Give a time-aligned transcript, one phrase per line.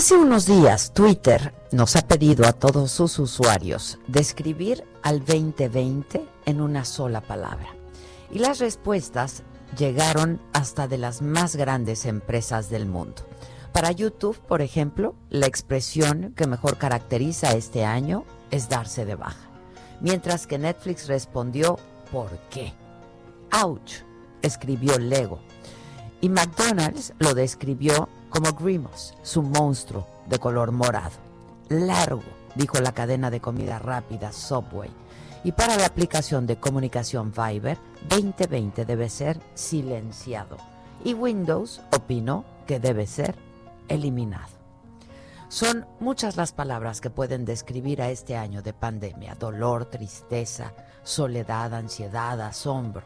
[0.00, 6.62] Hace unos días Twitter nos ha pedido a todos sus usuarios describir al 2020 en
[6.62, 7.76] una sola palabra.
[8.30, 9.42] Y las respuestas
[9.76, 13.26] llegaron hasta de las más grandes empresas del mundo.
[13.74, 19.50] Para YouTube, por ejemplo, la expresión que mejor caracteriza este año es darse de baja.
[20.00, 21.78] Mientras que Netflix respondió,
[22.10, 22.72] ¿por qué?
[23.52, 23.96] Ouch,
[24.40, 25.40] escribió Lego.
[26.22, 31.16] Y McDonald's lo describió como Grimos, su monstruo de color morado.
[31.68, 32.22] Largo,
[32.54, 34.90] dijo la cadena de comida rápida Subway.
[35.42, 40.56] Y para la aplicación de comunicación Viber, 2020 debe ser silenciado.
[41.04, 43.34] Y Windows opinó que debe ser
[43.88, 44.60] eliminado.
[45.48, 49.34] Son muchas las palabras que pueden describir a este año de pandemia.
[49.34, 53.02] Dolor, tristeza, soledad, ansiedad, asombro.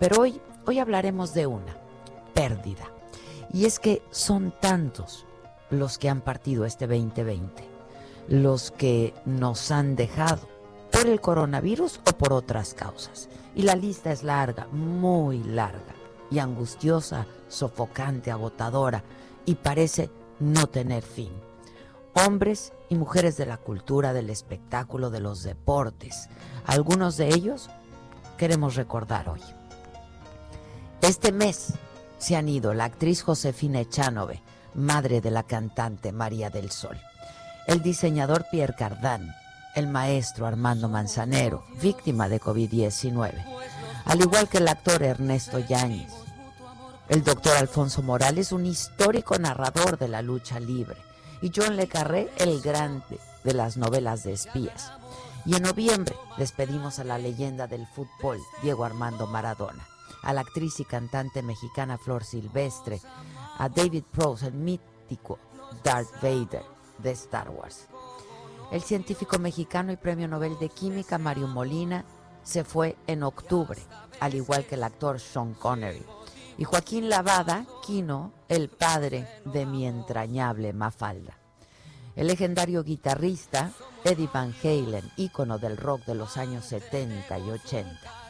[0.00, 1.76] Pero hoy, hoy hablaremos de una,
[2.34, 2.95] pérdida.
[3.52, 5.26] Y es que son tantos
[5.70, 7.68] los que han partido este 2020,
[8.28, 10.48] los que nos han dejado
[10.92, 13.28] por el coronavirus o por otras causas.
[13.54, 15.94] Y la lista es larga, muy larga,
[16.30, 19.04] y angustiosa, sofocante, agotadora,
[19.44, 20.10] y parece
[20.40, 21.30] no tener fin.
[22.14, 26.28] Hombres y mujeres de la cultura, del espectáculo, de los deportes,
[26.66, 27.68] algunos de ellos
[28.36, 29.40] queremos recordar hoy.
[31.02, 31.74] Este mes
[32.18, 34.42] se han ido la actriz Josefina Echanove,
[34.74, 36.98] madre de la cantante María del Sol,
[37.66, 39.32] el diseñador Pierre Cardin,
[39.74, 43.32] el maestro Armando Manzanero, víctima de COVID-19,
[44.04, 46.12] al igual que el actor Ernesto Yáñez,
[47.08, 50.96] el doctor Alfonso Morales, un histórico narrador de la lucha libre,
[51.42, 54.92] y John Le Carré, el grande de las novelas de espías.
[55.44, 59.86] Y en noviembre despedimos a la leyenda del fútbol, Diego Armando Maradona
[60.26, 63.00] a la actriz y cantante mexicana Flor Silvestre,
[63.58, 65.38] a David Prowse, el mítico
[65.84, 66.64] Darth Vader
[66.98, 67.86] de Star Wars.
[68.72, 72.04] El científico mexicano y premio Nobel de Química Mario Molina
[72.42, 73.80] se fue en octubre,
[74.18, 76.04] al igual que el actor Sean Connery.
[76.58, 81.38] Y Joaquín Lavada, Quino, el padre de mi entrañable Mafalda.
[82.16, 83.70] El legendario guitarrista
[84.02, 88.25] Eddie Van Halen, ícono del rock de los años 70 y 80.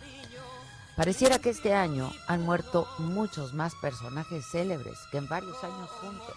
[0.97, 6.35] Pareciera que este año han muerto muchos más personajes célebres que en varios años juntos.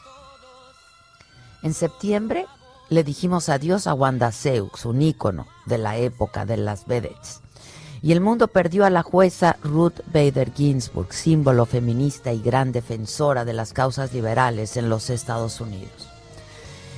[1.64, 2.46] En septiembre
[2.90, 7.40] le dijimos adiós a Wanda Seux, un ícono de la época de las vedettes.
[8.02, 13.46] Y el mundo perdió a la jueza Ruth Bader Ginsburg, símbolo feminista y gran defensora
[13.46, 16.10] de las causas liberales en los Estados Unidos.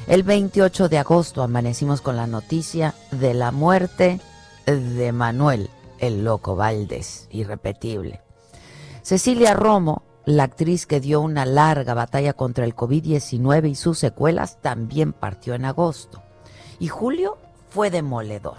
[0.08, 4.20] El 28 de agosto amanecimos con la noticia de la muerte
[4.66, 5.70] de Manuel
[6.02, 8.22] el loco Valdés, irrepetible.
[9.04, 14.62] Cecilia Romo, la actriz que dio una larga batalla contra el COVID-19 y sus secuelas,
[14.62, 16.22] también partió en agosto.
[16.80, 17.38] Y julio
[17.70, 18.58] fue demoledor.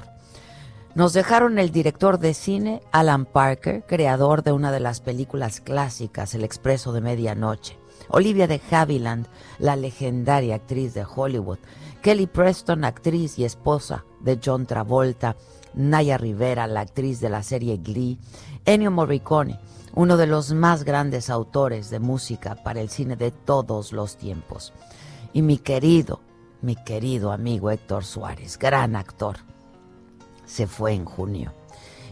[0.95, 6.35] Nos dejaron el director de cine Alan Parker, creador de una de las películas clásicas,
[6.35, 7.79] El Expreso de Medianoche.
[8.09, 9.27] Olivia de Havilland,
[9.59, 11.59] la legendaria actriz de Hollywood.
[12.03, 15.37] Kelly Preston, actriz y esposa de John Travolta.
[15.75, 18.19] Naya Rivera, la actriz de la serie Glee,
[18.65, 19.59] Ennio Morricone,
[19.95, 24.73] uno de los más grandes autores de música para el cine de todos los tiempos.
[25.33, 26.21] Y mi querido,
[26.61, 29.39] mi querido amigo Héctor Suárez, gran actor,
[30.45, 31.53] se fue en junio.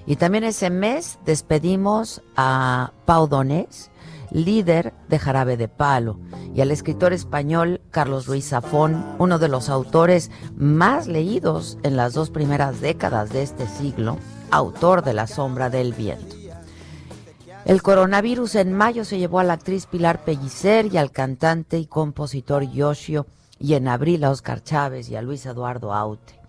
[0.06, 3.89] Y también ese mes despedimos a Pau Donés,
[4.30, 6.20] líder de Jarabe de Palo,
[6.54, 12.14] y al escritor español Carlos Ruiz Zafón, uno de los autores más leídos en las
[12.14, 14.18] dos primeras décadas de este siglo,
[14.50, 16.36] autor de La sombra del viento.
[17.66, 21.86] El coronavirus en mayo se llevó a la actriz Pilar Pellicer y al cantante y
[21.86, 23.26] compositor Yoshio,
[23.58, 26.39] y en abril a Oscar Chávez y a Luis Eduardo Aute.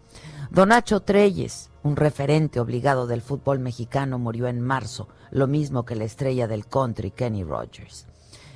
[0.52, 5.96] Don Nacho Treyes, un referente obligado del fútbol mexicano, murió en marzo, lo mismo que
[5.96, 8.06] la estrella del country Kenny Rogers.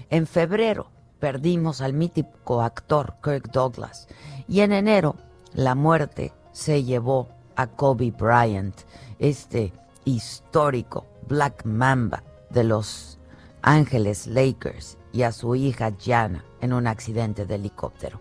[0.09, 0.87] En febrero
[1.21, 4.09] perdimos al mítico actor Kirk Douglas
[4.45, 5.15] y en enero
[5.53, 8.75] la muerte se llevó a Kobe Bryant,
[9.17, 9.71] este
[10.03, 13.19] histórico Black Mamba de los
[13.61, 18.19] Ángeles Lakers y a su hija Jana en un accidente de helicóptero.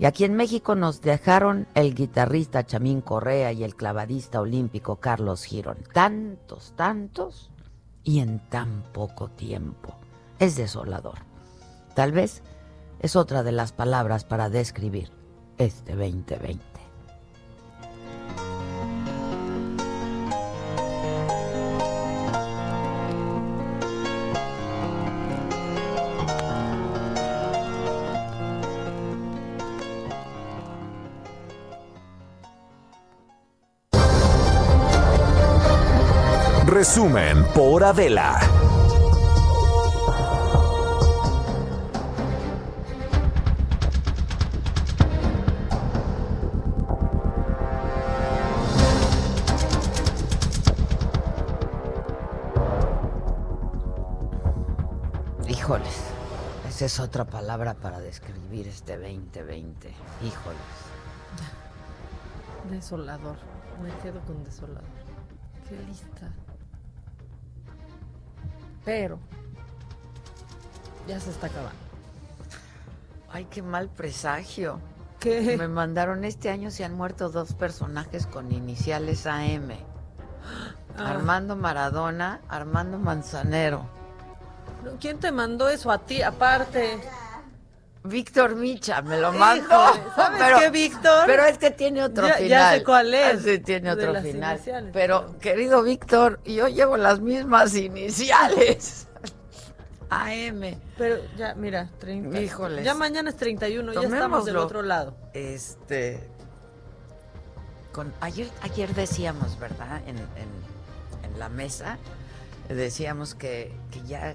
[0.00, 5.44] Y aquí en México nos dejaron el guitarrista Chamín Correa y el clavadista olímpico Carlos
[5.44, 5.78] Girón.
[5.92, 7.50] Tantos, tantos
[8.04, 9.96] y en tan poco tiempo.
[10.38, 11.18] Es desolador.
[11.96, 12.42] Tal vez
[13.00, 15.10] es otra de las palabras para describir
[15.58, 16.67] este 2020.
[36.78, 38.38] Resumen por Adela.
[55.48, 55.88] Híjoles,
[56.68, 59.88] esa es otra palabra para describir este 2020.
[60.22, 60.60] Híjoles.
[62.70, 63.36] Desolador.
[63.82, 64.84] Me quedo con desolador.
[65.68, 66.30] Qué lista.
[68.88, 69.18] Pero
[71.06, 71.78] ya se está acabando.
[73.30, 74.80] Ay, qué mal presagio.
[75.20, 75.58] ¿Qué?
[75.58, 79.72] Me mandaron este año se han muerto dos personajes con iniciales AM.
[80.96, 81.10] Ah.
[81.10, 83.84] Armando Maradona, Armando Manzanero.
[84.98, 86.98] ¿Quién te mandó eso a ti aparte?
[88.04, 89.34] Víctor Micha me lo.
[89.34, 89.62] Híjole,
[90.14, 91.24] ¿sabes qué, Víctor?
[91.26, 92.48] Pero es que tiene otro Ya- final.
[92.48, 94.56] ya sé cuál es, Ah, Sí, tiene de otro final.
[94.56, 99.06] iniciales, Pero, pero- querido Víctor, yo llevo las mismas iniciales.
[100.10, 100.78] AM.
[100.96, 102.40] Pero ya, mira, 30.
[102.40, 102.84] Híjoles.
[102.84, 104.64] Ya mañana es 31, ya estamos del Tomémoslo.
[104.64, 105.14] otro lado.
[105.34, 106.26] Este.
[107.92, 110.00] Con, ayer, ayer decíamos, ¿verdad?
[110.06, 111.98] En, en- en la mesa,
[112.68, 114.34] decíamos que, que ya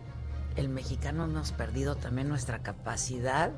[0.55, 3.51] el mexicano hemos perdido también nuestra capacidad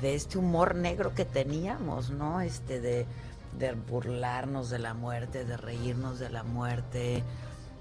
[0.00, 2.40] de este humor negro que teníamos, ¿no?
[2.40, 3.06] Este de,
[3.58, 7.22] de burlarnos de la muerte, de reírnos de la muerte.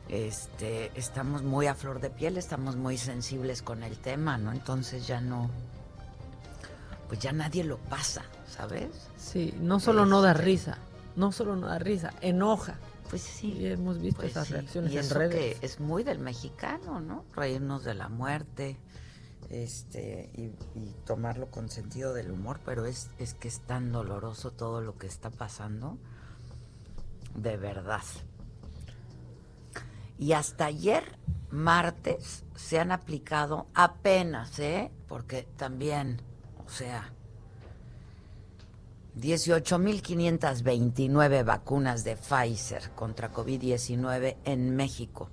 [0.09, 4.51] Este, estamos muy a flor de piel, estamos muy sensibles con el tema, ¿no?
[4.51, 5.49] Entonces ya no,
[7.07, 8.89] pues ya nadie lo pasa, ¿sabes?
[9.17, 10.43] Sí, no solo no da Este.
[10.43, 10.77] risa,
[11.15, 12.75] no solo no da risa, enoja.
[13.09, 13.53] Pues sí.
[13.53, 15.59] Y hemos visto Pues esas sí, reacciones y en eso redes.
[15.59, 17.25] que es muy del mexicano, ¿no?
[17.35, 18.77] Reírnos de la muerte,
[19.49, 24.51] este, y, y tomarlo con sentido del humor, pero es, es que es tan doloroso
[24.51, 25.97] todo lo que está pasando,
[27.35, 28.03] de verdad.
[30.19, 31.17] Y hasta ayer,
[31.49, 34.91] martes, se han aplicado apenas, ¿eh?
[35.07, 36.21] Porque también,
[36.65, 37.11] o sea,
[39.17, 45.31] 18.529 vacunas de Pfizer contra COVID-19 en México.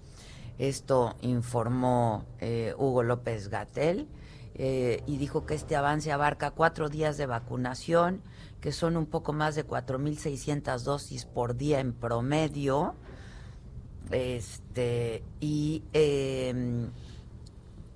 [0.58, 4.08] Esto informó eh, Hugo López Gatel
[4.54, 8.22] eh, y dijo que este avance abarca cuatro días de vacunación,
[8.60, 12.94] que son un poco más de 4.600 dosis por día en promedio.
[14.10, 16.88] Este, y eh,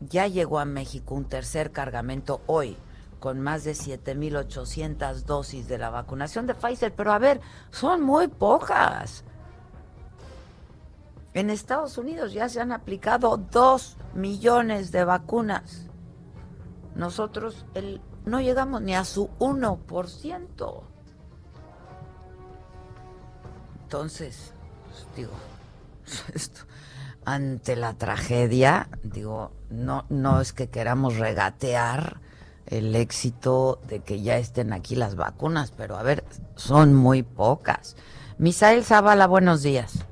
[0.00, 2.77] ya llegó a México un tercer cargamento hoy
[3.20, 7.40] con más de 7.800 dosis de la vacunación de Pfizer, pero a ver,
[7.70, 9.25] son muy pocas.
[11.32, 15.87] En Estados Unidos ya se han aplicado 2 millones de vacunas.
[16.96, 17.64] Nosotros
[18.25, 20.82] no llegamos ni a su 1%.
[23.82, 24.55] Entonces,
[24.86, 25.32] pues, digo,
[26.34, 26.62] esto,
[27.24, 32.20] ante la tragedia, digo, no, no es que queramos regatear
[32.70, 36.22] el éxito de que ya estén aquí las vacunas, pero a ver,
[36.55, 37.96] son muy pocas.
[38.39, 40.06] Misael Zavala, buenos días.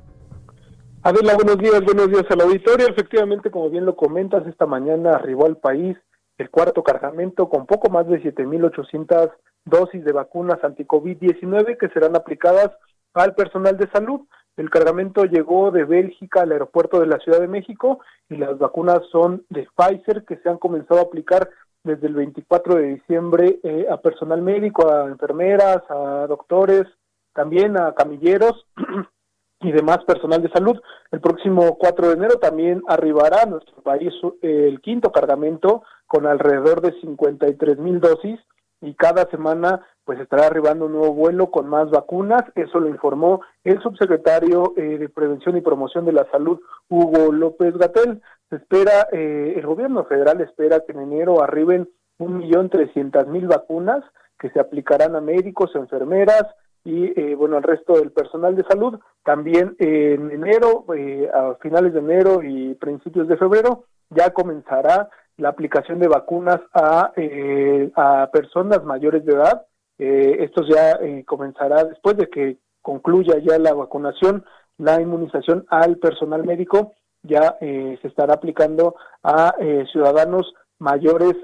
[1.03, 2.89] Adela, buenos días, buenos días al auditorio.
[2.89, 5.97] Efectivamente, como bien lo comentas, esta mañana arribó al país
[6.37, 9.33] el cuarto cargamento con poco más de 7.800
[9.65, 12.71] dosis de vacunas anti-COVID-19 que serán aplicadas
[13.15, 14.21] al personal de salud.
[14.57, 19.01] El cargamento llegó de Bélgica al aeropuerto de la Ciudad de México y las vacunas
[19.13, 21.49] son de Pfizer que se han comenzado a aplicar
[21.85, 26.87] desde el 24 de diciembre eh, a personal médico, a enfermeras, a doctores,
[27.33, 28.67] también a camilleros
[29.61, 30.81] y demás personal de salud.
[31.11, 36.27] El próximo 4 de enero también arribará a nuestro país eh, el quinto cargamento con
[36.27, 38.39] alrededor de 53 mil dosis
[38.81, 42.43] y cada semana pues estará arribando un nuevo vuelo con más vacunas.
[42.55, 47.77] Eso lo informó el subsecretario eh, de Prevención y Promoción de la Salud, Hugo López
[47.77, 48.23] Gatel.
[48.51, 51.89] Se espera, eh, el gobierno federal espera que en enero arriben
[52.19, 54.05] un millón trescientas mil vacunas
[54.39, 56.45] que se aplicarán a médicos, enfermeras
[56.85, 58.99] y eh, bueno al resto del personal de salud.
[59.25, 65.51] También en enero, eh, a finales de enero y principios de febrero ya comenzará la
[65.51, 69.67] aplicación de vacunas a, eh, a personas mayores de edad.
[69.99, 74.45] Eh, esto ya comenzará después de que concluya ya la vacunación,
[74.79, 79.55] la inmunización al personal médico, ya se estará aplicando a
[79.93, 81.35] ciudadanos mayores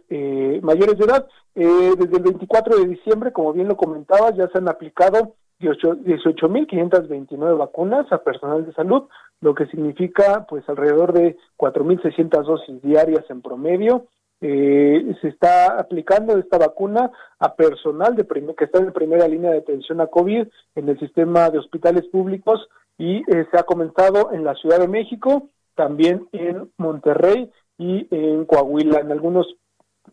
[0.63, 1.27] mayores de edad.
[1.55, 8.11] desde el 24 de diciembre, como bien lo comentaba, ya se han aplicado 18.529 vacunas
[8.13, 9.05] a personal de salud,
[9.41, 14.07] lo que significa pues alrededor de 4.600 dosis diarias en promedio.
[14.41, 18.27] Eh, se está aplicando esta vacuna a personal de
[18.57, 22.69] que está en primera línea de atención a COVID en el sistema de hospitales públicos
[22.99, 28.45] y eh, se ha comenzado en la Ciudad de México, también en Monterrey y en
[28.45, 29.47] Coahuila, en algunos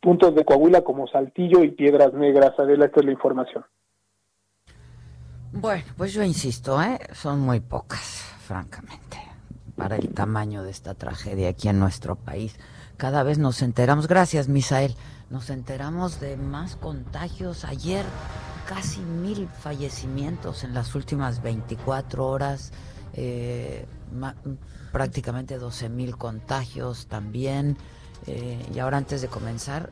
[0.02, 2.52] puntos de Coahuila como Saltillo y Piedras Negras.
[2.58, 3.66] Adela, esta es la información.
[5.54, 6.98] Bueno, pues yo insisto, ¿eh?
[7.14, 9.18] son muy pocas, francamente,
[9.76, 12.58] para el tamaño de esta tragedia aquí en nuestro país.
[12.96, 14.96] Cada vez nos enteramos, gracias Misael,
[15.30, 17.66] nos enteramos de más contagios.
[17.66, 18.06] Ayer
[18.68, 22.72] casi mil fallecimientos en las últimas 24 horas,
[23.14, 23.86] eh,
[24.92, 27.78] prácticamente 12 mil contagios también.
[28.28, 29.90] Eh, y ahora antes de comenzar,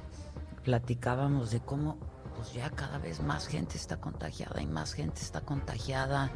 [0.64, 1.98] platicábamos de cómo
[2.36, 6.32] pues ya cada vez más gente está contagiada y más gente está contagiada.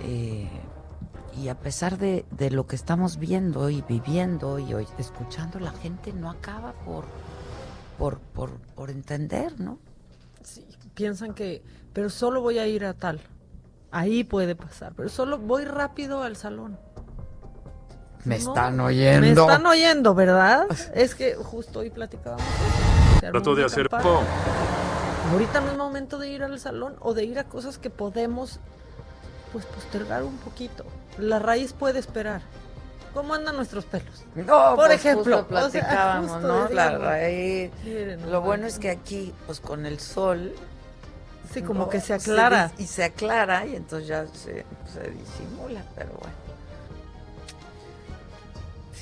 [0.00, 0.48] Eh,
[1.36, 6.12] y a pesar de, lo que estamos viendo y viviendo y hoy, escuchando, la gente
[6.12, 7.04] no acaba por,
[7.98, 8.18] por,
[8.74, 9.78] por, entender, ¿no?
[10.42, 11.62] Sí, piensan que,
[11.92, 13.20] pero solo voy a ir a tal.
[13.90, 16.78] Ahí puede pasar, pero solo voy rápido al salón.
[18.24, 19.20] Me están oyendo.
[19.20, 20.66] Me están oyendo, ¿verdad?
[20.94, 22.44] es que justo hoy platicábamos.
[23.20, 23.88] Trato de hacer
[25.32, 28.60] Ahorita no es momento de ir al salón o de ir a cosas que podemos
[29.52, 30.84] pues postergar un poquito.
[31.18, 32.42] La raíz puede esperar.
[33.14, 34.24] ¿Cómo andan nuestros pelos?
[34.34, 36.68] No, por pues ejemplo, platicábamos, ¿no?
[36.68, 37.70] La raíz.
[38.30, 40.52] Lo bueno es que aquí, pues con el sol.
[41.52, 42.70] Sí, como que se aclara.
[42.78, 44.64] y se aclara y entonces ya se,
[45.10, 46.47] disimula, pero bueno.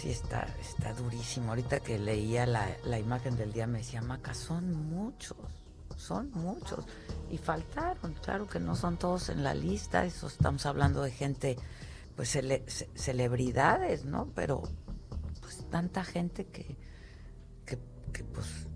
[0.06, 1.48] Sí, está, está durísimo.
[1.48, 5.36] Ahorita que leía la, la imagen del día me decía, Maca, son muchos
[5.96, 6.84] son muchos.
[7.28, 11.56] Y faltaron, claro que no son todos en la lista, eso estamos hablando de gente,
[12.14, 12.38] pues
[12.94, 14.30] celebridades, ¿no?
[14.34, 14.62] Pero
[15.40, 16.76] pues tanta gente que,
[17.64, 17.78] que,
[18.32, 18.68] pues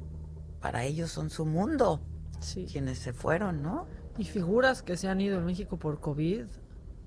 [0.60, 2.00] para ellos son su mundo,
[2.40, 2.66] sí.
[2.70, 3.86] quienes se fueron, ¿no?
[4.18, 6.46] Y figuras que se han ido en México por COVID,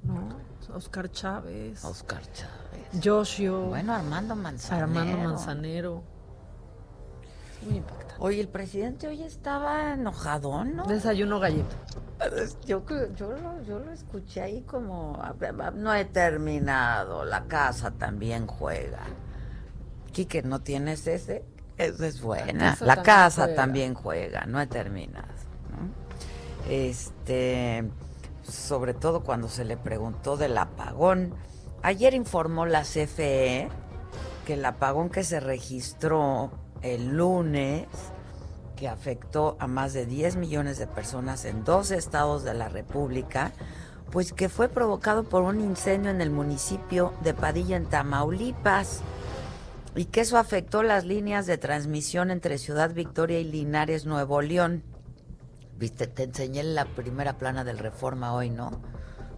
[0.03, 0.29] ¿no?
[0.73, 1.83] Oscar Chávez.
[1.83, 3.03] Oscar Chávez.
[3.03, 3.67] Joshio.
[3.67, 4.85] Bueno, Armando Manzanero.
[4.85, 6.03] Armando Manzanero.
[7.65, 8.15] Muy impactante.
[8.19, 10.85] Oye, el presidente hoy estaba enojado, ¿no?
[10.85, 11.75] Desayuno gallito.
[12.65, 15.21] Yo, yo, lo, yo lo escuché ahí como,
[15.75, 19.01] no he terminado, la casa también juega.
[20.11, 21.43] Quique, ¿no tienes ese?
[21.77, 22.77] Esa es buena.
[22.81, 24.45] La casa, también, juega.
[24.45, 25.27] no he terminado.
[26.69, 27.83] Este,
[28.43, 31.33] sobre todo cuando se le preguntó del apagón.
[31.81, 33.69] Ayer informó la CFE
[34.45, 37.87] que el apagón que se registró el lunes
[38.75, 43.51] que afectó a más de 10 millones de personas en dos estados de la República,
[44.11, 49.01] pues que fue provocado por un incendio en el municipio de Padilla, en Tamaulipas,
[49.95, 54.83] y que eso afectó las líneas de transmisión entre Ciudad Victoria y Linares, Nuevo León.
[55.83, 58.71] Viste, te enseñé la primera plana del Reforma hoy, ¿no?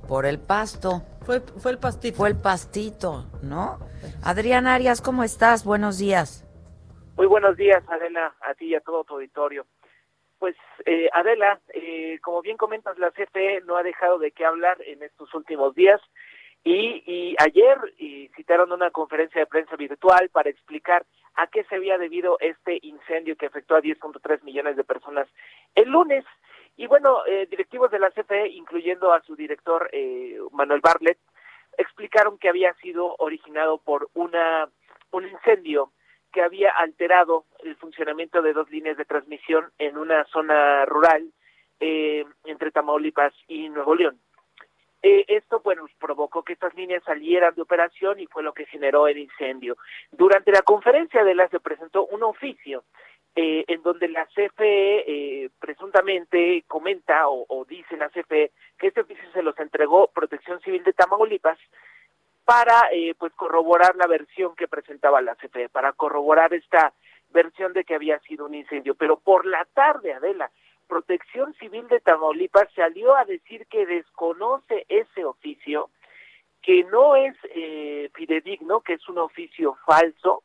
[0.08, 1.02] Por el pasto.
[1.26, 2.18] Fue, fue el pastito.
[2.18, 3.80] Fue el pastito, ¿no?
[4.24, 5.66] Adrián Arias, ¿cómo estás?
[5.66, 6.46] Buenos días.
[7.18, 9.66] Muy buenos días, Adela, a ti y a todo tu auditorio.
[10.38, 14.78] Pues, eh, Adela, eh, como bien comentas, la CFE no ha dejado de qué hablar
[14.86, 16.00] en estos últimos días
[16.64, 21.76] y, y ayer y citaron una conferencia de prensa virtual para explicar a qué se
[21.76, 25.28] había debido este incendio que afectó a 10.3 millones de personas
[25.76, 26.26] el lunes.
[26.78, 31.20] Y bueno, eh, directivos de la CFE, incluyendo a su director eh, Manuel Bartlett,
[31.78, 34.70] explicaron que había sido originado por una
[35.12, 35.92] un incendio
[36.34, 41.32] que había alterado el funcionamiento de dos líneas de transmisión en una zona rural
[41.80, 44.20] eh, entre Tamaulipas y Nuevo León.
[45.02, 49.08] Eh, esto, bueno, provocó que estas líneas salieran de operación y fue lo que generó
[49.08, 49.78] el incendio.
[50.12, 52.84] Durante la conferencia de la se presentó un oficio
[53.36, 59.26] eh, en donde la CFE presuntamente comenta o, o, dice la CFE que este oficio
[59.34, 61.60] se los entregó Protección Civil de Tamaulipas
[62.46, 66.94] para eh, pues corroborar la versión que presentaba la CFE, para corroborar esta
[67.32, 68.96] versión de que había sido un incendio.
[68.96, 70.52] Pero por la tarde, Adela,
[70.88, 75.90] Protección Civil de Tamaulipas salió a decir que desconoce ese oficio,
[76.62, 80.44] que no es eh, fidedigno, que es un oficio falso,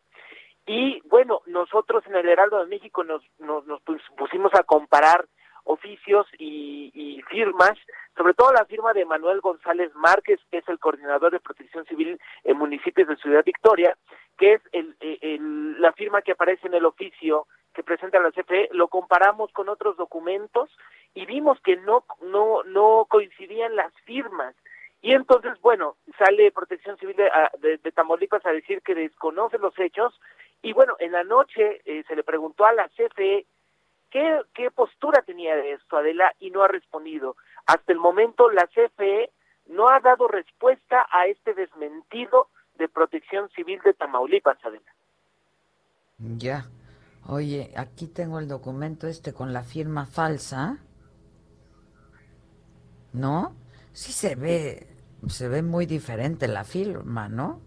[0.73, 3.83] Y bueno, nosotros en el Heraldo de México nos, nos, nos
[4.17, 5.27] pusimos a comparar
[5.65, 7.77] oficios y, y, firmas,
[8.17, 12.21] sobre todo la firma de Manuel González Márquez, que es el coordinador de protección civil
[12.45, 13.97] en municipios de Ciudad Victoria,
[14.39, 18.69] que es el, el, la firma que aparece en el oficio que presenta la CFE,
[18.71, 20.71] lo comparamos con otros documentos
[21.15, 24.55] y vimos que no, no, no coincidían las firmas.
[25.03, 30.19] Y entonces, bueno, sale Protección Civil de, de, Tamaulipas a decir que desconoce los hechos.
[30.63, 33.47] Y bueno, en la noche eh, se le preguntó a la CFE
[34.11, 37.37] qué, qué postura tenía de esto, Adela, y no ha respondido.
[37.67, 39.31] Hasta el momento la CFE
[39.67, 44.93] no ha dado respuesta a este desmentido de Protección Civil de Tamaulipas, Adela.
[46.19, 46.67] Ya.
[47.27, 50.79] Oye, aquí tengo el documento este con la firma falsa.
[53.13, 53.55] ¿No?
[53.93, 54.87] Sí se ve,
[55.29, 57.61] se ve muy diferente la firma, ¿no?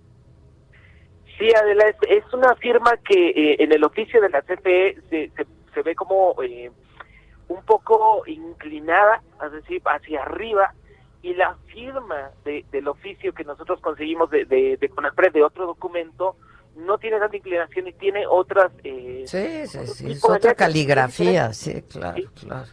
[1.37, 5.31] Sí, Adela, es, una firma que eh, en el oficio de la CFE se,
[5.73, 6.71] se, ve como eh,
[7.47, 10.73] un poco inclinada, es decir, hacia arriba,
[11.21, 15.65] y la firma de, del oficio que nosotros conseguimos de, de, de CONAPRED, de otro
[15.65, 16.35] documento,
[16.75, 18.71] no tiene tanta inclinación y tiene otras...
[18.83, 22.69] Eh, sí, sí, sí, es otra caligrafía, sí, claro, claro.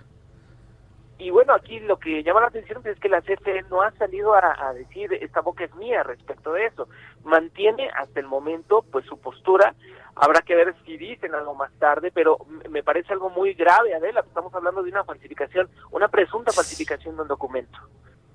[1.21, 4.35] Y bueno, aquí lo que llama la atención es que la CFE no ha salido
[4.35, 6.89] a, decir esta boca es mía respecto de eso.
[7.25, 9.75] Mantiene hasta el momento pues su postura.
[10.15, 12.39] Habrá que ver si dicen algo más tarde, pero
[12.71, 14.21] me parece algo muy grave, Adela.
[14.27, 17.79] Estamos hablando de una falsificación, una presunta falsificación de un documento.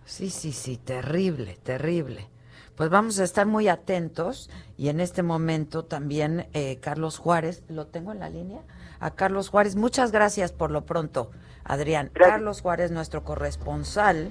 [0.04, 2.30] Sí, sí, sí, terrible, terrible.
[2.76, 7.88] Pues vamos a estar muy atentos y en este momento también eh, Carlos Juárez, ¿lo
[7.88, 8.62] tengo en la línea?
[9.00, 11.32] A Carlos Juárez, muchas gracias por lo pronto,
[11.66, 12.10] Adrián.
[12.14, 14.30] Carlos Juárez, nuestro corresponsal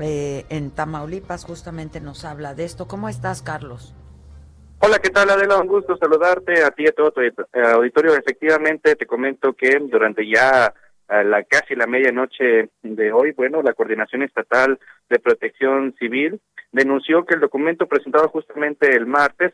[0.00, 2.88] eh, en Tamaulipas, justamente nos habla de esto.
[2.88, 3.94] ¿Cómo estás, Carlos?
[4.78, 5.58] Hola, ¿qué tal Adela?
[5.58, 7.20] Un gusto saludarte a ti y a todo tu
[7.74, 8.14] auditorio.
[8.14, 10.72] Efectivamente, te comento que durante ya
[11.08, 14.78] la casi la medianoche de hoy, bueno, la Coordinación Estatal
[15.10, 16.40] de Protección Civil
[16.72, 19.52] denunció que el documento presentado justamente el martes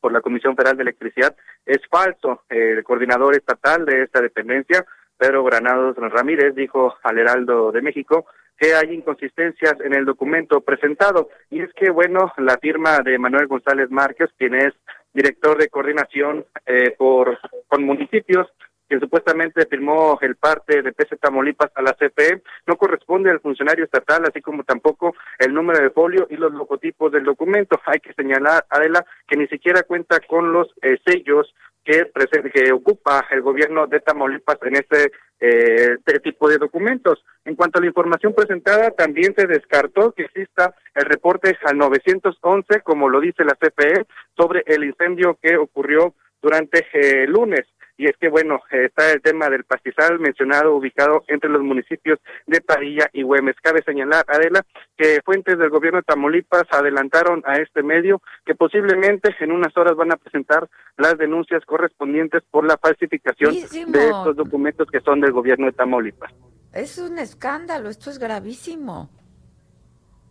[0.00, 2.42] por la Comisión Federal de Electricidad es falso.
[2.48, 4.84] El coordinador estatal de esta dependencia,
[5.16, 11.28] Pedro Granados Ramírez, dijo al Heraldo de México que hay inconsistencias en el documento presentado.
[11.50, 14.72] Y es que, bueno, la firma de Manuel González Márquez, quien es
[15.12, 18.48] director de coordinación eh, por con municipios,
[18.88, 23.84] que supuestamente firmó el parte de PC Tamaulipas a la CPE, no corresponde al funcionario
[23.84, 27.80] estatal, así como tampoco el número de folio y los logotipos del documento.
[27.86, 32.10] Hay que señalar, Adela, que ni siquiera cuenta con los eh, sellos que,
[32.52, 37.24] que ocupa el gobierno de Tamaulipas en este, eh, este tipo de documentos.
[37.44, 42.80] En cuanto a la información presentada, también se descartó que exista el reporte al 911,
[42.82, 47.64] como lo dice la CPE, sobre el incendio que ocurrió durante el eh, lunes
[47.96, 52.60] y es que bueno, está el tema del pastizal mencionado ubicado entre los municipios de
[52.60, 53.56] Padilla y Güemes.
[53.62, 54.64] Cabe señalar, Adela,
[54.96, 59.96] que fuentes del gobierno de Tamaulipas adelantaron a este medio que posiblemente en unas horas
[59.96, 65.32] van a presentar las denuncias correspondientes por la falsificación de estos documentos que son del
[65.32, 66.32] gobierno de Tamaulipas.
[66.72, 69.10] Es un escándalo, esto es gravísimo.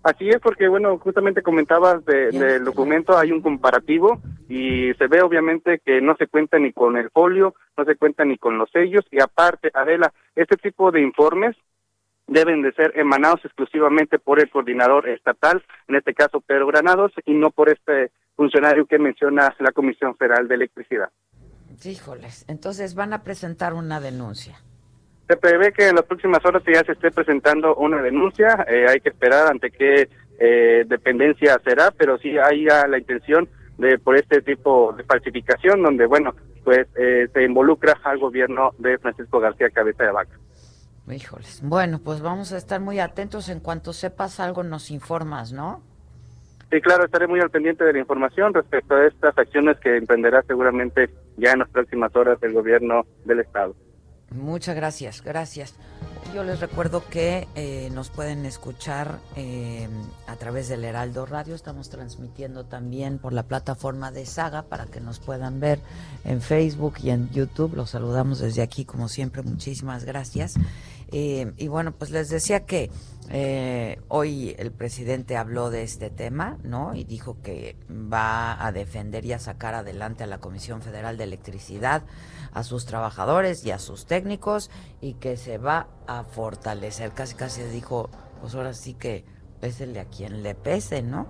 [0.03, 5.79] Así es, porque bueno, justamente comentabas del documento, hay un comparativo y se ve obviamente
[5.79, 9.05] que no se cuenta ni con el folio, no se cuenta ni con los sellos
[9.11, 11.55] y aparte, Adela, este tipo de informes
[12.27, 17.33] deben de ser emanados exclusivamente por el coordinador estatal, en este caso Pedro Granados, y
[17.33, 21.09] no por este funcionario que menciona la Comisión Federal de Electricidad.
[21.85, 24.57] Híjoles, entonces van a presentar una denuncia.
[25.33, 28.99] Se prevé que en las próximas horas ya se esté presentando una denuncia, eh, hay
[28.99, 34.43] que esperar ante qué eh, dependencia será, pero sí hay la intención de por este
[34.43, 40.03] tipo de falsificación donde, bueno, pues eh, se involucra al gobierno de Francisco García Cabeza
[40.03, 40.37] de Vaca.
[41.09, 41.61] Híjoles.
[41.63, 43.49] Bueno, pues vamos a estar muy atentos.
[43.49, 45.81] En cuanto sepas algo, nos informas, ¿no?
[46.69, 50.43] Sí, claro, estaré muy al pendiente de la información respecto a estas acciones que emprenderá
[50.43, 53.73] seguramente ya en las próximas horas el gobierno del Estado.
[54.33, 55.73] Muchas gracias, gracias.
[56.33, 59.87] Yo les recuerdo que eh, nos pueden escuchar eh,
[60.25, 61.53] a través del Heraldo Radio.
[61.53, 65.79] Estamos transmitiendo también por la plataforma de Saga para que nos puedan ver
[66.25, 67.75] en Facebook y en YouTube.
[67.75, 69.43] Los saludamos desde aquí, como siempre.
[69.43, 70.55] Muchísimas gracias.
[71.15, 72.89] Eh, y bueno, pues les decía que
[73.29, 76.95] eh, hoy el presidente habló de este tema, ¿no?
[76.95, 81.25] Y dijo que va a defender y a sacar adelante a la Comisión Federal de
[81.25, 82.01] Electricidad,
[82.53, 84.69] a sus trabajadores y a sus técnicos,
[85.01, 87.13] y que se va a fortalecer.
[87.13, 88.09] Casi, casi dijo,
[88.41, 89.25] pues ahora sí que
[89.61, 91.27] pésele a quien le pese, ¿no?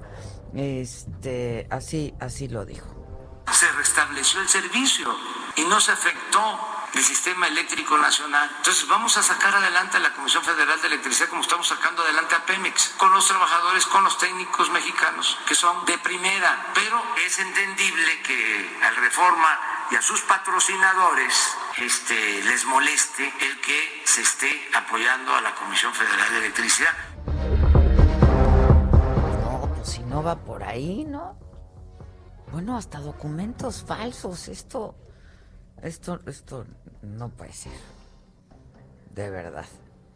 [0.56, 2.88] Este, así, así lo dijo.
[3.52, 5.08] Se restableció el servicio
[5.56, 6.40] y no se afectó
[6.94, 8.50] el sistema eléctrico nacional.
[8.58, 12.36] Entonces vamos a sacar adelante a la Comisión Federal de Electricidad como estamos sacando adelante
[12.36, 16.72] a Pemex, con los trabajadores, con los técnicos mexicanos, que son de primera.
[16.74, 19.60] Pero es entendible que al Reforma
[19.92, 21.34] y a sus patrocinadores
[21.78, 26.94] este, les moleste el que se esté apoyando a la Comisión Federal de Electricidad.
[29.44, 31.38] No, pues si no va por ahí, ¿no?
[32.52, 34.96] Bueno, hasta documentos falsos, esto,
[35.82, 36.66] esto, esto
[37.02, 37.80] no puede ser.
[39.12, 39.66] De verdad,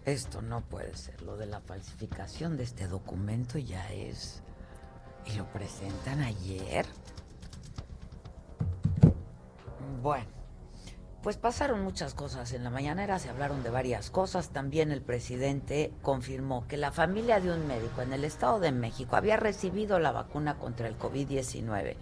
[0.06, 1.22] esto no puede ser.
[1.22, 4.44] Lo de la falsificación de este documento ya es...
[5.26, 6.86] Y lo presentan ayer.
[10.02, 10.28] Bueno,
[11.24, 12.54] pues pasaron muchas cosas.
[12.54, 14.50] En la mañanera se hablaron de varias cosas.
[14.50, 19.16] También el presidente confirmó que la familia de un médico en el Estado de México
[19.16, 21.96] había recibido la vacuna contra el COVID-19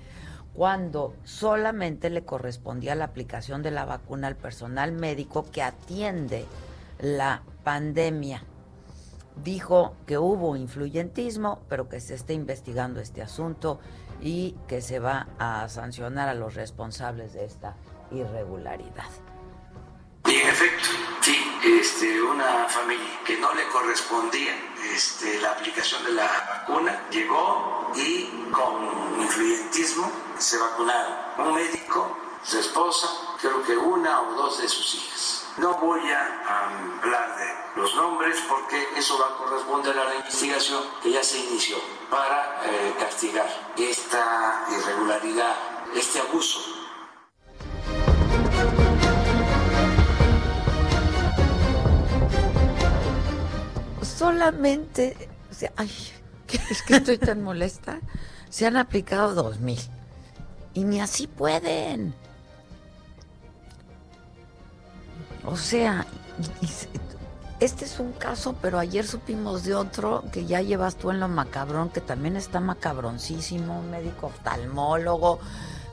[0.55, 6.45] cuando solamente le correspondía la aplicación de la vacuna al personal médico que atiende
[6.99, 8.41] la pandemia.
[9.43, 13.79] Dijo que hubo influyentismo, pero que se está investigando este asunto
[14.21, 17.75] y que se va a sancionar a los responsables de esta
[18.11, 19.09] irregularidad.
[20.25, 20.89] En efecto,
[21.21, 24.53] sí, este, una familia que no le correspondía
[24.93, 31.13] este, la aplicación de la vacuna llegó y con influyentismo se vacunaron.
[31.37, 33.07] Un médico, su esposa,
[33.39, 35.47] creo que una o dos de sus hijas.
[35.57, 40.83] No voy a hablar de los nombres porque eso va a corresponder a la investigación
[41.03, 41.77] que ya se inició
[42.09, 45.55] para eh, castigar esta irregularidad,
[45.95, 46.75] este abuso
[54.25, 55.91] solamente, o sea, ay,
[56.69, 57.99] es que estoy tan molesta,
[58.49, 59.79] se han aplicado dos mil
[60.73, 62.15] y ni así pueden.
[65.43, 66.07] O sea,
[67.59, 71.27] este es un caso, pero ayer supimos de otro que ya llevas tú en lo
[71.27, 75.39] macabrón, que también está macabroncísimo, un médico oftalmólogo.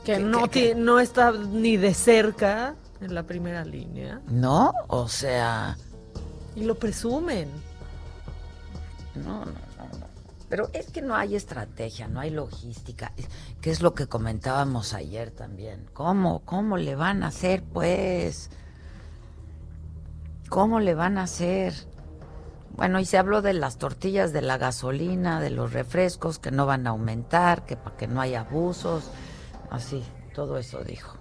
[0.03, 4.21] Que, no, no está ni de cerca en la primera línea.
[4.27, 5.77] No, o sea...
[6.55, 7.49] Y lo presumen.
[9.15, 10.07] No, no, no, no.
[10.49, 13.13] Pero es que no hay estrategia, no hay logística,
[13.61, 15.89] que es lo que comentábamos ayer también.
[15.93, 18.51] ¿Cómo, cómo le van a hacer, pues?
[20.53, 21.73] ¿Cómo le van a hacer?
[22.73, 26.67] Bueno, y se habló de las tortillas, de la gasolina, de los refrescos que no
[26.67, 29.09] van a aumentar, que para que no haya abusos,
[29.71, 31.17] así, todo eso dijo.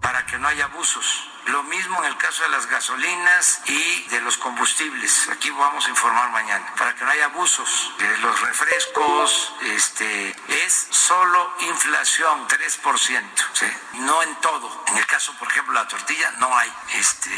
[0.00, 4.20] Para que no haya abusos lo mismo en el caso de las gasolinas y de
[4.20, 5.28] los combustibles.
[5.30, 7.92] Aquí vamos a informar mañana para que no haya abusos.
[7.98, 10.30] De los refrescos, este,
[10.64, 13.22] es solo inflación, 3%.
[13.52, 13.66] ¿sí?
[14.00, 14.70] No en todo.
[14.88, 17.30] En el caso, por ejemplo, de la tortilla, no hay este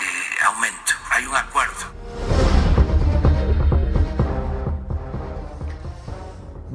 [0.45, 0.93] aumento.
[1.11, 1.95] Hay un acuerdo.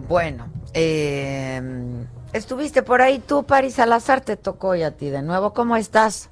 [0.07, 1.61] Bueno, eh,
[2.33, 5.53] estuviste por ahí tú, Paris Salazar, te tocó y a ti de nuevo.
[5.53, 6.29] ¿Cómo estás?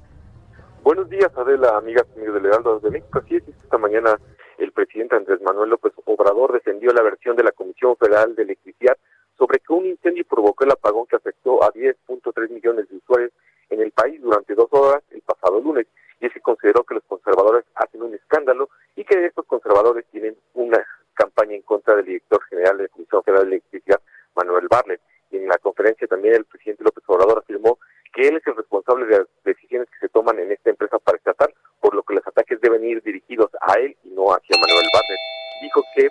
[0.88, 3.18] Buenos días, Adela, amigas amigos del Heraldo de México.
[3.18, 4.18] Así es, esta mañana
[4.56, 8.96] el presidente Andrés Manuel López Obrador defendió la versión de la Comisión Federal de Electricidad
[9.36, 13.32] sobre que un incendio provocó el apagón que afectó a 10.3 millones de usuarios
[13.68, 15.86] en el país durante dos horas el pasado lunes.
[16.22, 20.38] Y es que consideró que los conservadores hacen un escándalo y que estos conservadores tienen
[20.54, 24.00] una campaña en contra del director general de la Comisión Federal de Electricidad,
[24.34, 25.02] Manuel Barlet.
[25.32, 27.78] Y en la conferencia también el presidente López Obrador afirmó
[28.26, 31.54] él es el responsable de las decisiones que se toman en esta empresa para estatal,
[31.80, 35.20] por lo que los ataques deben ir dirigidos a él y no hacia Manuel Bartlett.
[35.62, 36.06] Dijo que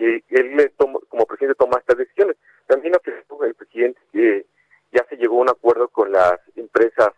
[0.00, 0.72] eh, él
[1.08, 2.36] como presidente toma estas decisiones.
[2.66, 4.46] También afirmó el presidente que
[4.92, 7.10] ya se llegó a un acuerdo con las empresas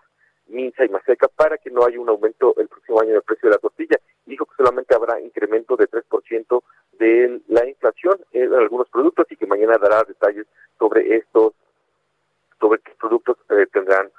[0.47, 3.55] Minsa y Maseca para que no haya un aumento el próximo año del precio de
[3.55, 3.97] la tortilla.
[4.27, 6.63] Dijo que solamente habrá incremento de 3%
[6.99, 10.47] de la inflación en algunos productos y que mañana dará detalles
[10.79, 11.55] sobre estos
[12.61, 14.11] sobre qué productos eh, tendrán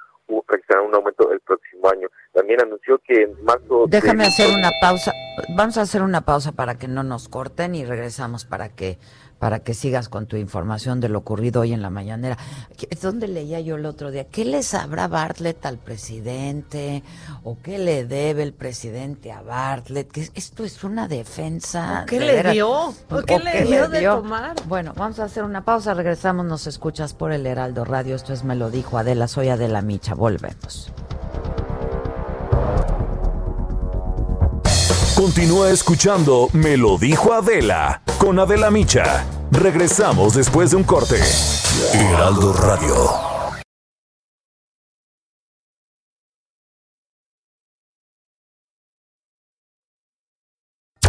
[0.48, 2.08] registrarán un aumento el próximo año.
[2.32, 3.86] También anunció que en marzo...
[3.88, 5.12] Déjame hacer una pausa.
[5.56, 8.98] Vamos a hacer una pausa para que no nos corten y regresamos para que
[9.42, 12.38] para que sigas con tu información de lo ocurrido hoy en la mañanera.
[13.02, 14.28] ¿Dónde leía yo el otro día?
[14.28, 17.02] ¿Qué le sabrá Bartlett al presidente?
[17.42, 20.16] ¿O qué le debe el presidente a Bartlett?
[20.36, 22.04] Esto es una defensa.
[22.06, 22.70] qué le dio?
[22.70, 22.94] ¿O
[23.26, 24.54] qué, le, dio de tomar?
[24.68, 28.14] Bueno, vamos a hacer una pausa, regresamos, nos escuchas por el Heraldo Radio.
[28.14, 30.92] Esto es Me lo dijo Adela, soy Adela Micha, volvemos.
[35.22, 39.24] Continúa escuchando Me lo dijo Adela con Adela Micha.
[39.52, 41.20] Regresamos después de un corte.
[41.94, 42.92] Heraldo Radio.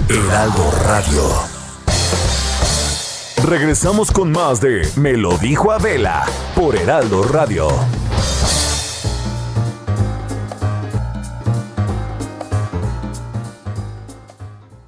[0.07, 1.23] Heraldo Radio.
[3.43, 6.23] Regresamos con más de Me lo dijo Adela
[6.53, 7.67] por Heraldo Radio.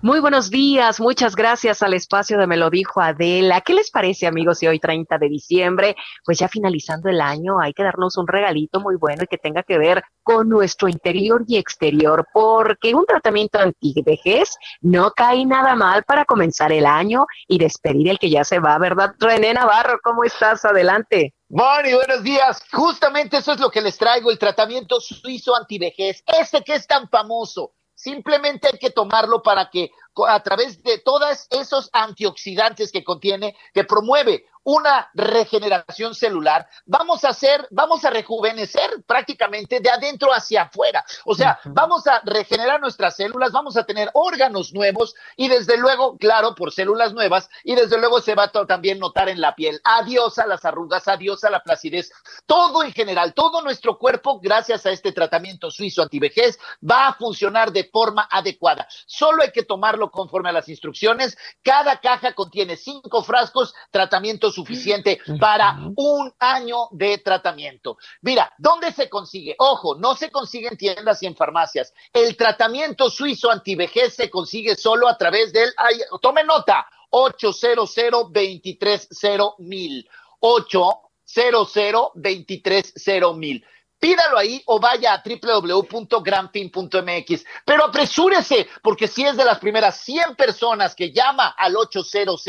[0.05, 3.61] Muy buenos días, muchas gracias al espacio de Me lo dijo Adela.
[3.61, 7.73] ¿Qué les parece, amigos, si hoy 30 de diciembre, pues ya finalizando el año, hay
[7.73, 11.57] que darnos un regalito muy bueno y que tenga que ver con nuestro interior y
[11.57, 18.09] exterior, porque un tratamiento antivejez no cae nada mal para comenzar el año y despedir
[18.09, 19.15] el que ya se va, ¿verdad?
[19.17, 20.65] René Navarro, ¿cómo estás?
[20.65, 21.33] Adelante.
[21.49, 22.61] Moni, buenos días.
[22.71, 27.09] Justamente eso es lo que les traigo, el tratamiento suizo antivejez, ese que es tan
[27.09, 29.91] famoso Simplemente hay que tomarlo para que
[30.27, 37.29] a través de todos esos antioxidantes que contiene, que promueve una regeneración celular, vamos a
[37.29, 41.05] hacer, vamos a rejuvenecer prácticamente de adentro hacia afuera.
[41.23, 46.17] O sea, vamos a regenerar nuestras células, vamos a tener órganos nuevos y desde luego,
[46.17, 49.79] claro, por células nuevas y desde luego se va a también notar en la piel.
[49.83, 52.11] Adiós a las arrugas, adiós a la placidez.
[52.47, 57.71] Todo en general, todo nuestro cuerpo, gracias a este tratamiento suizo antivejez, va a funcionar
[57.71, 58.87] de forma adecuada.
[59.05, 61.37] Solo hay que tomarlo conforme a las instrucciones.
[61.61, 67.97] Cada caja contiene cinco frascos, tratamiento suficiente para un año de tratamiento.
[68.21, 69.55] Mira, ¿dónde se consigue?
[69.59, 71.93] Ojo, no se consigue en tiendas y en farmacias.
[72.13, 77.95] El tratamiento suizo antivejez se consigue solo a través del, ay, tome nota, 800
[78.31, 80.09] 230 mil.
[80.39, 83.65] 800 230 mil.
[83.99, 87.45] Pídalo ahí o vaya a www.granfin.mx.
[87.65, 92.43] Pero apresúrese, porque si es de las primeras 100 personas que llama al 800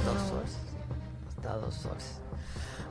[0.04, 0.59] Dos horas.
[1.28, 2.22] Hasta dos horas.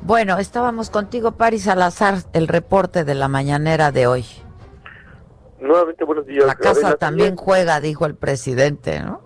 [0.01, 4.25] Bueno, estábamos contigo, Paris Salazar, el reporte de la mañanera de hoy.
[5.59, 6.45] Nuevamente, buenos días.
[6.45, 9.21] La casa también juega, dijo el presidente, ¿no?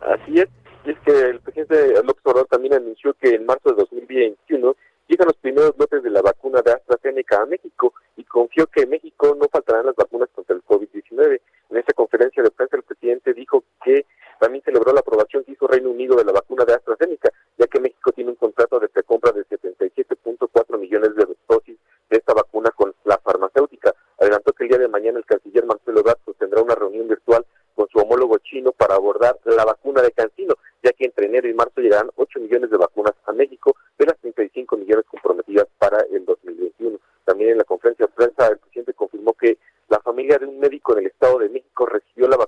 [0.00, 0.48] Así es,
[0.84, 4.76] y es que el presidente López Obrador también anunció que en marzo de 2021
[5.08, 8.90] llegan los primeros lotes de la vacuna de AstraZeneca a México y confió que en
[8.90, 11.40] México no faltarán las vacunas contra el COVID-19.
[11.70, 14.06] En esta conferencia de prensa el presidente dijo que
[14.38, 17.80] también celebró la aprobación que hizo Reino Unido de la vacuna de AstraZeneca, ya que
[17.80, 21.78] México tiene un contrato de precompra de 77.4 millones de dosis
[22.10, 23.94] de esta vacuna con la farmacéutica.
[24.18, 27.88] Adelantó que el día de mañana el canciller Marcelo Ebrard tendrá una reunión virtual con
[27.88, 31.80] su homólogo chino para abordar la vacuna de Cancino, ya que entre enero y marzo
[31.80, 36.98] llegarán 8 millones de vacunas a México de las 35 millones comprometidas para el 2021.
[37.24, 40.92] También en la conferencia de prensa el presidente confirmó que la familia de un médico
[40.94, 42.47] en el Estado de México recibió la vacuna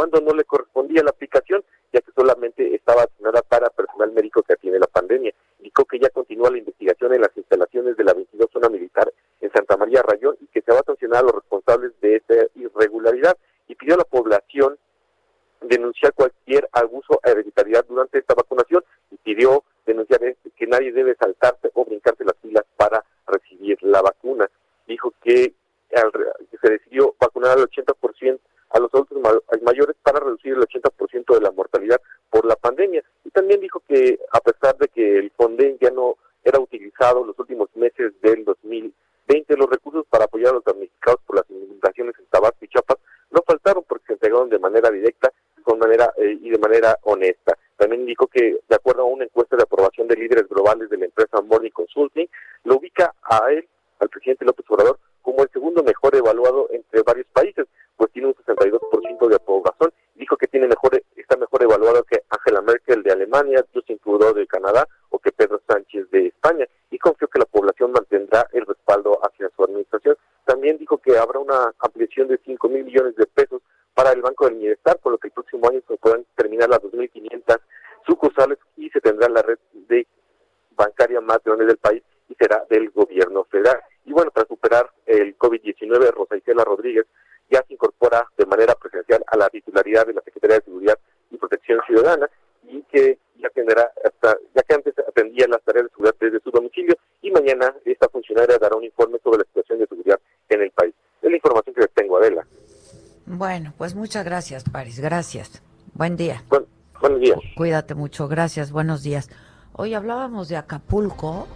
[0.00, 4.54] cuando no le correspondía la aplicación, ya que solamente estaba asignada para personal médico que
[4.54, 5.34] atiende la pandemia.
[5.58, 9.52] Indicó que ya continúa la investigación en las instalaciones de la 22 zona militar en
[9.52, 13.36] Santa María Rayón y que se va a sancionar a los responsables de esta irregularidad
[13.68, 14.78] y pidió a la población
[15.60, 20.22] denunciar cualquier abuso a hereditariedad durante esta vacunación y pidió denunciar
[20.56, 24.48] que nadie debe saltarse o brincarse las filas para recibir la vacuna.
[24.86, 25.52] Dijo que
[25.92, 29.18] se decidió vacunar al 80% a los adultos
[29.62, 33.02] mayores para reducir el 80% de la mortalidad por la pandemia.
[33.24, 37.38] Y también dijo que a pesar de que el Fonden ya no era utilizado los
[37.38, 42.26] últimos meses del 2020, los recursos para apoyar a los damnificados por las inundaciones en
[42.26, 42.98] Tabasco y Chiapas
[43.30, 47.56] no faltaron porque se entregaron de manera directa con manera eh, y de manera honesta.
[47.76, 51.04] También indicó que, de acuerdo a una encuesta de aprobación de líderes globales de la
[51.06, 52.28] empresa Morning Consulting,
[52.64, 53.66] lo ubica a él,
[54.00, 57.66] al presidente López Obrador, como el segundo mejor evaluado entre varios países,
[60.70, 65.32] mejor, está mejor evaluado que Angela Merkel de Alemania, Justin Trudeau de Canadá o que
[65.32, 70.16] Pedro Sánchez de España y confió que la población mantendrá el respaldo hacia su administración.
[70.44, 73.60] También dijo que habrá una ampliación de 5 mil millones de pesos
[73.94, 76.80] para el Banco del Bienestar, por lo que el próximo año se puedan terminar las
[76.80, 77.60] 2.500
[78.06, 79.58] sucursales y se tendrá la red
[80.76, 83.80] bancaria más grande del país y será del gobierno federal.
[84.06, 87.06] Y bueno, para superar el COVID-19, Rosa Isela Rodríguez
[87.50, 90.98] ya se incorpora de manera presencial a la titularidad de la Secretaría de Seguridad
[91.30, 92.30] y Protección Ciudadana
[92.68, 96.50] y que ya tendrá hasta, ya que antes atendía las tareas de seguridad desde su
[96.50, 100.70] domicilio y mañana esta funcionaria dará un informe sobre la situación de seguridad en el
[100.70, 100.94] país.
[101.22, 102.46] Es la información que les tengo, Adela.
[103.26, 105.00] Bueno, pues muchas gracias, Paris.
[105.00, 105.62] Gracias.
[105.94, 106.42] Buen día.
[107.00, 107.38] buenos días.
[107.56, 108.28] Cuídate mucho.
[108.28, 108.72] Gracias.
[108.72, 109.30] Buenos días.
[109.72, 111.46] Hoy hablábamos de Acapulco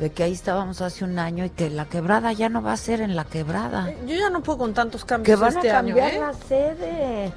[0.00, 2.76] de que ahí estábamos hace un año y que la quebrada ya no va a
[2.76, 3.92] ser en la quebrada.
[4.06, 6.20] Yo ya no puedo con tantos cambios que van este a cambiar año, ¿eh?
[6.20, 7.32] la sede.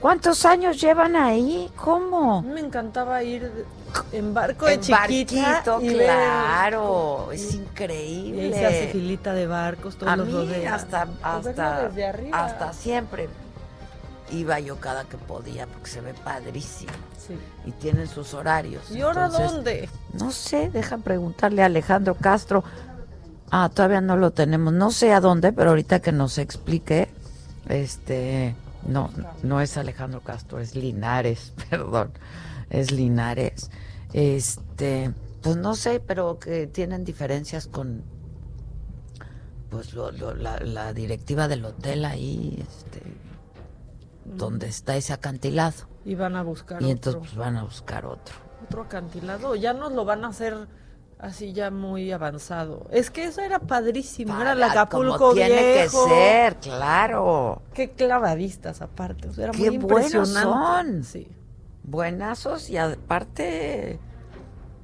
[0.00, 1.70] ¿Cuántos años llevan ahí?
[1.76, 2.40] ¿Cómo?
[2.42, 3.66] Me encantaba ir
[4.12, 4.98] en barco de En chiquita
[5.62, 8.42] barquito, y ver- claro, es Y increíble.
[8.44, 10.72] ahí se hace filita de barcos, todos A los mí rodean.
[10.72, 13.28] hasta verlo hasta desde hasta siempre
[14.30, 16.92] iba yo cada que podía porque se ve padrísimo.
[17.30, 17.68] Sí.
[17.70, 18.90] Y tienen sus horarios.
[18.90, 19.88] ¿Y ahora entonces, dónde?
[20.14, 22.64] No sé, dejan preguntarle a Alejandro Castro.
[23.50, 24.72] Ah, todavía no lo tenemos.
[24.72, 27.08] No sé a dónde, pero ahorita que nos explique,
[27.68, 28.54] este,
[28.86, 29.10] no,
[29.42, 32.12] no es Alejandro Castro, es Linares, perdón,
[32.70, 33.70] es Linares.
[34.12, 35.12] Este,
[35.42, 38.02] pues no sé, pero que tienen diferencias con,
[39.70, 43.02] pues lo- lo- la, la directiva del hotel ahí, este,
[44.36, 45.86] donde está ese acantilado.
[46.04, 48.34] Y van a buscar Y otro, entonces pues, van a buscar otro.
[48.64, 49.54] otro acantilado.
[49.54, 50.68] Ya nos lo van a hacer
[51.18, 52.86] así ya muy avanzado.
[52.90, 54.40] Es que eso era padrísimo.
[54.40, 56.04] era el Acapulco como tiene viejo.
[56.06, 57.62] que ser, claro.
[57.74, 59.28] Qué clavadistas aparte.
[59.28, 60.42] O sea, era Qué muy buenos impresionante.
[60.42, 61.04] son.
[61.04, 61.28] Sí.
[61.82, 63.98] Buenazos y aparte,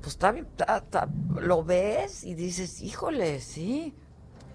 [0.01, 1.09] pues está bien, está- está-
[1.41, 3.95] lo ves y dices, híjole, sí.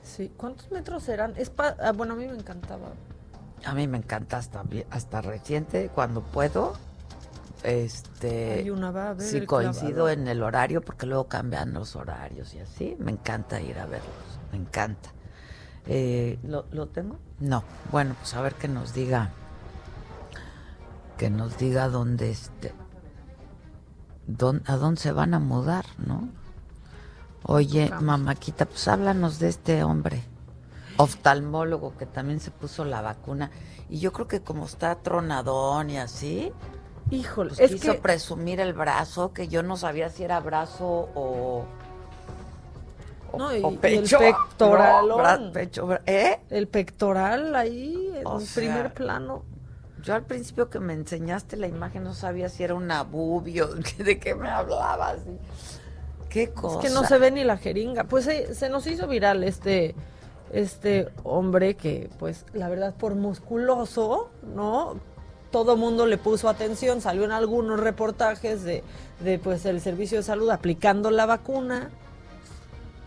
[0.03, 0.31] Sí.
[0.37, 1.07] ¿Cuántos metros?
[1.37, 2.89] Es pa- ah, bueno, a mí me encantaba.
[3.65, 6.73] A mí me encanta hasta, hasta reciente, cuando puedo.
[7.63, 11.95] Este, Hay una va a ver si coincido en el horario, porque luego cambian los
[11.95, 15.09] horarios y así, me encanta ir a verlos, me encanta.
[15.85, 17.19] Eh, ¿lo, ¿Lo tengo?
[17.39, 17.63] No.
[17.91, 19.29] Bueno, pues a ver que nos diga,
[21.17, 22.73] que nos diga dónde este,
[24.27, 26.29] dón- a dónde se van a mudar, ¿no?
[27.43, 28.03] Oye, Vamos.
[28.05, 30.23] mamáquita, pues háblanos de este hombre,
[31.01, 33.51] oftalmólogo que también se puso la vacuna.
[33.89, 36.51] Y yo creo que como está tronadón y así,
[37.09, 40.85] Híjole, pues es quiso que presumir el brazo, que yo no sabía si era brazo
[41.13, 41.65] o,
[43.33, 44.19] o, No, y- o y el pecho.
[44.59, 46.39] No, bra- pecho, bra- ¿eh?
[46.49, 49.43] el pectoral ahí en O un sea, primer plano.
[50.01, 54.19] Yo al principio que me enseñaste la imagen no sabía si era una bubio, de
[54.19, 55.19] qué me hablabas.
[56.29, 56.79] Qué cosa.
[56.79, 58.05] Es que no se ve ni la jeringa.
[58.05, 59.95] Pues se, se nos hizo viral este
[60.53, 64.99] este hombre que, pues, la verdad, por musculoso, ¿no?
[65.51, 67.01] Todo mundo le puso atención.
[67.01, 68.83] Salió en algunos reportajes de,
[69.19, 71.89] de pues, el servicio de salud aplicando la vacuna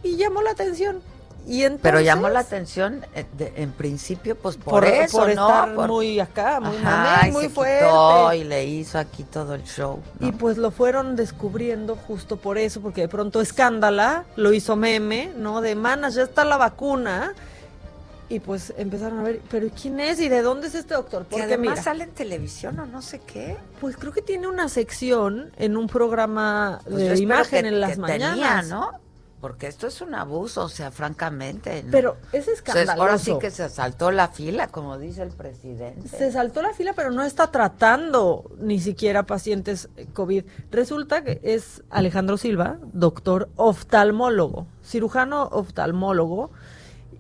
[0.03, 1.01] y llamó la atención.
[1.47, 5.35] Y entonces, Pero llamó la atención eh, de- en principio, pues por, por, eso, por
[5.35, 5.47] ¿no?
[5.49, 7.85] estar Por- muy acá, muy Ajá, y muy se fuerte.
[7.85, 10.01] quitó y le hizo aquí todo el show.
[10.21, 10.27] ¿no?
[10.29, 15.33] Y pues lo fueron descubriendo justo por eso, porque de pronto Escándala lo hizo meme,
[15.37, 15.61] ¿no?
[15.61, 17.35] De manas, ya está la vacuna.
[18.31, 21.25] Y pues empezaron a ver, pero ¿quién es y de dónde es este doctor?
[21.25, 23.59] que Porque además mira, sale en televisión o no sé qué.
[23.83, 27.91] pues creo que tiene una sección en un programa Pues de imagen que- en las
[27.93, 28.31] que mañanas.
[28.35, 28.93] tenía, ¿no?
[29.45, 31.83] Porque esto es un abuso, o sea, francamente.
[31.83, 31.91] ¿no?
[31.91, 33.03] Pero es O sea, escandaloso.
[33.03, 36.09] ahora sí que se saltó la fila, como dice el presidente.
[36.09, 40.45] Se saltó la fila, pero no está tratando ni siquiera pacientes eh, COVID.
[40.71, 46.51] Resulta que es Alejandro Silva, doctor oftalmólogo, cirujano oftalmólogo,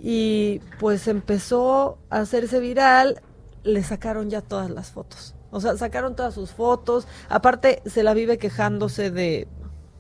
[0.00, 3.20] y pues empezó a hacerse viral,
[3.64, 5.35] le sacaron ya todas las fotos.
[5.50, 7.06] O sea, sacaron todas sus fotos.
[7.29, 9.46] Aparte, se la vive quejándose de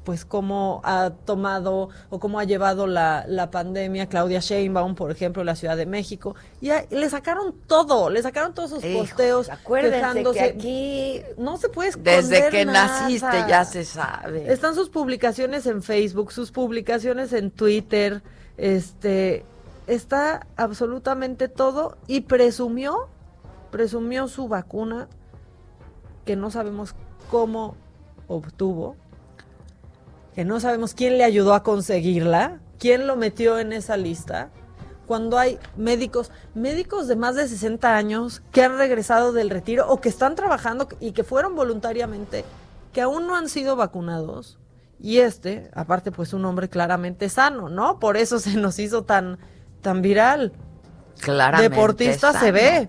[0.04, 5.42] pues cómo ha tomado o cómo ha llevado la, la pandemia Claudia Sheinbaum, por ejemplo,
[5.42, 6.36] en la Ciudad de México.
[6.60, 10.38] Y a- le sacaron todo, le sacaron todos sus posteos acuérdense quejándose.
[10.38, 13.02] que aquí, no se puede esconder desde que nada.
[13.02, 14.52] naciste, ya se sabe.
[14.52, 18.22] Están sus publicaciones en Facebook, sus publicaciones en Twitter,
[18.58, 19.44] este,
[19.86, 23.08] está absolutamente todo y presumió,
[23.70, 25.08] presumió su vacuna
[26.24, 26.94] que no sabemos
[27.30, 27.74] cómo
[28.28, 28.96] obtuvo,
[30.34, 34.50] que no sabemos quién le ayudó a conseguirla, quién lo metió en esa lista,
[35.06, 40.00] cuando hay médicos, médicos de más de 60 años que han regresado del retiro o
[40.00, 42.44] que están trabajando y que fueron voluntariamente,
[42.92, 44.58] que aún no han sido vacunados.
[44.98, 47.98] Y este, aparte, pues un hombre claramente sano, ¿no?
[47.98, 49.38] Por eso se nos hizo tan,
[49.82, 50.52] tan viral.
[51.20, 51.68] Claramente.
[51.68, 52.88] Deportista se ve.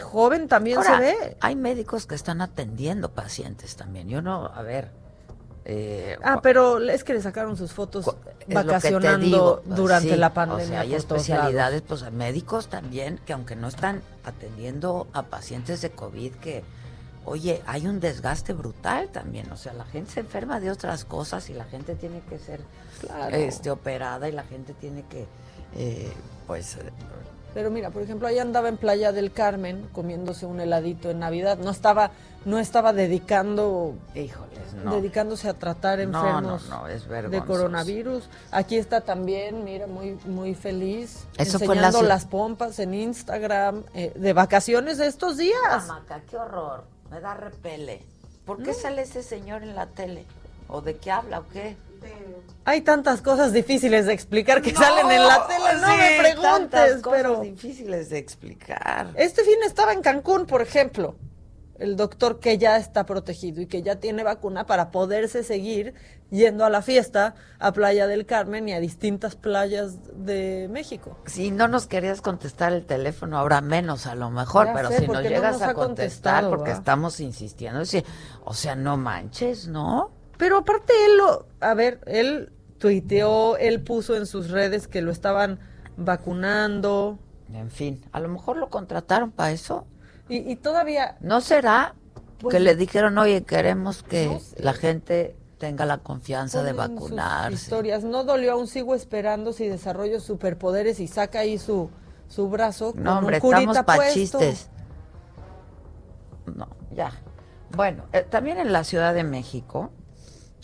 [0.00, 1.36] Joven también se ve.
[1.40, 4.08] Hay médicos que están atendiendo pacientes también.
[4.08, 4.90] Yo no, a ver,
[5.70, 8.16] eh, ah, pero es que le sacaron sus fotos
[8.46, 10.64] vacacionando durante la pandemia.
[10.64, 15.90] O sea, hay especialidades, pues médicos también, que aunque no están atendiendo a pacientes de
[15.90, 16.64] COVID, que,
[17.26, 19.52] oye, hay un desgaste brutal también.
[19.52, 22.60] O sea, la gente se enferma de otras cosas y la gente tiene que ser
[23.32, 25.26] este, operada y la gente tiene que,
[25.76, 26.10] eh,
[26.46, 26.78] pues,
[27.58, 31.58] pero mira, por ejemplo, ahí andaba en Playa del Carmen comiéndose un heladito en Navidad.
[31.58, 32.12] No estaba,
[32.44, 36.70] no estaba dedicando, híjoles, dedicándose a tratar enfermos
[37.28, 38.30] de coronavirus.
[38.52, 44.98] Aquí está también, mira, muy, muy feliz, enseñando las pompas en Instagram eh, de vacaciones
[44.98, 45.88] de estos días.
[45.88, 48.04] Maca, qué horror, me da repele.
[48.46, 50.26] ¿Por qué sale ese señor en la tele?
[50.68, 51.76] ¿O de qué habla o qué?
[52.64, 57.40] Hay tantas cosas difíciles de explicar que salen en la tele, no me preguntes, pero
[57.40, 59.10] difíciles de explicar.
[59.14, 61.16] Este fin estaba en Cancún, por ejemplo,
[61.78, 65.94] el doctor que ya está protegido y que ya tiene vacuna para poderse seguir
[66.30, 71.16] yendo a la fiesta a Playa del Carmen y a distintas playas de México.
[71.24, 75.22] Si no nos querías contestar el teléfono, ahora menos a lo mejor, pero si nos
[75.22, 77.82] llegas a contestar porque estamos insistiendo,
[78.44, 80.17] o sea, no manches, ¿no?
[80.38, 85.10] Pero aparte él lo, a ver, él tuiteó, él puso en sus redes que lo
[85.10, 85.58] estaban
[85.96, 87.18] vacunando.
[87.52, 89.84] En fin, a lo mejor lo contrataron para eso.
[90.30, 91.16] Y, todavía...
[91.20, 91.94] ¿No será
[92.40, 97.54] pues que le dijeron, oye, queremos que la gente tenga la confianza de vacunarse?
[97.54, 101.88] historias, no dolió, aún sigo esperando si desarrollo superpoderes y saca ahí su,
[102.28, 102.92] su brazo.
[102.94, 104.68] No, hombre, estamos para chistes.
[106.54, 107.10] No, ya.
[107.74, 109.90] Bueno, eh, también en la Ciudad de México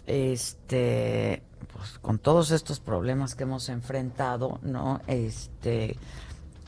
[0.07, 1.43] este,
[1.73, 5.01] pues con todos estos problemas que hemos enfrentado, ¿no?
[5.07, 5.97] Este,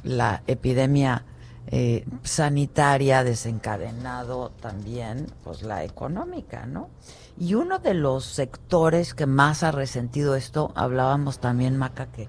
[0.02, 1.24] la epidemia
[1.68, 6.90] eh, sanitaria desencadenado también, pues la económica, ¿no?
[7.38, 12.28] Y uno de los sectores que más ha resentido esto, hablábamos también, Maca, que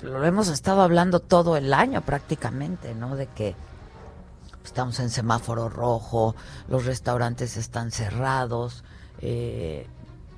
[0.00, 3.14] lo hemos estado hablando todo el año prácticamente, ¿no?
[3.14, 3.54] De que
[4.64, 6.34] estamos en semáforo rojo,
[6.68, 8.84] los restaurantes están cerrados,
[9.22, 9.86] eh,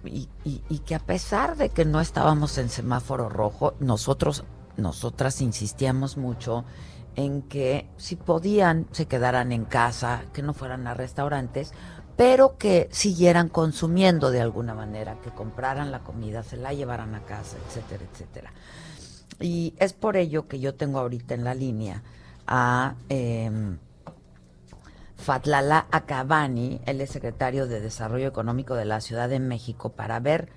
[0.05, 4.45] y, que a pesar de que no estábamos en semáforo rojo, nosotros,
[4.77, 6.65] nosotras insistíamos mucho
[7.17, 11.73] en que si podían se quedaran en casa, que no fueran a restaurantes,
[12.17, 17.23] pero que siguieran consumiendo de alguna manera, que compraran la comida, se la llevaran a
[17.23, 18.53] casa, etcétera, etcétera.
[19.41, 22.03] Y es por ello que yo tengo ahorita en la línea
[22.47, 23.79] a em,
[25.25, 30.51] Fatlala Acabani, él es secretario de Desarrollo Económico de la Ciudad de México, para ver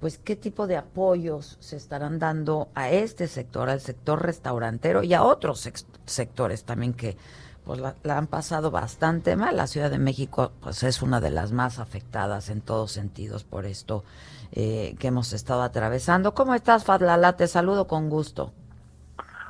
[0.00, 5.12] pues qué tipo de apoyos se estarán dando a este sector, al sector restaurantero y
[5.12, 5.70] a otros
[6.06, 7.18] sectores también que
[7.66, 9.58] pues la, han pasado bastante mal.
[9.58, 13.66] La Ciudad de México pues es una de las más afectadas en todos sentidos por
[13.66, 14.04] esto
[14.52, 16.32] eh, que hemos estado atravesando.
[16.32, 17.36] ¿Cómo estás, Fatlala?
[17.36, 18.52] Te saludo con gusto.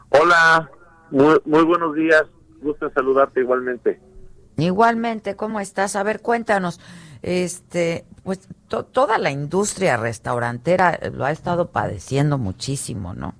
[0.08, 0.68] Hola,
[1.12, 2.24] muy, muy buenos días.
[2.60, 4.13] Gusto saludarte igualmente.
[4.56, 5.96] Igualmente, ¿cómo estás?
[5.96, 6.80] A ver, cuéntanos.
[7.22, 13.34] Este, pues toda la industria restaurantera lo ha estado padeciendo muchísimo, ¿no?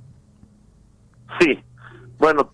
[1.40, 1.62] Sí.
[2.18, 2.50] Bueno,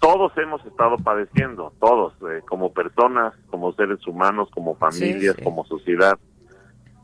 [0.00, 6.18] todos hemos estado padeciendo, todos, eh, como personas, como seres humanos, como familias, como sociedad,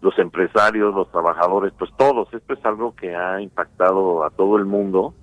[0.01, 2.33] los empresarios, los trabajadores, pues todos.
[2.33, 5.14] Esto es algo que ha impactado a todo el mundo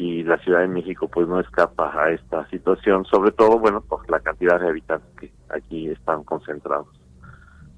[0.00, 4.10] y la Ciudad de México pues no escapa a esta situación, sobre todo, bueno, por
[4.10, 6.88] la cantidad de habitantes que aquí están concentrados.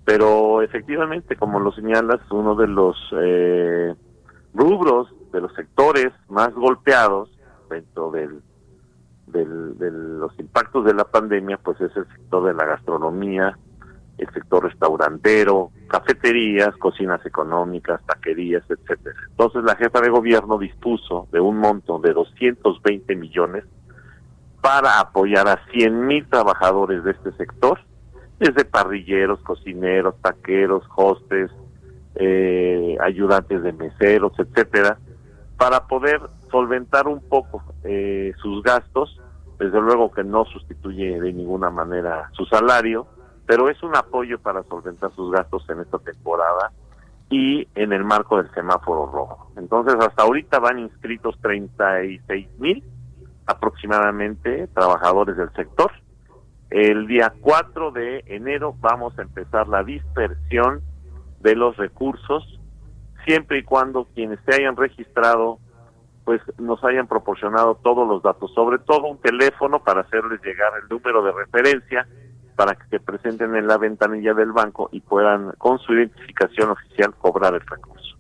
[0.05, 3.95] Pero efectivamente, como lo señalas, uno de los eh,
[4.55, 7.29] rubros, de los sectores más golpeados
[7.69, 8.41] dentro del,
[9.27, 13.59] del, de los impactos de la pandemia, pues es el sector de la gastronomía,
[14.23, 19.17] el sector restaurantero, cafeterías, cocinas económicas, taquerías, etcétera.
[19.31, 23.65] Entonces la jefa de gobierno dispuso de un monto de 220 millones
[24.61, 27.81] para apoyar a 100 mil trabajadores de este sector,
[28.39, 31.51] desde parrilleros, cocineros, taqueros, hostes,
[32.15, 34.99] eh, ayudantes de meseros, etcétera,
[35.57, 36.21] para poder
[36.51, 39.19] solventar un poco eh, sus gastos.
[39.59, 43.07] Desde luego que no sustituye de ninguna manera su salario,
[43.53, 46.73] pero es un apoyo para solventar sus gastos en esta temporada
[47.29, 49.53] y en el marco del semáforo rojo.
[49.59, 52.83] Entonces, hasta ahorita van inscritos 36 mil
[53.45, 55.93] aproximadamente trabajadores del sector.
[56.71, 60.81] El día 4 de enero vamos a empezar la dispersión
[61.41, 62.59] de los recursos,
[63.27, 65.59] siempre y cuando quienes se hayan registrado
[66.25, 70.89] pues nos hayan proporcionado todos los datos, sobre todo un teléfono para hacerles llegar el
[70.89, 72.07] número de referencia
[72.57, 77.15] para que se presenten en la ventanilla del banco y puedan con su identificación oficial
[77.15, 78.17] cobrar el recurso.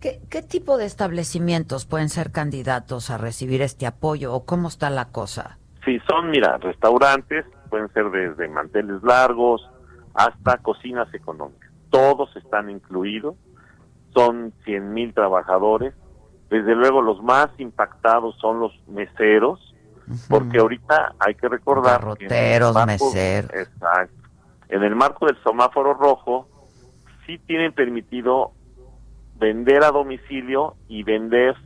[0.00, 4.90] ¿Qué, ¿Qué, tipo de establecimientos pueden ser candidatos a recibir este apoyo o cómo está
[4.90, 5.58] la cosa?
[5.84, 9.68] Sí, son, mira, restaurantes, pueden ser desde manteles largos
[10.14, 11.70] hasta cocinas económicas.
[11.90, 13.36] Todos están incluidos,
[14.14, 15.94] son 100 mil trabajadores.
[16.50, 19.71] Desde luego los más impactados son los meseros,
[20.28, 23.50] porque ahorita hay que recordar Roteros, meseros.
[23.52, 24.28] Exacto.
[24.68, 26.48] En el marco del semáforo rojo,
[27.26, 28.52] sí tienen permitido
[29.36, 31.56] vender a domicilio y vender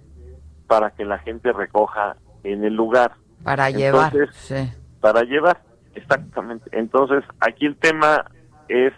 [0.67, 3.13] para que la gente recoja en el lugar.
[3.43, 4.73] Para llevar, sí.
[5.01, 5.63] Para llevar,
[5.95, 6.69] exactamente.
[6.73, 8.25] Entonces, aquí el tema
[8.69, 8.93] es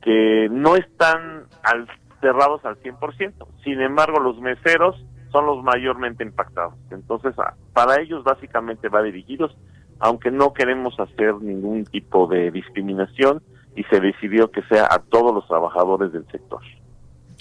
[0.00, 1.88] que no están al,
[2.20, 3.46] cerrados al 100%.
[3.64, 4.96] Sin embargo, los meseros
[5.36, 6.74] son los mayormente impactados.
[6.90, 7.34] Entonces,
[7.74, 9.54] para ellos básicamente va dirigidos,
[9.98, 13.42] aunque no queremos hacer ningún tipo de discriminación
[13.74, 16.62] y se decidió que sea a todos los trabajadores del sector.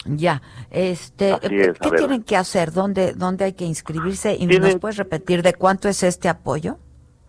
[0.05, 0.41] Ya,
[0.71, 2.73] este, ¿qué tienen que hacer?
[2.73, 4.35] ¿Dónde, ¿Dónde hay que inscribirse?
[4.37, 6.77] ¿Y nos puedes repetir de cuánto es este apoyo?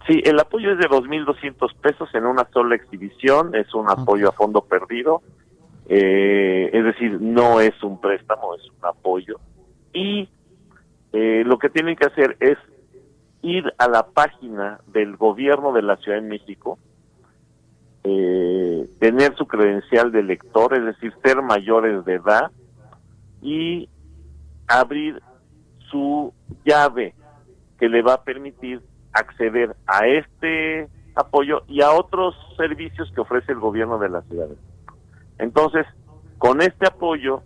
[0.08, 4.32] Sí, el apoyo es de 2.200 pesos en una sola exhibición, es un apoyo a
[4.32, 5.22] fondo perdido,
[5.88, 9.38] eh, es decir, no es un préstamo, es un apoyo.
[9.94, 10.28] Y
[11.18, 12.58] eh, lo que tienen que hacer es
[13.40, 16.78] ir a la página del gobierno de la Ciudad de México,
[18.04, 22.50] eh, tener su credencial de lector, es decir, ser mayores de edad
[23.40, 23.88] y
[24.68, 25.22] abrir
[25.90, 26.34] su
[26.66, 27.14] llave
[27.78, 28.82] que le va a permitir
[29.14, 34.48] acceder a este apoyo y a otros servicios que ofrece el gobierno de la ciudad.
[35.38, 35.86] Entonces,
[36.36, 37.40] con este apoyo,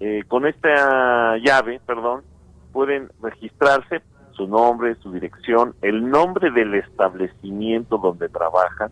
[0.00, 2.24] eh, con esta llave, perdón,
[2.72, 4.02] pueden registrarse
[4.32, 8.90] su nombre, su dirección, el nombre del establecimiento donde trabajan,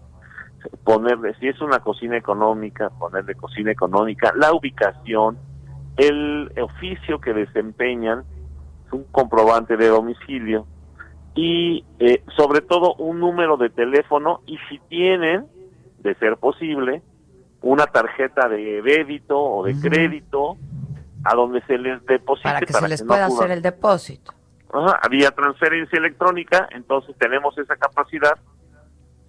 [0.84, 5.38] ponerle, si es una cocina económica, ponerle cocina económica, la ubicación,
[5.96, 8.24] el oficio que desempeñan,
[8.92, 10.66] un comprobante de domicilio
[11.34, 15.46] y eh, sobre todo un número de teléfono y si tienen,
[16.00, 17.02] de ser posible,
[17.62, 20.56] una tarjeta de débito o de crédito
[21.24, 22.48] a donde se les deposite.
[22.48, 24.32] Para que se les pueda hacer el depósito.
[25.02, 28.38] había transferencia electrónica, entonces tenemos esa capacidad.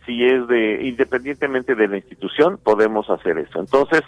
[0.05, 3.59] Si es de, independientemente de la institución, podemos hacer eso.
[3.59, 4.01] Entonces,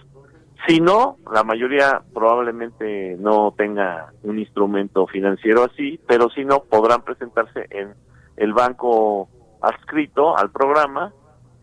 [0.68, 7.02] si no, la mayoría probablemente no tenga un instrumento financiero así, pero si no, podrán
[7.04, 7.94] presentarse en
[8.38, 9.30] el banco
[9.62, 11.14] adscrito al programa,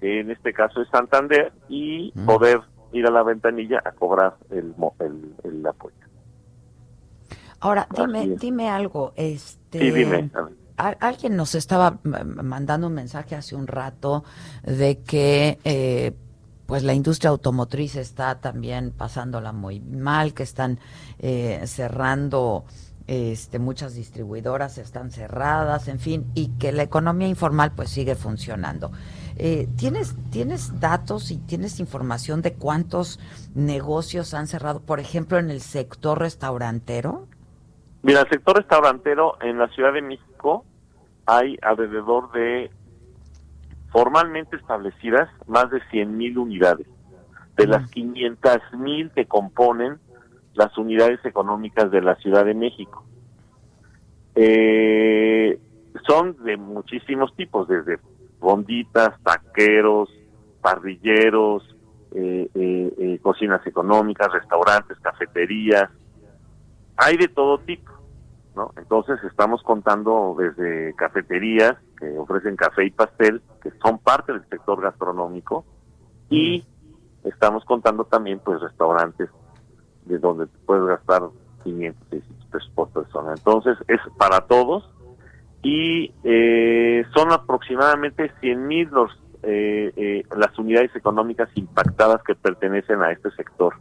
[0.00, 2.60] que en este caso es Santander, y poder
[2.92, 6.07] ir a la ventanilla a cobrar el, el, el apoyo.
[7.60, 9.12] Ahora, dime, dime algo.
[9.16, 10.30] Este, sí, dime.
[10.76, 14.24] alguien nos estaba mandando un mensaje hace un rato
[14.62, 16.12] de que eh,
[16.66, 20.78] pues la industria automotriz está también pasándola muy mal, que están
[21.18, 22.64] eh, cerrando
[23.08, 28.92] este, muchas distribuidoras están cerradas, en fin, y que la economía informal pues sigue funcionando.
[29.36, 33.18] Eh, ¿tienes, ¿Tienes datos y tienes información de cuántos
[33.54, 37.26] negocios han cerrado, por ejemplo, en el sector restaurantero?
[38.02, 40.64] Mira, el sector restaurantero en la Ciudad de México
[41.26, 42.70] hay alrededor de
[43.90, 46.86] formalmente establecidas más de 100 mil unidades,
[47.56, 49.98] de las 500 mil que componen
[50.54, 53.04] las unidades económicas de la Ciudad de México.
[54.34, 55.58] Eh,
[56.06, 57.98] son de muchísimos tipos, desde
[58.38, 60.08] bonditas, taqueros,
[60.60, 61.76] parrilleros,
[62.14, 65.90] eh, eh, cocinas económicas, restaurantes, cafeterías,
[66.98, 67.92] hay de todo tipo,
[68.56, 68.72] ¿no?
[68.76, 74.82] Entonces estamos contando desde cafeterías que ofrecen café y pastel, que son parte del sector
[74.82, 75.64] gastronómico,
[76.28, 76.64] y
[77.24, 79.30] estamos contando también pues restaurantes
[80.06, 81.22] de donde puedes gastar
[81.62, 83.34] 500, 600 pesos por persona.
[83.36, 84.90] Entonces es para todos
[85.62, 88.90] y eh, son aproximadamente 100 mil
[89.44, 93.74] eh, eh, las unidades económicas impactadas que pertenecen a este sector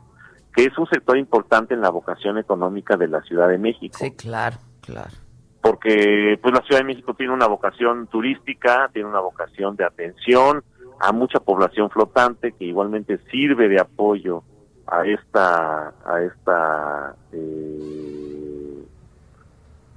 [0.58, 3.96] que es un sector importante en la vocación económica de la Ciudad de México.
[4.00, 5.12] Sí, claro, claro.
[5.62, 10.64] Porque pues la Ciudad de México tiene una vocación turística, tiene una vocación de atención
[11.00, 14.42] a mucha población flotante que igualmente sirve de apoyo
[14.88, 18.84] a esta a esta eh,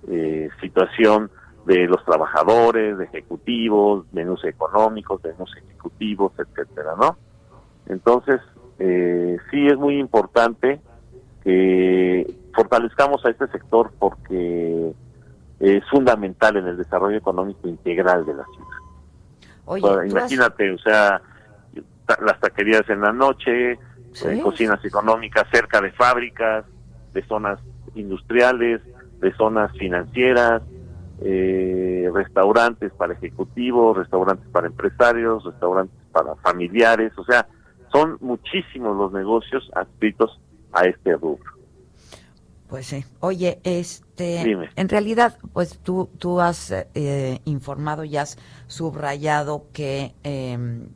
[0.08, 1.30] eh, situación
[1.64, 7.16] de los trabajadores, de ejecutivos, menús económicos, menús ejecutivos, etcétera, ¿no?
[7.86, 8.42] Entonces,
[8.80, 10.80] eh, sí es muy importante
[11.44, 14.92] que fortalezcamos a este sector porque
[15.60, 20.06] es fundamental en el desarrollo económico integral de la ciudad.
[20.06, 21.20] imagínate, o sea,
[22.24, 26.64] las taquerías en la noche, eh, cocinas económicas cerca de fábricas,
[27.12, 27.60] de zonas
[27.94, 28.80] industriales,
[29.20, 30.62] de zonas financieras,
[31.20, 37.46] eh, restaurantes para ejecutivos, restaurantes para empresarios, restaurantes para familiares, o sea,
[37.92, 40.40] son muchísimos los negocios adscritos
[40.72, 41.60] a este rubro.
[42.68, 43.04] Pues sí.
[43.18, 44.42] Oye, este,
[44.76, 48.38] en realidad, pues tú, tú has eh, informado y has
[48.68, 50.90] subrayado que em,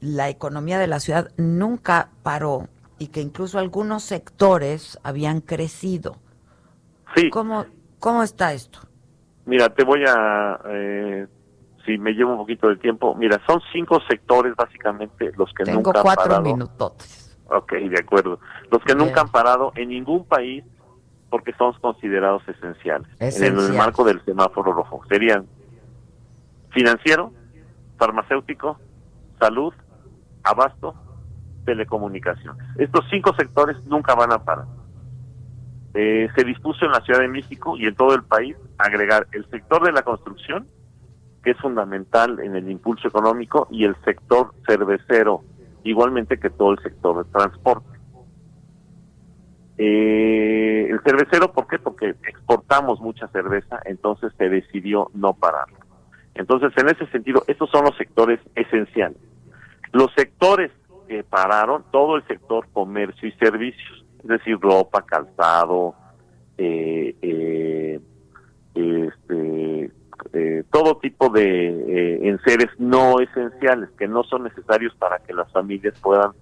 [0.00, 2.68] la economía de la ciudad nunca paró
[2.98, 6.16] y que incluso algunos sectores habían crecido.
[7.14, 7.28] Sí.
[7.28, 7.66] ¿Cómo,
[7.98, 8.78] cómo está esto?
[9.44, 11.26] Mira, te voy a, eh,
[11.86, 15.78] si me llevo un poquito de tiempo, mira, son cinco sectores básicamente los que Tengo
[15.78, 16.42] nunca cuatro han parado.
[16.42, 17.38] minutos.
[17.48, 18.40] Ok, de acuerdo.
[18.70, 20.64] Los que nunca han parado en ningún país
[21.30, 23.08] porque son considerados esenciales.
[23.20, 25.02] En el marco del semáforo rojo.
[25.08, 25.46] Serían
[26.70, 27.32] financiero,
[27.98, 28.78] farmacéutico,
[29.40, 29.72] salud,
[30.42, 30.94] abasto,
[31.64, 32.62] telecomunicaciones.
[32.78, 34.66] Estos cinco sectores nunca van a parar.
[35.94, 39.48] Eh, se dispuso en la Ciudad de México y en todo el país agregar el
[39.50, 40.66] sector de la construcción,
[41.46, 45.44] que es fundamental en el impulso económico, y el sector cervecero,
[45.84, 47.86] igualmente que todo el sector de transporte.
[49.78, 51.78] Eh, el cervecero, ¿por qué?
[51.78, 55.78] Porque exportamos mucha cerveza, entonces se decidió no pararlo.
[56.34, 59.18] Entonces, en ese sentido, estos son los sectores esenciales.
[59.92, 60.72] Los sectores
[61.06, 65.94] que pararon, todo el sector comercio y servicios, es decir, ropa, calzado,
[66.58, 68.00] eh, eh,
[68.74, 69.92] este,
[70.32, 75.50] eh, todo tipo de eh, enseres no esenciales que no son necesarios para que las
[75.52, 76.32] familias puedan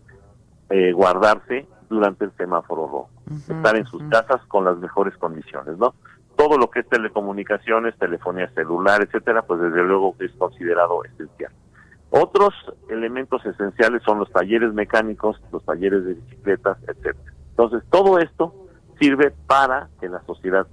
[0.70, 3.10] eh, guardarse durante el semáforo rojo,
[3.48, 5.94] estar en sus casas con las mejores condiciones, ¿no?
[6.36, 11.52] Todo lo que es telecomunicaciones, telefonía celular, etcétera, pues desde luego es considerado esencial.
[12.10, 12.54] Otros
[12.88, 17.32] elementos esenciales son los talleres mecánicos, los talleres de bicicletas, etcétera.
[17.50, 18.54] Entonces, todo esto
[19.00, 20.66] sirve para que la sociedad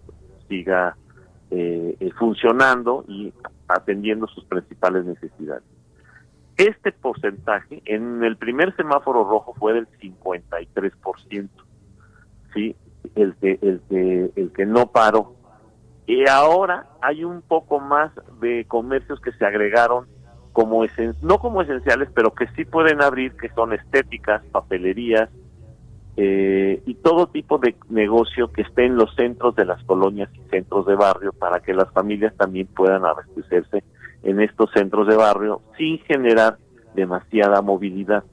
[0.47, 0.95] siga
[1.51, 3.33] eh, eh, funcionando y
[3.67, 5.63] atendiendo sus principales necesidades.
[6.57, 11.49] Este porcentaje en el primer semáforo rojo fue del 53%,
[12.53, 12.75] ¿sí?
[13.15, 15.35] El que, el que, el que no paró.
[16.07, 20.07] Y ahora hay un poco más de comercios que se agregaron
[20.53, 25.29] como esen no como esenciales, pero que sí pueden abrir, que son estéticas, papelerías,
[26.17, 30.49] eh, y todo tipo de negocio que esté en los centros de las colonias y
[30.49, 33.83] centros de barrio para que las familias también puedan abastecerse
[34.23, 36.57] en estos centros de barrio sin generar
[36.93, 38.23] demasiada movilidad.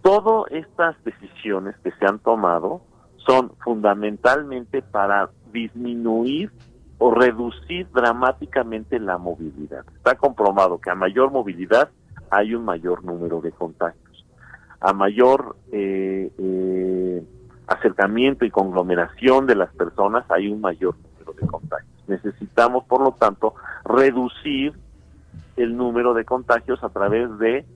[0.00, 2.80] Todas estas decisiones que se han tomado
[3.16, 6.50] son fundamentalmente para disminuir
[6.98, 9.84] o reducir dramáticamente la movilidad.
[9.96, 11.90] Está comprobado que a mayor movilidad
[12.30, 14.05] hay un mayor número de contagios
[14.86, 17.22] a mayor eh, eh,
[17.66, 21.90] acercamiento y conglomeración de las personas, hay un mayor número de contagios.
[22.06, 24.74] Necesitamos, por lo tanto, reducir
[25.56, 27.66] el número de contagios a través de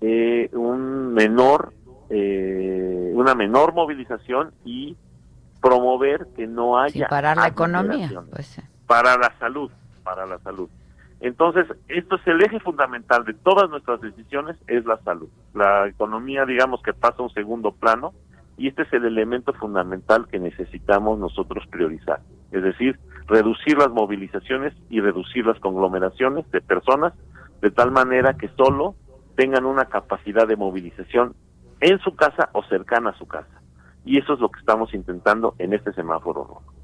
[0.00, 1.72] eh, un menor,
[2.10, 4.96] eh, una menor movilización y
[5.62, 8.10] promover que no haya Sí, parar la economía.
[8.32, 9.70] Pues, para la salud,
[10.02, 10.68] para la salud.
[11.20, 15.28] Entonces, esto es el eje fundamental de todas nuestras decisiones, es la salud.
[15.54, 18.12] La economía, digamos que pasa a un segundo plano
[18.58, 22.20] y este es el elemento fundamental que necesitamos nosotros priorizar.
[22.52, 27.12] Es decir, reducir las movilizaciones y reducir las conglomeraciones de personas
[27.60, 28.94] de tal manera que solo
[29.36, 31.34] tengan una capacidad de movilización
[31.80, 33.60] en su casa o cercana a su casa.
[34.04, 36.75] Y eso es lo que estamos intentando en este semáforo rojo.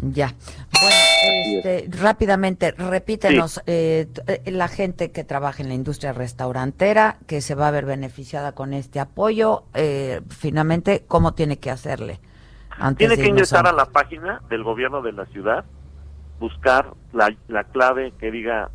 [0.00, 0.34] Ya.
[0.80, 0.96] Bueno,
[1.58, 7.54] este, rápidamente, repítenos, eh, eh, la gente que trabaja en la industria restaurantera, que se
[7.56, 12.20] va a ver beneficiada con este apoyo, eh, finalmente, ¿cómo tiene que hacerle?
[12.70, 15.64] Antes Tiene que ingresar a- a la página del gobierno de la ciudad,
[16.38, 18.70] buscar la, la clave que diga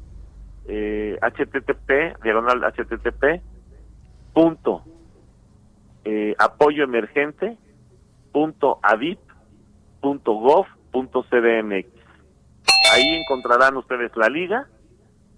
[0.67, 3.41] eh, http, diagonal http,
[4.33, 4.83] punto,
[6.03, 7.57] eh, apoyo emergente,
[8.33, 9.19] punto adip,
[10.01, 11.87] punto gov, cdmx.
[12.93, 14.67] Ahí encontrarán ustedes la liga,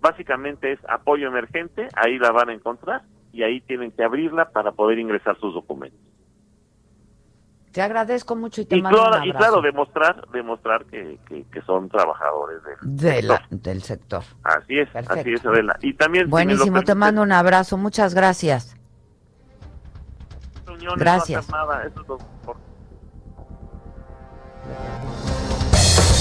[0.01, 4.71] básicamente es apoyo emergente, ahí la van a encontrar, y ahí tienen que abrirla para
[4.71, 5.99] poder ingresar sus documentos.
[7.71, 9.27] Te agradezco mucho y te mando claro, un abrazo.
[9.27, 13.39] Y claro, demostrar, demostrar que, que, son trabajadores del, de sector.
[13.49, 14.23] del sector.
[14.43, 15.77] Así es, así es, Adela.
[15.81, 18.77] Y también, Buenísimo, te mando un abrazo, muchas gracias.
[20.95, 21.49] Gracias.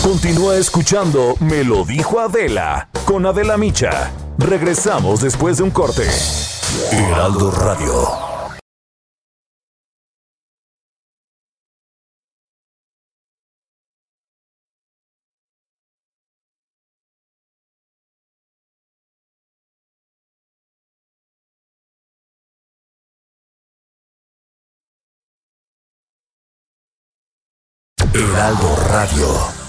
[0.05, 4.13] Continúa escuchando Me lo dijo Adela con Adela Micha.
[4.37, 6.07] Regresamos después de un corte.
[6.93, 7.91] Heraldo Radio.
[28.13, 29.64] Heraldo Radio.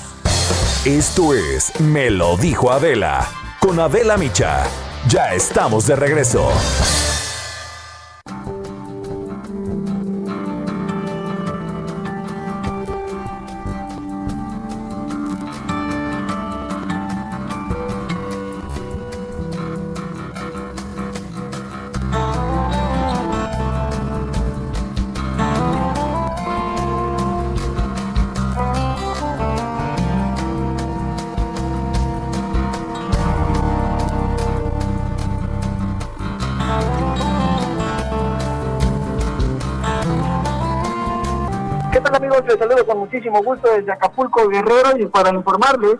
[0.85, 3.27] Esto es Me lo dijo Adela.
[3.59, 4.67] Con Adela Micha.
[5.07, 6.51] Ya estamos de regreso.
[43.43, 45.95] Gusto desde Acapulco Guerrero y para informarles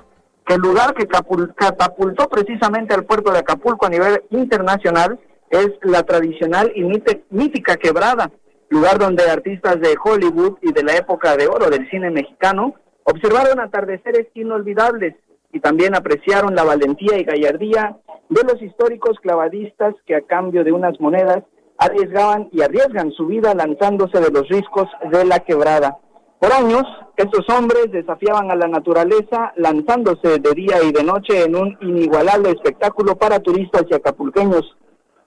[0.46, 5.20] que el lugar que catapultó precisamente al puerto de Acapulco a nivel internacional
[5.50, 8.32] es la tradicional y mítica quebrada,
[8.70, 13.60] lugar donde artistas de Hollywood y de la época de oro del cine mexicano observaron
[13.60, 15.16] atardeceres inolvidables
[15.52, 17.98] y también apreciaron la valentía y gallardía
[18.30, 21.44] de los históricos clavadistas que a cambio de unas monedas
[21.78, 25.98] arriesgaban y arriesgan su vida lanzándose de los riscos de la quebrada.
[26.40, 26.84] Por años,
[27.16, 32.50] estos hombres desafiaban a la naturaleza lanzándose de día y de noche en un inigualable
[32.52, 34.76] espectáculo para turistas y acapulqueños.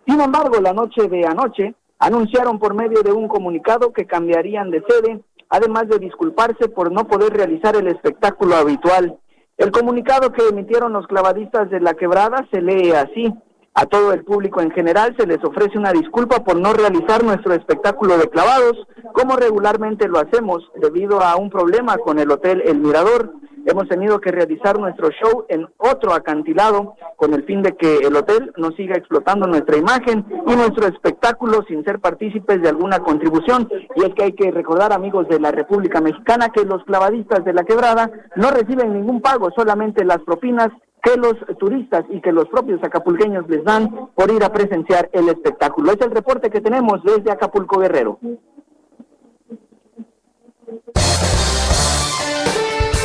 [0.06, 4.82] Sin embargo, la noche de anoche anunciaron por medio de un comunicado que cambiarían de
[4.88, 9.18] sede, además de disculparse por no poder realizar el espectáculo habitual.
[9.56, 13.34] El comunicado que emitieron los clavadistas de la quebrada se lee así.
[13.80, 17.54] A todo el público en general se les ofrece una disculpa por no realizar nuestro
[17.54, 18.76] espectáculo de clavados
[19.12, 23.34] como regularmente lo hacemos debido a un problema con el Hotel El Mirador.
[23.70, 28.16] Hemos tenido que realizar nuestro show en otro acantilado con el fin de que el
[28.16, 33.68] hotel no siga explotando nuestra imagen y nuestro espectáculo sin ser partícipes de alguna contribución.
[33.94, 37.52] Y es que hay que recordar, amigos de la República Mexicana, que los clavadistas de
[37.52, 40.68] la quebrada no reciben ningún pago, solamente las propinas
[41.02, 45.28] que los turistas y que los propios acapulqueños les dan por ir a presenciar el
[45.28, 45.92] espectáculo.
[45.92, 48.18] Es el reporte que tenemos desde Acapulco Guerrero.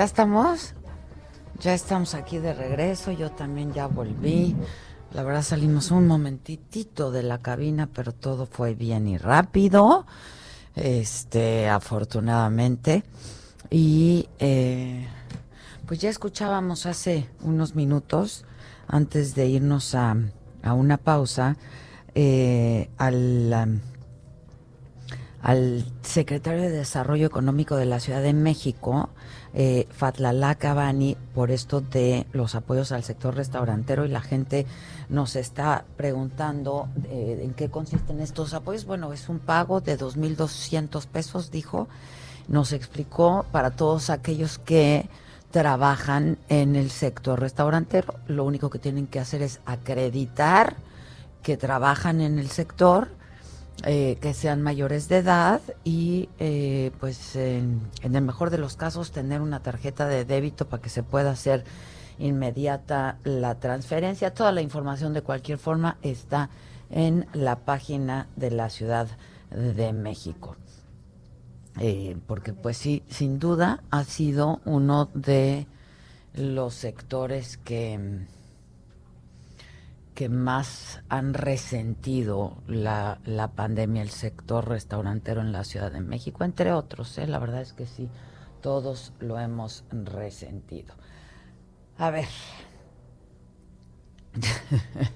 [0.00, 0.72] ¿Ya estamos?
[1.60, 4.56] Ya estamos aquí de regreso, yo también ya volví.
[5.12, 10.06] La verdad salimos un momentitito de la cabina, pero todo fue bien y rápido,
[10.74, 13.04] este, afortunadamente.
[13.68, 15.06] Y eh,
[15.84, 18.46] pues ya escuchábamos hace unos minutos,
[18.88, 20.16] antes de irnos a,
[20.64, 21.58] una pausa,
[22.14, 23.82] eh, al
[25.42, 29.08] al secretario de Desarrollo Económico de la Ciudad de México,
[29.54, 34.66] eh, Fatlala Cabani, por esto de los apoyos al sector restaurantero y la gente
[35.08, 38.84] nos está preguntando eh, en qué consisten estos apoyos.
[38.84, 41.88] Bueno, es un pago de 2.200 pesos, dijo.
[42.48, 45.08] Nos explicó para todos aquellos que
[45.50, 48.14] trabajan en el sector restaurantero.
[48.26, 50.76] Lo único que tienen que hacer es acreditar
[51.42, 53.08] que trabajan en el sector
[53.84, 59.10] eh, que sean mayores de edad y eh, pues en, el mejor de los casos
[59.10, 61.64] tener una tarjeta de débito para que se pueda hacer
[62.18, 64.34] inmediata la transferencia.
[64.34, 66.50] Toda la información de cualquier forma está
[66.90, 69.08] en la página de la Ciudad
[69.50, 70.56] de México.
[71.78, 75.66] Eh, porque pues sí, sin duda ha sido uno de
[76.34, 78.26] los sectores que,
[80.20, 86.44] que más han resentido la, la pandemia, el sector restaurantero en la Ciudad de México,
[86.44, 87.26] entre otros, ¿eh?
[87.26, 88.10] la verdad es que sí,
[88.60, 90.94] todos lo hemos resentido.
[91.96, 92.28] A ver.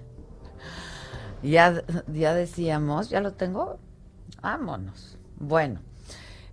[1.42, 3.78] ya, ya decíamos, ya lo tengo.
[4.40, 5.18] Vámonos.
[5.36, 5.80] Bueno,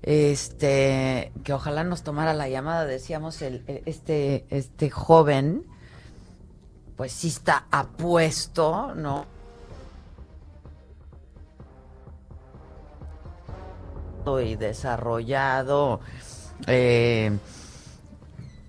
[0.02, 5.70] este, que ojalá nos tomara la llamada, decíamos, el, este, este joven,
[6.96, 9.26] pues sí está apuesto, ¿no?
[14.44, 16.00] y desarrollado
[16.68, 17.38] eh,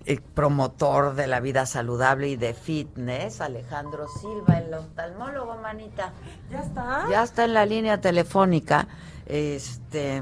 [0.05, 6.11] el promotor de la vida saludable y de fitness, Alejandro Silva, el oftalmólogo, manita.
[6.51, 7.05] ¿Ya está?
[7.09, 8.87] Ya está en la línea telefónica,
[9.25, 10.21] este,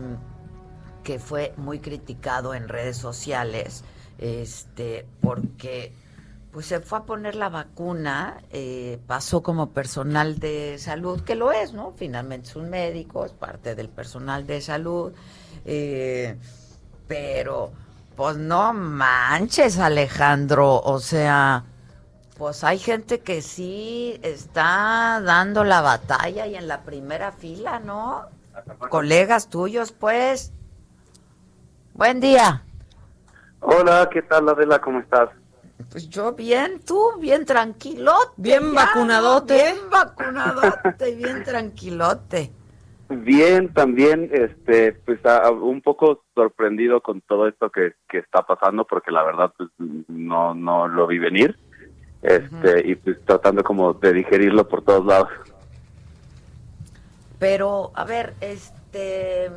[1.03, 3.83] que fue muy criticado en redes sociales,
[4.19, 5.93] este, porque
[6.51, 11.51] pues se fue a poner la vacuna, eh, pasó como personal de salud, que lo
[11.51, 11.93] es, ¿no?
[11.95, 15.13] Finalmente es un médico, es parte del personal de salud,
[15.65, 16.37] eh,
[17.07, 17.71] pero
[18.17, 21.63] pues no manches, Alejandro, o sea,
[22.37, 28.25] pues hay gente que sí está dando la batalla y en la primera fila, ¿no?
[28.89, 30.51] Colegas tuyos, pues.
[31.93, 32.63] Buen día.
[33.61, 34.79] Hola, ¿qué tal Adela?
[34.79, 35.29] ¿Cómo estás?
[35.89, 38.31] Pues yo bien, tú bien tranquilote.
[38.37, 39.55] Bien vacunadote.
[39.55, 42.51] Bien vacunadote, bien tranquilote.
[43.09, 45.19] Bien, también, este, pues
[45.61, 49.69] un poco sorprendido con todo esto que, que está pasando, porque la verdad, pues
[50.07, 51.57] no, no lo vi venir,
[52.21, 55.29] este, y pues tratando como de digerirlo por todos lados.
[57.37, 59.51] Pero, a ver, este,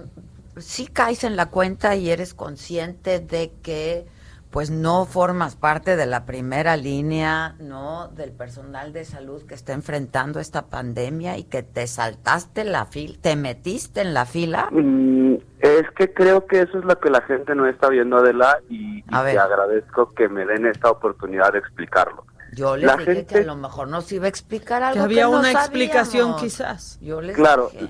[0.57, 4.07] sí caes en la cuenta y eres consciente de que
[4.55, 8.07] pues no formas parte de la primera línea, ¿no?
[8.07, 13.19] Del personal de salud que está enfrentando esta pandemia y que te saltaste la fila,
[13.21, 14.69] te metiste en la fila.
[14.71, 18.61] Mm, es que creo que eso es lo que la gente no está viendo, Adela,
[18.69, 22.25] y, y te agradezco que me den esta oportunidad de explicarlo.
[22.53, 25.31] Yo les dije que a lo mejor nos iba a explicar algo que había que
[25.31, 27.01] una explicación quizás.
[27.01, 27.89] Yo les Claro, dije.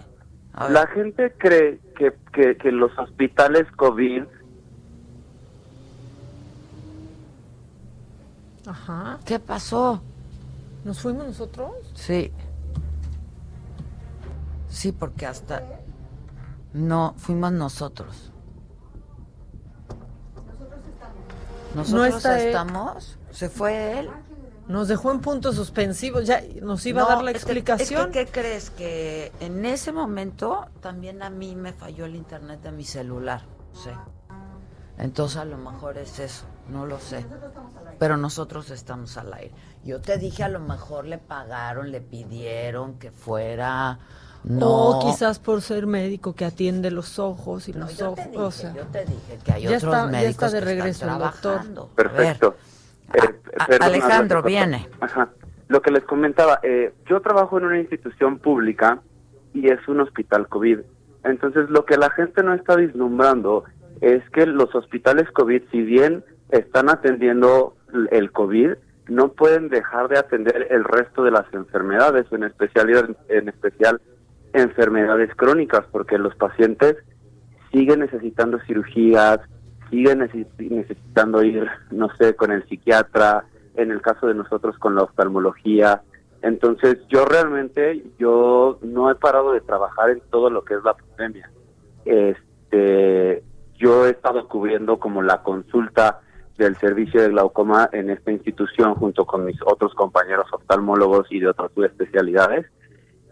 [0.71, 4.23] La gente cree que, que, que los hospitales COVID
[8.67, 9.19] Ajá.
[9.25, 10.01] ¿Qué pasó?
[10.85, 11.71] ¿Nos fuimos nosotros?
[11.95, 12.33] Sí.
[14.69, 15.63] Sí, porque hasta...
[16.73, 18.31] No, fuimos nosotros.
[21.75, 22.49] ¿Nosotros No está él.
[22.49, 23.19] estamos?
[23.31, 24.11] ¿Se fue él?
[24.69, 28.01] Nos dejó en puntos suspensivos, ya nos iba a dar la es que- explicación.
[28.01, 28.71] es que, ¿Qué crees?
[28.71, 33.43] Que en ese momento también a mí me falló el internet de mi celular.
[33.75, 33.91] Sí.
[34.97, 37.25] Entonces a lo mejor es eso, no lo sé.
[37.99, 39.53] Pero nosotros estamos al aire.
[39.85, 43.99] Yo te dije a lo mejor le pagaron, le pidieron que fuera...
[44.45, 48.17] No, O quizás por ser médico que atiende los ojos y No, los yo ojos.
[48.25, 50.51] te dije, o sea, yo te dije que hay ya otros está, médicos ya está
[50.51, 51.41] de que regreso están el doctor.
[51.41, 51.89] trabajando.
[51.95, 52.57] Perfecto.
[53.15, 53.41] Eh,
[53.81, 54.87] A- Alejandro, viene.
[55.01, 55.31] Ajá.
[55.69, 59.01] Lo que les comentaba, eh, yo trabajo en una institución pública
[59.55, 60.81] y es un hospital COVID.
[61.25, 63.65] Entonces, lo que la gente no está vislumbrando
[64.03, 66.23] es que los hospitales COVID, si bien
[66.59, 67.77] están atendiendo
[68.11, 68.73] el COVID,
[69.09, 74.01] no pueden dejar de atender el resto de las enfermedades, en especial, en especial
[74.53, 76.97] enfermedades crónicas, porque los pacientes
[77.73, 79.41] siguen necesitando cirugías,
[79.91, 83.45] siguen necesi- necesitando ir, no sé, con el psiquiatra,
[83.75, 86.03] en el caso de nosotros con la oftalmología.
[86.43, 90.95] Entonces, yo realmente, yo no he parado de trabajar en todo lo que es la
[90.95, 91.51] pandemia.
[92.05, 93.43] Este,
[93.75, 96.21] yo he estado cubriendo como la consulta
[96.57, 101.49] del servicio de glaucoma en esta institución junto con mis otros compañeros oftalmólogos y de
[101.49, 102.67] otras especialidades.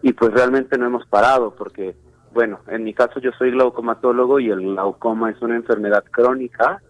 [0.01, 1.95] Y pues realmente no hemos parado porque
[2.33, 6.81] bueno en mi caso yo soy glaucomatólogo y el glaucoma es una enfermedad crónica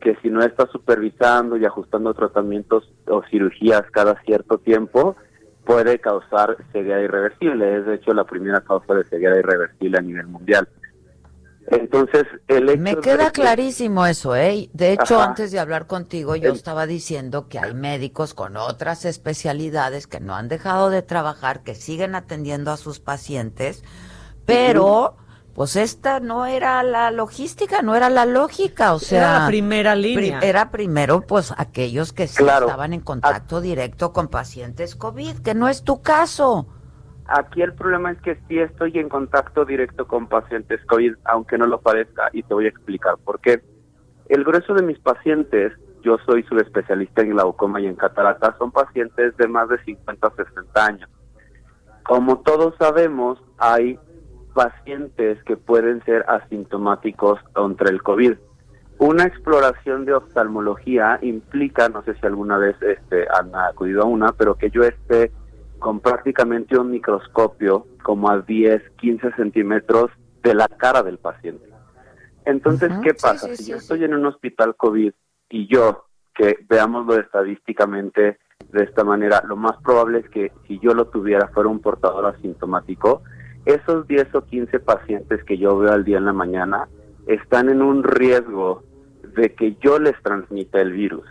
[0.00, 5.16] que si no está supervisando y ajustando tratamientos o cirugías cada cierto tiempo
[5.64, 7.78] puede causar ceguera irreversible.
[7.78, 10.68] Es de hecho la primera causa de ceguera irreversible a nivel mundial
[11.70, 14.70] entonces el hecho Me de queda que- clarísimo eso, ¿eh?
[14.72, 15.28] De hecho, Ajá.
[15.30, 20.20] antes de hablar contigo, yo El- estaba diciendo que hay médicos con otras especialidades que
[20.20, 23.82] no han dejado de trabajar, que siguen atendiendo a sus pacientes,
[24.46, 25.16] pero
[25.54, 29.94] pues esta no era la logística, no era la lógica, o sea, era la primera
[29.96, 30.38] línea.
[30.40, 35.68] era primero pues aquellos que sí estaban en contacto directo con pacientes COVID, que no
[35.68, 36.68] es tu caso.
[37.28, 41.66] Aquí el problema es que sí estoy en contacto directo con pacientes COVID, aunque no
[41.66, 43.62] lo parezca, y te voy a explicar por qué.
[44.30, 49.36] El grueso de mis pacientes, yo soy subespecialista en glaucoma y en catarata, son pacientes
[49.36, 51.10] de más de 50 o 60 años.
[52.02, 53.98] Como todos sabemos, hay
[54.54, 58.36] pacientes que pueden ser asintomáticos contra el COVID.
[59.00, 64.32] Una exploración de oftalmología implica, no sé si alguna vez este, han acudido a una,
[64.32, 65.30] pero que yo esté
[65.78, 70.10] con prácticamente un microscopio como a 10, 15 centímetros
[70.42, 71.68] de la cara del paciente.
[72.44, 73.54] Entonces, ¿qué pasa?
[73.54, 75.12] si yo estoy en un hospital COVID
[75.50, 78.38] y yo, que veámoslo estadísticamente
[78.72, 82.26] de esta manera, lo más probable es que si yo lo tuviera fuera un portador
[82.26, 83.22] asintomático,
[83.64, 86.88] esos 10 o 15 pacientes que yo veo al día en la mañana
[87.26, 88.82] están en un riesgo
[89.36, 91.26] de que yo les transmita el virus.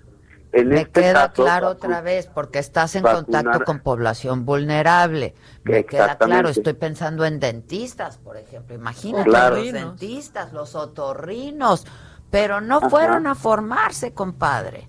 [0.58, 5.36] En Me este queda claro otra vez, porque estás en contacto con población vulnerable.
[5.64, 8.74] Me queda claro, estoy pensando en dentistas, por ejemplo.
[8.74, 11.86] Imagínate, los dentistas, los otorrinos,
[12.32, 14.88] pero no fueron a formarse, compadre.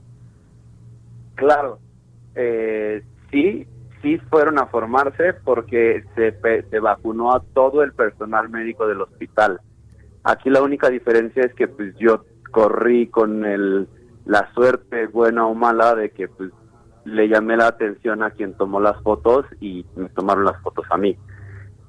[1.34, 1.80] Claro,
[2.34, 3.68] eh, sí,
[4.00, 6.34] sí fueron a formarse porque se,
[6.70, 9.60] se vacunó a todo el personal médico del hospital.
[10.24, 13.86] Aquí la única diferencia es que pues yo corrí con el,
[14.28, 16.50] la suerte buena o mala de que pues
[17.04, 20.98] le llamé la atención a quien tomó las fotos y me tomaron las fotos a
[20.98, 21.16] mí.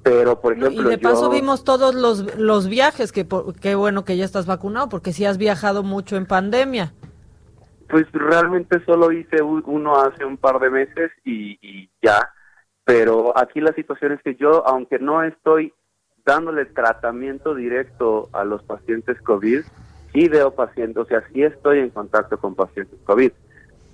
[0.02, 3.26] Pero, por ejemplo, y de paso vimos todos los, los viajes, que
[3.60, 6.94] qué bueno que ya estás vacunado, porque sí has viajado mucho en pandemia.
[7.90, 12.30] Pues realmente solo hice uno hace un par de meses y, ya.
[12.84, 15.74] Pero aquí la situación es que yo, aunque no estoy
[16.24, 19.64] dándole tratamiento directo a los pacientes COVID,
[20.12, 23.32] sí veo pacientes, o sea, sí estoy en contacto con pacientes COVID.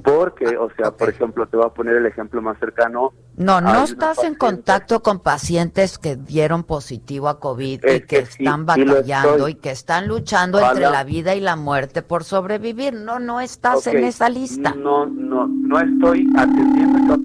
[0.02, 3.12] Porque, o sea, por ejemplo, te voy a poner el ejemplo más cercano.
[3.36, 8.66] No, no estás en contacto con pacientes que dieron positivo a COVID y que, están
[8.66, 12.92] batallando y que están luchando entre la vida y la muerte por sobrevivir.
[12.92, 14.74] No, no estás en esa lista.
[14.74, 17.18] No, no, no estoy atendiendo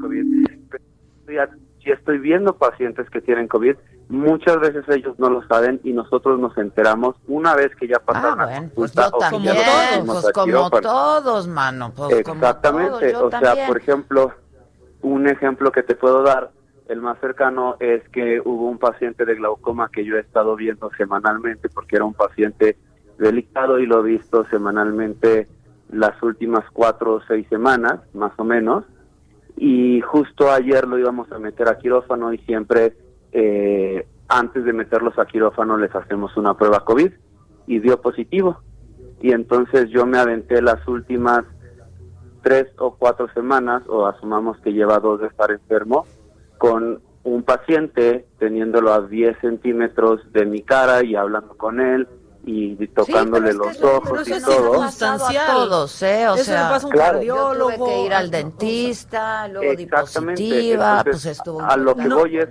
[0.00, 0.46] COVID.
[1.84, 3.76] Pero estoy viendo pacientes que tienen COVID
[4.12, 8.42] Muchas veces ellos no lo saben y nosotros nos enteramos una vez que ya pasaron
[8.42, 9.56] ah, bueno, pues yo también,
[10.04, 11.92] pues como todos, mano.
[11.96, 14.32] Pues Exactamente, o sea, por ejemplo,
[15.00, 16.50] un ejemplo que te puedo dar,
[16.88, 20.90] el más cercano es que hubo un paciente de glaucoma que yo he estado viendo
[20.98, 22.76] semanalmente porque era un paciente
[23.16, 25.48] delicado y lo he visto semanalmente
[25.90, 28.84] las últimas cuatro o seis semanas, más o menos.
[29.56, 32.94] Y justo ayer lo íbamos a meter a quirófano y siempre
[33.32, 37.12] eh, antes de meterlos a quirófano les hacemos una prueba COVID
[37.66, 38.60] y dio positivo.
[39.20, 41.44] Y entonces yo me aventé las últimas
[42.42, 46.06] tres o cuatro semanas, o asumamos que lleva dos de estar enfermo,
[46.58, 52.08] con un paciente teniéndolo a 10 centímetros de mi cara y hablando con él
[52.44, 54.82] y tocándole los ojos y todo.
[54.82, 54.90] A
[55.46, 56.28] todos, ¿eh?
[56.28, 61.62] O sea, pasa un cardiólogo, tuve que ir al dentista, luego di positiva, pues estuvo
[61.62, 62.48] a lo que voy es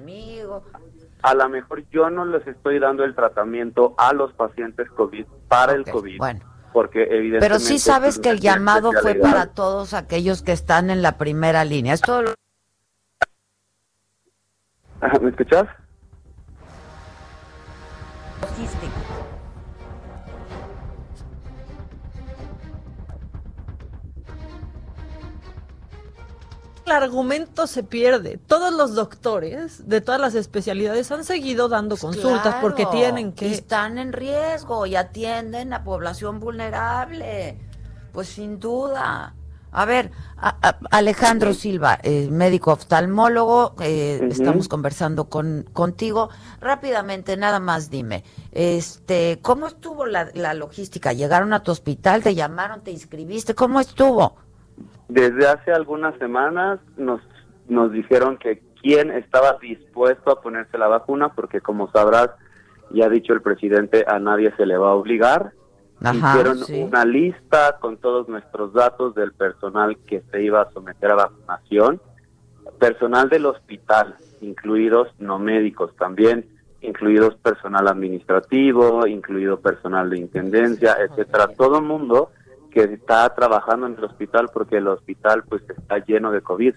[1.23, 5.73] a lo mejor yo no les estoy dando el tratamiento a los pacientes COVID para
[5.73, 6.17] el COVID.
[6.17, 6.39] Bueno.
[6.73, 7.45] Porque evidentemente...
[7.47, 11.65] Pero sí sabes que el llamado fue para todos aquellos que están en la primera
[11.65, 11.93] línea.
[11.93, 12.33] Es todo
[15.21, 15.67] ¿Me escuchas?
[26.97, 28.37] El argumento se pierde.
[28.47, 33.51] Todos los doctores de todas las especialidades han seguido dando pues consultas porque tienen que...
[33.51, 37.57] están en riesgo y atienden a población vulnerable.
[38.11, 39.33] Pues sin duda.
[39.73, 40.11] A ver,
[40.91, 46.29] Alejandro Silva, eh, médico oftalmólogo, eh, estamos conversando con contigo.
[46.59, 51.13] Rápidamente, nada más dime, este, ¿cómo estuvo la, la logística?
[51.13, 53.55] ¿Llegaron a tu hospital, te llamaron, te inscribiste?
[53.55, 54.35] ¿Cómo estuvo?
[55.07, 57.21] Desde hace algunas semanas nos,
[57.67, 62.29] nos dijeron que quién estaba dispuesto a ponerse la vacuna, porque como sabrás,
[62.91, 65.53] ya ha dicho el presidente, a nadie se le va a obligar.
[66.01, 66.57] Hicieron
[66.87, 72.01] una lista con todos nuestros datos del personal que se iba a someter a vacunación,
[72.79, 76.47] personal del hospital, incluidos no médicos también,
[76.81, 82.31] incluidos personal administrativo, incluido personal de intendencia, etcétera, todo el mundo
[82.71, 86.73] que está trabajando en el hospital porque el hospital pues está lleno de COVID.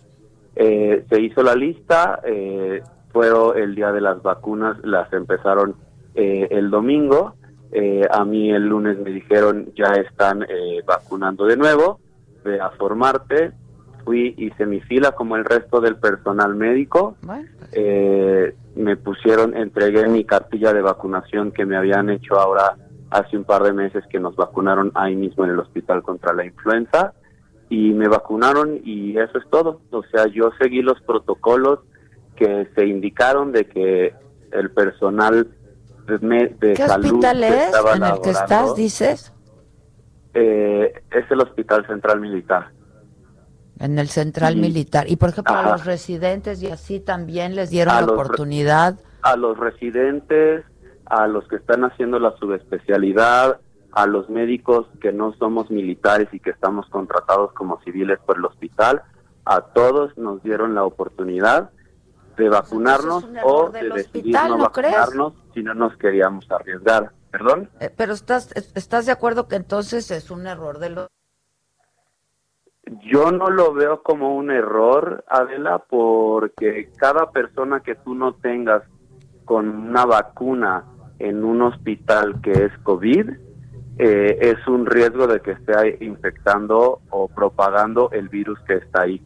[0.57, 2.82] Eh, se hizo la lista, eh,
[3.12, 5.76] fue el día de las vacunas, las empezaron
[6.14, 7.34] eh, el domingo.
[7.72, 12.01] Eh, a mí el lunes me dijeron ya están eh, vacunando de nuevo,
[12.45, 13.53] ve a formarte.
[14.05, 17.16] Fui, hice mi fila como el resto del personal médico.
[17.72, 22.76] Eh, me pusieron, entregué mi cartilla de vacunación que me habían hecho ahora
[23.14, 26.44] hace un par de meses que nos vacunaron ahí mismo en el hospital contra la
[26.44, 27.14] influenza
[27.70, 29.80] y me vacunaron y eso es todo.
[29.90, 31.78] O sea, yo seguí los protocolos
[32.36, 34.12] que se indicaron de que
[34.50, 35.46] el personal
[36.06, 36.18] de,
[36.60, 39.32] de ¿Qué salud hospital es en el que estás, dices?
[40.34, 42.70] eh, es el Hospital Central Militar.
[43.78, 44.60] En el central Sí.
[44.60, 45.08] militar.
[45.08, 48.98] Y por ejemplo, a los residentes y así también les dieron A la oportunidad.
[49.22, 50.64] a los residentes,
[51.07, 53.61] a los que están haciendo la subespecialidad,
[53.92, 58.44] a los médicos que no somos militares y que estamos contratados como civiles por el
[58.44, 59.02] hospital,
[59.44, 61.70] a todos nos dieron la oportunidad
[62.36, 67.12] de vacunarnos un error o de decidir no vacunarnos si no nos queríamos arriesgar.
[67.30, 67.68] ¿Perdón?
[67.80, 71.09] Eh, pero estás, es- estás de acuerdo que entonces es un error de los...
[73.11, 78.82] Yo no lo veo como un error, Adela, porque cada persona que tú no tengas
[79.44, 80.84] con una vacuna
[81.18, 83.30] en un hospital que es COVID,
[83.98, 89.22] eh, es un riesgo de que esté infectando o propagando el virus que está ahí.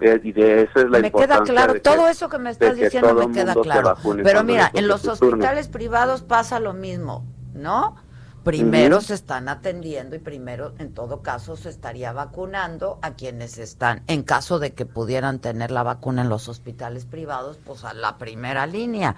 [0.00, 2.38] Eh, y de eso es la me queda importancia claro, de que- todo eso que
[2.38, 3.96] me estás que diciendo me queda claro.
[4.22, 5.12] Pero mira, en los turno.
[5.28, 7.24] hospitales privados pasa lo mismo,
[7.54, 7.96] ¿no?
[8.42, 14.02] Primero se están atendiendo y primero, en todo caso, se estaría vacunando a quienes están,
[14.06, 18.16] en caso de que pudieran tener la vacuna en los hospitales privados, pues a la
[18.16, 19.16] primera línea.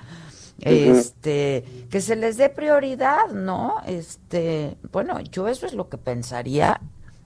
[0.65, 3.77] Este, que se les dé prioridad, ¿no?
[3.87, 6.81] Este, bueno, yo eso es lo que pensaría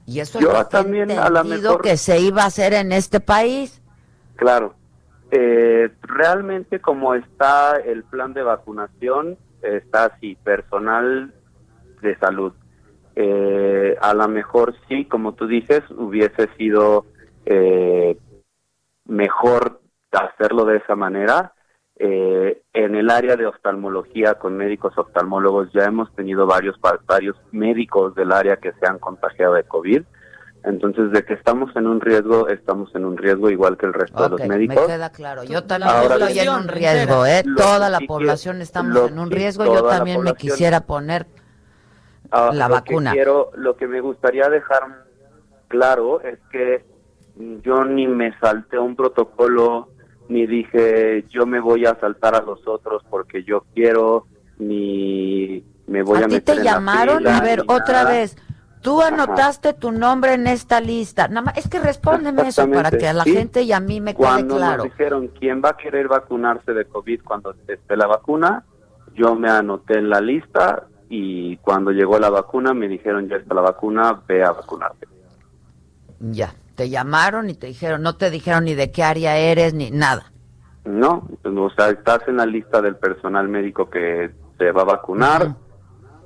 [0.06, 2.46] y eso Yo es lo que he también, a entendido mejor- que se iba a
[2.46, 3.82] hacer en este país.
[4.36, 4.74] Claro.
[5.30, 11.34] Eh, realmente como está el plan de vacunación, está así, personal
[12.00, 12.52] de salud.
[13.16, 17.06] Eh, a lo mejor sí, como tú dices, hubiese sido
[17.44, 18.16] eh,
[19.06, 19.80] mejor
[20.12, 21.52] hacerlo de esa manera.
[21.98, 26.76] Eh, en el área de oftalmología con médicos oftalmólogos ya hemos tenido varios
[27.06, 30.02] varios médicos del área que se han contagiado de COVID.
[30.64, 34.24] Entonces, de que estamos en un riesgo, estamos en un riesgo igual que el resto
[34.24, 34.76] de los médicos.
[34.88, 35.44] Me queda claro.
[35.44, 37.44] Yo también Ahora estoy en un riesgo, ¿eh?
[37.56, 39.64] Toda la población estamos en un riesgo.
[39.64, 41.26] Yo también me quisiera poner
[42.30, 43.12] Ah, la lo vacuna.
[43.12, 45.04] Que quiero, lo que me gustaría dejar
[45.68, 46.84] claro es que
[47.36, 49.88] yo ni me salté un protocolo,
[50.28, 54.26] ni dije yo me voy a saltar a los otros porque yo quiero,
[54.58, 57.18] ni me voy a, ¿A ti meter te en la llamaron?
[57.18, 58.10] fila, A ver, otra nada.
[58.10, 58.36] vez.
[58.82, 61.26] Tú anotaste tu nombre en esta lista.
[61.26, 63.32] Nada más, es que respóndeme eso para que a la sí.
[63.32, 64.84] gente y a mí me quede Cuando claro.
[64.84, 68.64] nos dijeron quién va a querer vacunarse de COVID cuando esté la vacuna,
[69.14, 73.54] yo me anoté en la lista y cuando llegó la vacuna me dijeron ya está
[73.54, 75.08] la vacuna, ve a vacunarte.
[76.20, 79.90] Ya, te llamaron y te dijeron, no te dijeron ni de qué área eres ni
[79.90, 80.32] nada.
[80.84, 85.56] No, o sea, estás en la lista del personal médico que se va a vacunar,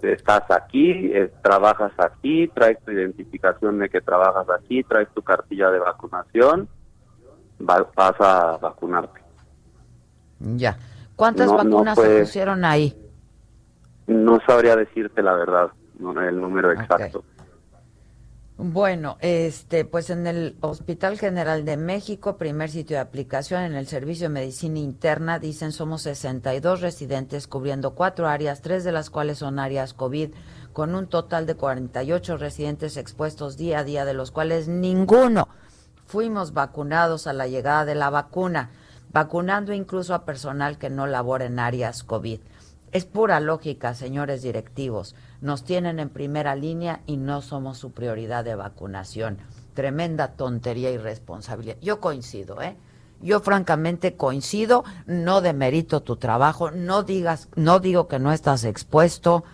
[0.03, 5.71] estás aquí, eh, trabajas aquí, traes tu identificación de que trabajas aquí, traes tu cartilla
[5.71, 6.69] de vacunación,
[7.61, 9.21] va- vas a vacunarte.
[10.41, 10.77] Ya.
[11.17, 12.97] ¿Cuántas No, no vacunas se pusieron ahí?
[14.07, 17.25] No sabría decirte la verdad, no, el número exacto.
[18.63, 23.87] Bueno, este, pues en el Hospital General de México, primer sitio de aplicación en el
[23.87, 29.39] Servicio de Medicina Interna, dicen somos 62 residentes cubriendo cuatro áreas, tres de las cuales
[29.39, 30.33] son áreas COVID,
[30.75, 35.49] con un total de 48 residentes expuestos día a día, de los cuales ninguno
[36.05, 38.73] fuimos vacunados a la llegada de la vacuna,
[39.11, 42.41] vacunando incluso a personal que no labora en áreas COVID.
[42.93, 45.15] Es pura lógica, señores directivos.
[45.41, 49.39] Nos tienen en primera línea y no somos su prioridad de vacunación.
[49.75, 51.77] Tremenda tontería y responsabilidad.
[51.81, 52.77] Yo coincido, ¿eh?
[53.23, 59.45] Yo francamente coincido, no demerito tu trabajo, no digas, no digo que no estás expuesto.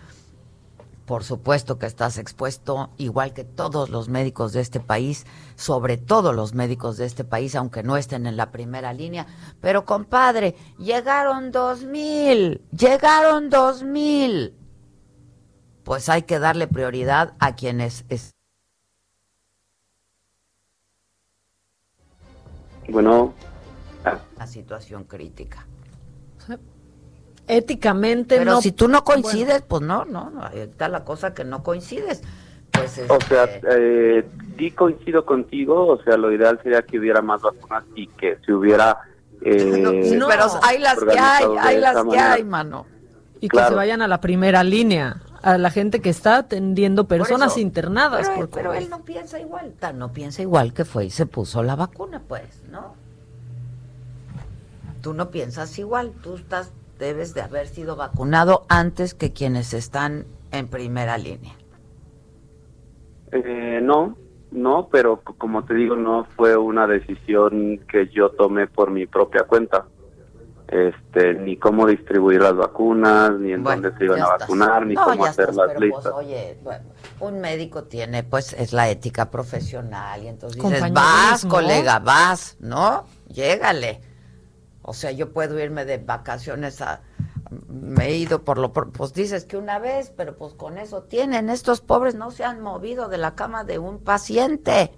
[1.05, 6.33] Por supuesto que estás expuesto, igual que todos los médicos de este país, sobre todo
[6.33, 9.25] los médicos de este país, aunque no estén en la primera línea.
[9.61, 14.53] Pero compadre, llegaron dos mil, llegaron dos mil.
[15.87, 18.35] Pues hay que darle prioridad a quienes es-
[22.89, 23.33] Bueno,
[24.37, 25.65] la situación crítica.
[27.47, 28.61] Éticamente Pero no.
[28.61, 32.21] si tú no coincides, pues no, no, no, ahí está la cosa que no coincides.
[32.71, 34.25] Pues o sea, este, eh,
[34.57, 38.51] sí coincido contigo, o sea, lo ideal sería que hubiera más vacunas y que se
[38.51, 38.97] hubiera
[39.41, 42.87] Eh, no, pero hay las que hay, hay las que hay, mano.
[43.39, 47.57] Y que se vayan a la primera línea, a la gente que está atendiendo personas
[47.57, 48.29] internadas.
[48.35, 51.77] Pero, pero él no piensa igual, no piensa igual que fue y se puso la
[51.77, 52.95] vacuna, pues, ¿no?
[55.01, 60.25] Tú no piensas igual, tú estás, debes de haber sido vacunado antes que quienes están
[60.51, 61.53] en primera línea.
[63.31, 64.17] Eh, no,
[64.51, 69.43] no, pero como te digo, no fue una decisión que yo tomé por mi propia
[69.43, 69.85] cuenta.
[70.67, 75.25] Este, ni cómo distribuir las vacunas, ni en dónde se iban a vacunar, ni cómo
[75.25, 76.13] hacer las pues, listas.
[76.13, 76.57] oye,
[77.21, 83.05] un médico tiene, pues, es la ética profesional, y entonces dices, vas, colega, vas, ¿no?
[83.29, 84.01] Llégale.
[84.81, 87.01] O sea, yo puedo irme de vacaciones a,
[87.69, 91.49] me he ido por lo pues dices que una vez, pero pues con eso tienen,
[91.49, 94.91] estos pobres no se han movido de la cama de un paciente.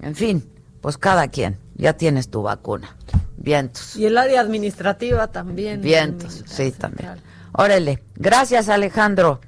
[0.00, 0.50] En fin,
[0.80, 2.96] pues cada quien, ya tienes tu vacuna.
[3.40, 3.96] Vientos.
[3.96, 5.80] Y el área administrativa también.
[5.80, 7.10] Vientos, sí, también.
[7.52, 9.40] Órale, gracias Alejandro.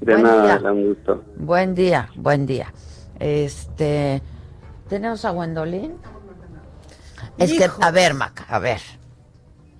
[0.00, 0.72] De buen nada, día.
[0.72, 1.24] un gusto.
[1.36, 2.72] Buen día, buen día.
[3.18, 4.22] Este,
[4.88, 5.94] ¿tenemos a Gwendolyn?
[7.38, 8.80] Es que, a ver, Maca, a ver.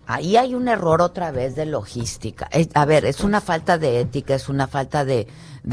[0.07, 2.49] Ahí hay un error otra vez de logística.
[2.75, 5.27] a ver, es una falta de ética, es una falta de,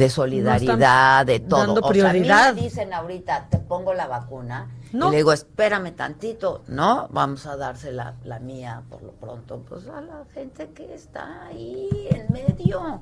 [0.09, 1.67] solidaridad, de todo.
[1.67, 2.39] Dando prioridad.
[2.39, 4.67] O sea, me dicen ahorita, te pongo la vacuna.
[4.91, 7.07] Y le digo, espérame tantito, ¿no?
[7.11, 9.63] Vamos a darse la, mía por lo pronto.
[9.67, 13.01] Pues a la gente que está ahí en medio.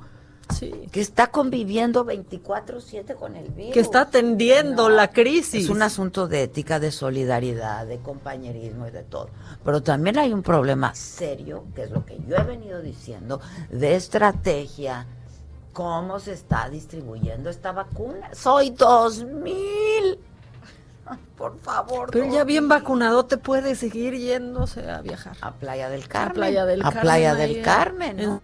[0.91, 3.73] Que está conviviendo 24/7 con el virus.
[3.73, 5.65] Que está atendiendo la crisis.
[5.65, 9.29] Es un asunto de ética, de solidaridad, de compañerismo y de todo.
[9.63, 13.39] Pero también hay un problema serio, que es lo que yo he venido diciendo,
[13.69, 15.05] de estrategia.
[15.73, 18.29] ¿Cómo se está distribuyendo esta vacuna?
[18.33, 20.19] Soy 2000.
[21.37, 22.09] Por favor.
[22.11, 25.35] Pero ya bien vacunado te puede seguir yéndose a viajar.
[25.41, 26.31] A Playa del Carmen.
[26.31, 26.97] A Playa del Carmen.
[26.97, 28.41] A Playa del Carmen,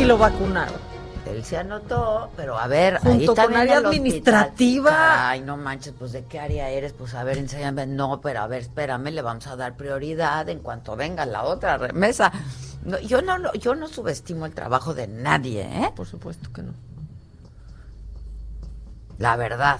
[0.00, 0.89] y lo vacunaron.
[1.30, 5.30] Él se anotó, pero a ver, Junto ahí con área administrativa.
[5.30, 7.86] Ay, no manches, pues de qué área eres, pues a ver, enséñame.
[7.86, 11.78] No, pero a ver, espérame, le vamos a dar prioridad en cuanto venga la otra
[11.78, 12.32] remesa.
[12.84, 15.92] No, yo no, yo no subestimo el trabajo de nadie, ¿eh?
[15.94, 16.74] Por supuesto que no.
[19.18, 19.78] La verdad.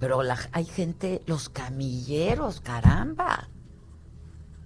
[0.00, 3.48] Pero la, hay gente, los camilleros, caramba.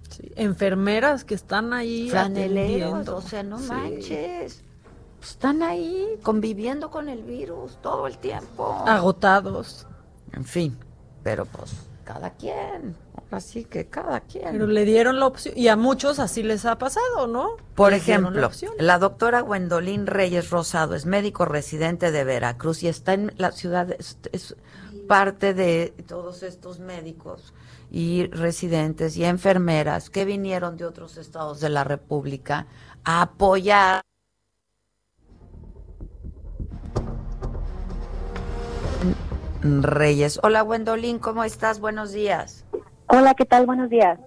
[0.09, 2.09] Sí, enfermeras que están ahí.
[2.09, 4.63] Flaneleros, o sea, no manches
[5.29, 8.83] están ahí conviviendo con el virus todo el tiempo.
[8.87, 9.85] Agotados.
[10.33, 10.77] En fin,
[11.23, 11.73] pero pues
[12.03, 12.95] cada quien.
[13.29, 14.51] Así que cada quien.
[14.51, 15.53] Pero le dieron la opción.
[15.57, 17.57] Y a muchos así les ha pasado, ¿no?
[17.75, 18.49] Por ejemplo,
[18.79, 23.89] la, doctora Gwendolyn Reyes Rosado es médico residente de Veracruz y está en la ciudad,
[24.31, 24.55] es
[25.07, 27.53] parte de todos estos médicos
[27.91, 32.67] y residentes y enfermeras que vinieron de otros estados de la República
[33.03, 34.01] a apoyar
[39.81, 40.39] Reyes.
[40.43, 41.79] Hola, Gwendolyn, ¿cómo estás?
[41.79, 42.65] Buenos días.
[43.07, 43.65] Hola, ¿qué tal?
[43.65, 44.19] Buenos días.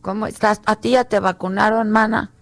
[0.00, 0.60] ¿Cómo estás?
[0.66, 2.32] ¿A ti ya te vacunaron, mana?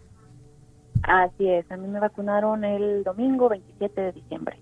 [1.02, 4.60] Así es, a mí me vacunaron el domingo 27 de diciembre.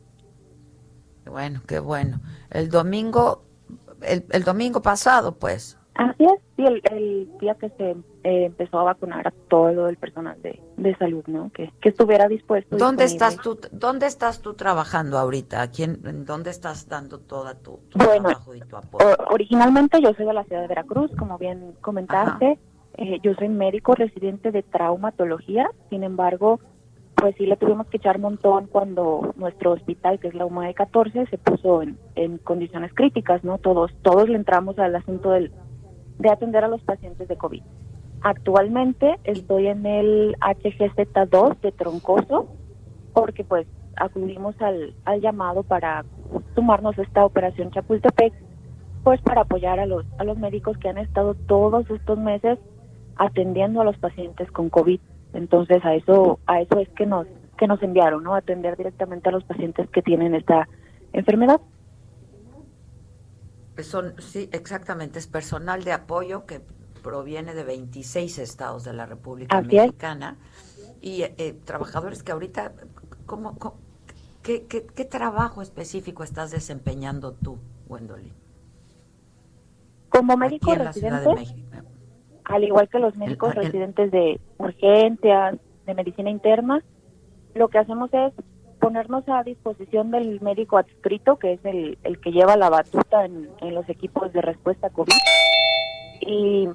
[1.25, 2.21] Bueno, qué bueno.
[2.51, 3.45] El domingo,
[4.03, 5.79] el, el domingo pasado, pues.
[5.95, 10.41] Así es, sí, el, día que se eh, empezó a vacunar a todo el personal
[10.43, 10.61] de,
[10.99, 11.51] salud, ¿no?
[11.53, 12.77] Que, estuviera dispuesto.
[12.77, 13.59] ¿Dónde estás tú?
[13.73, 15.71] ¿Dónde estás tú trabajando ahorita?
[15.71, 19.17] ¿Quién, ¿Dónde estás dando toda tu, trabajo y tu apoyo?
[19.31, 22.59] originalmente yo soy de la ciudad de Veracruz, como bien comentaste.
[22.99, 25.71] Eh, yo soy médico residente de traumatología.
[25.91, 26.61] Sin embargo,
[27.15, 30.75] pues sí le tuvimos que echar montón cuando nuestro hospital, que es la UMA de
[30.75, 33.59] 14, se puso en, en condiciones críticas, ¿no?
[33.59, 35.53] Todos todos le entramos al asunto del
[36.19, 37.63] de atender a los pacientes de COVID.
[38.23, 42.49] Actualmente estoy en el HGZ2 de Troncoso
[43.13, 43.67] porque pues
[43.97, 46.05] acudimos al, al llamado para
[46.55, 48.35] sumarnos a esta operación Chapultepec
[49.05, 52.59] pues para apoyar a los a los médicos que han estado todos estos meses
[53.17, 55.01] atendiendo a los pacientes con COVID.
[55.33, 57.27] Entonces a eso a eso es que nos
[57.57, 58.35] que nos enviaron, ¿no?
[58.35, 60.69] Atender directamente a los pacientes que tienen esta
[61.13, 61.61] enfermedad.
[63.83, 66.61] Son, sí, exactamente, es personal de apoyo que
[67.03, 70.39] proviene de 26 estados de la República Mexicana
[71.01, 72.73] y eh, trabajadores que ahorita,
[73.27, 73.57] ¿cómo,
[74.43, 77.59] qué, qué, trabajo específico estás desempeñando tú,
[77.89, 78.33] Wendolyn?
[80.09, 81.55] Como médico residente,
[82.45, 86.83] al igual que los médicos residentes de urgencias, de medicina interna,
[87.55, 88.33] lo que hacemos es
[88.87, 93.51] ponernos a disposición del médico adscrito, que es el, el que lleva la batuta en,
[93.61, 95.13] en los equipos de respuesta COVID.
[96.21, 96.69] Y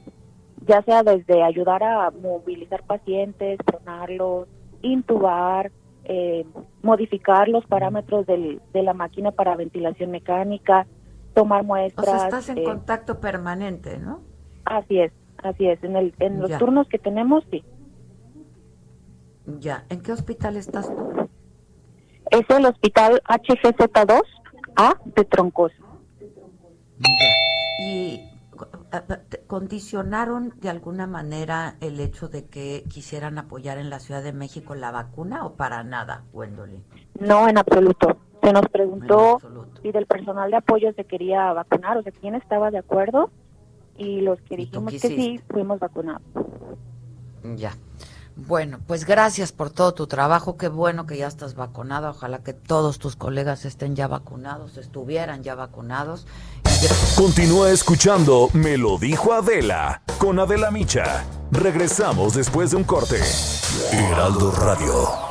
[0.67, 4.49] ya sea desde ayudar a movilizar pacientes, pronarlos,
[4.81, 5.71] intubar,
[6.03, 6.45] eh,
[6.81, 10.87] modificar los parámetros del, de la máquina para ventilación mecánica,
[11.33, 12.09] tomar muestras.
[12.09, 14.19] O sea, estás en eh, contacto permanente, ¿no?
[14.65, 15.13] Así es,
[15.43, 15.81] así es.
[15.81, 17.63] En, el, en los turnos que tenemos, sí.
[19.45, 19.85] Ya.
[19.87, 21.29] ¿En qué hospital estás tú?
[22.31, 25.75] Es el hospital HGZ2A de Troncoso.
[27.83, 28.21] ¿Y
[29.47, 34.75] condicionaron de alguna manera el hecho de que quisieran apoyar en la Ciudad de México
[34.75, 36.83] la vacuna o para nada, Wendolin?
[37.19, 38.17] No, en absoluto.
[38.41, 39.39] Se nos preguntó
[39.81, 43.29] si del personal de apoyo se quería vacunar, o sea, quién estaba de acuerdo
[43.97, 46.23] y los que dijimos que sí, fuimos vacunados.
[47.55, 47.73] Ya.
[48.35, 50.57] Bueno, pues gracias por todo tu trabajo.
[50.57, 52.11] Qué bueno que ya estás vacunada.
[52.11, 56.25] Ojalá que todos tus colegas estén ya vacunados, estuvieran ya vacunados.
[57.15, 61.23] Continúa escuchando Me lo dijo Adela con Adela Micha.
[61.51, 63.19] Regresamos después de un corte.
[63.91, 65.30] Heraldo Radio.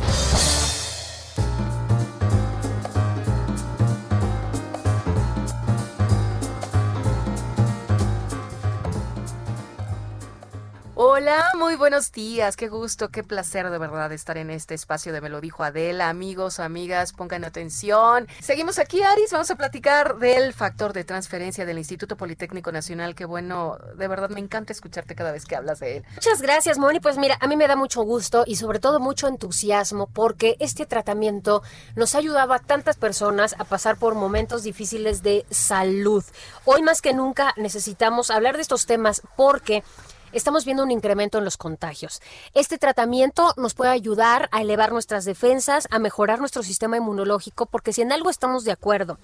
[11.21, 12.57] Hola, muy buenos días.
[12.57, 16.09] Qué gusto, qué placer de verdad estar en este espacio de Me lo dijo Adela.
[16.09, 18.27] Amigos, amigas, pongan atención.
[18.39, 19.31] Seguimos aquí, Aris.
[19.31, 23.13] Vamos a platicar del factor de transferencia del Instituto Politécnico Nacional.
[23.13, 26.05] Qué bueno, de verdad me encanta escucharte cada vez que hablas de él.
[26.15, 26.99] Muchas gracias, Moni.
[26.99, 30.87] Pues mira, a mí me da mucho gusto y sobre todo mucho entusiasmo porque este
[30.87, 31.61] tratamiento
[31.95, 36.23] nos ha ayudado a tantas personas a pasar por momentos difíciles de salud.
[36.65, 39.83] Hoy más que nunca necesitamos hablar de estos temas porque
[40.33, 42.21] estamos viendo un incremento en los contagios.
[42.53, 47.93] Este tratamiento nos puede ayudar a elevar nuestras defensas, a mejorar nuestro sistema inmunológico, porque
[47.93, 49.17] si en algo estamos de acuerdo,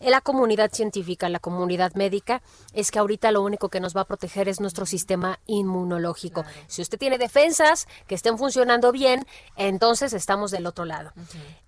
[0.00, 2.42] en la comunidad científica, en la comunidad médica,
[2.72, 6.44] es que ahorita lo único que nos va a proteger es nuestro sistema inmunológico.
[6.66, 9.26] Si usted tiene defensas que estén funcionando bien,
[9.56, 11.12] entonces estamos del otro lado.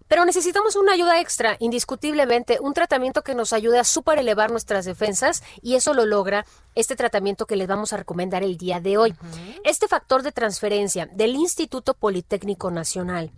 [0.08, 4.84] Pero necesitamos una ayuda extra, indiscutiblemente, un tratamiento que nos ayude a super elevar nuestras
[4.84, 8.98] defensas y eso lo logra este tratamiento que les vamos a recomendar el día de
[8.98, 9.14] hoy.
[9.64, 13.32] Este factor de transferencia del Instituto Politécnico Nacional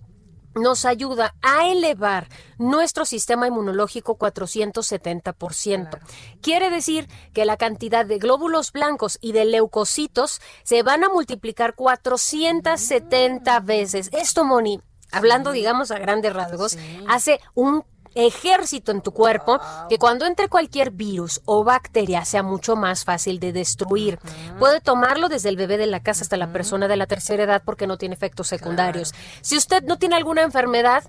[0.55, 2.29] nos ayuda a elevar
[2.59, 5.99] nuestro sistema inmunológico 470%.
[6.41, 11.75] Quiere decir que la cantidad de glóbulos blancos y de leucocitos se van a multiplicar
[11.75, 14.11] 470 veces.
[14.13, 14.81] Esto, Moni,
[15.13, 20.91] hablando, digamos, a grandes rasgos, hace un ejército en tu cuerpo que cuando entre cualquier
[20.91, 24.19] virus o bacteria sea mucho más fácil de destruir.
[24.59, 27.63] Puede tomarlo desde el bebé de la casa hasta la persona de la tercera edad
[27.65, 29.15] porque no tiene efectos secundarios.
[29.41, 31.05] Si usted no tiene alguna enfermedad,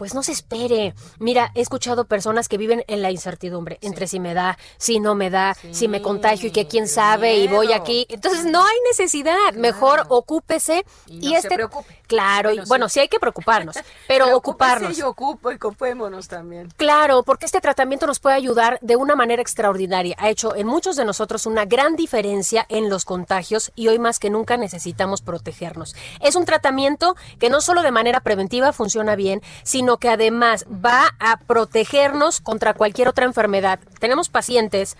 [0.00, 0.94] pues no se espere.
[1.18, 5.14] Mira, he escuchado personas que viven en la incertidumbre entre si me da, si no
[5.14, 8.06] me da, si me contagio y que quién sabe y voy aquí.
[8.08, 9.52] Entonces no hay necesidad.
[9.56, 11.54] Mejor ocúpese y, este.
[12.06, 12.98] Claro, y bueno, sí.
[12.98, 13.76] hay que preocuparnos,
[14.08, 14.98] pero ocuparnos.
[14.98, 16.70] Y ocupo y ocupémonos también.
[16.78, 20.16] Claro, porque este tratamiento nos puede ayudar de una manera extraordinaria.
[20.18, 24.18] Ha hecho en muchos de nosotros una gran diferencia en los contagios y hoy más
[24.18, 25.94] que nunca necesitamos protegernos.
[26.20, 31.14] Es un tratamiento que no solo de manera preventiva funciona bien, sino que además va
[31.18, 33.80] a protegernos contra cualquier otra enfermedad.
[33.98, 34.96] Tenemos pacientes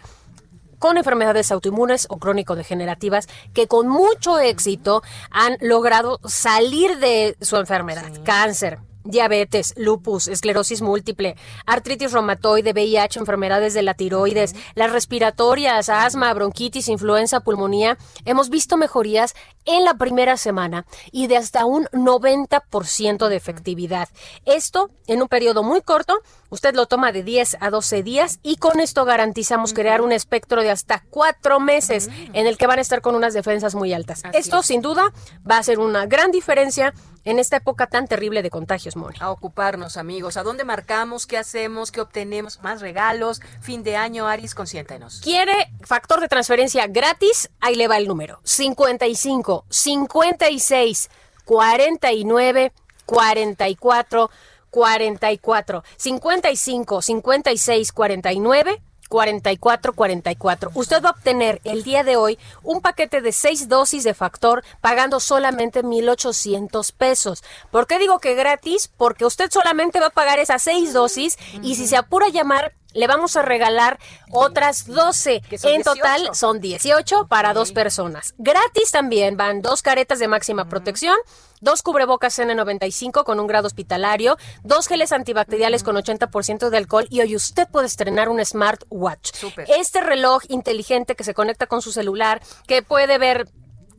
[0.78, 8.10] con enfermedades autoinmunes o crónico-degenerativas que con mucho éxito han logrado salir de su enfermedad.
[8.24, 8.78] Cáncer,
[9.10, 16.88] diabetes, lupus, esclerosis múltiple, artritis reumatoide, VIH, enfermedades de la tiroides, las respiratorias, asma, bronquitis,
[16.88, 19.34] influenza, pulmonía, hemos visto mejorías
[19.66, 24.08] en la primera semana y de hasta un 90% de efectividad.
[24.46, 28.56] Esto en un periodo muy corto, usted lo toma de 10 a 12 días y
[28.56, 32.82] con esto garantizamos crear un espectro de hasta cuatro meses en el que van a
[32.82, 34.22] estar con unas defensas muy altas.
[34.32, 35.12] Esto sin duda
[35.48, 39.16] va a ser una gran diferencia en esta época tan terrible de contagios, Moni.
[39.20, 40.36] A ocuparnos, amigos.
[40.36, 41.26] ¿A dónde marcamos?
[41.26, 41.92] ¿Qué hacemos?
[41.92, 42.62] ¿Qué obtenemos?
[42.62, 43.40] Más regalos.
[43.60, 45.20] Fin de año, Aris, consiéntenos.
[45.20, 47.50] ¿Quiere factor de transferencia gratis?
[47.60, 48.40] Ahí le va el número.
[48.44, 51.10] 55 56
[51.44, 52.72] 49
[53.06, 54.30] 44
[54.70, 60.70] 44 55 56 49 4444.
[60.74, 64.64] Usted va a obtener el día de hoy un paquete de seis dosis de factor
[64.80, 67.42] pagando solamente 1,800 pesos.
[67.70, 68.88] ¿Por qué digo que gratis?
[68.96, 72.72] Porque usted solamente va a pagar esas seis dosis y si se apura a llamar
[72.94, 73.98] le vamos a regalar
[74.30, 75.42] otras 12.
[75.64, 78.34] En total son 18 para dos personas.
[78.38, 81.16] Gratis también van dos caretas de máxima protección,
[81.60, 87.20] dos cubrebocas N95 con un grado hospitalario, dos geles antibacteriales con 80% de alcohol y
[87.20, 89.32] hoy usted puede estrenar un smartwatch.
[89.68, 93.48] Este reloj inteligente que se conecta con su celular, que puede ver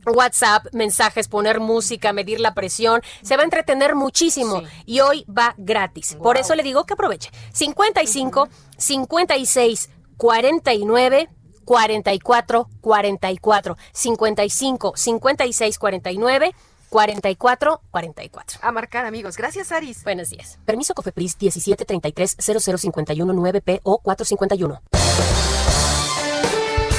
[0.06, 5.54] WhatsApp, mensajes, poner música, medir la presión, se va a entretener muchísimo y hoy va
[5.58, 6.16] gratis.
[6.22, 7.30] Por eso le digo que aproveche.
[7.52, 11.28] 55 56 49
[11.64, 16.54] 44 44 55 56 49
[16.92, 18.60] 44 44.
[18.62, 19.36] A marcar, amigos.
[19.36, 20.04] Gracias, Aris.
[20.04, 20.58] Buenos días.
[20.66, 24.82] Permiso Cofepris 1733 0051 9P o 451.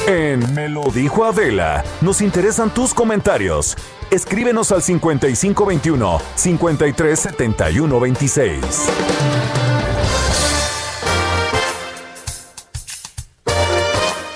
[0.07, 3.77] En Me lo dijo Adela, nos interesan tus comentarios.
[4.11, 8.65] Escríbenos al 5521 537126.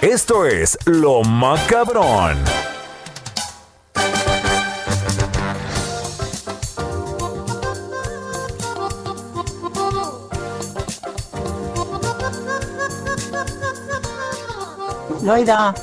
[0.01, 2.37] Esto es Lo Macabrón.
[15.27, 15.75] Loida.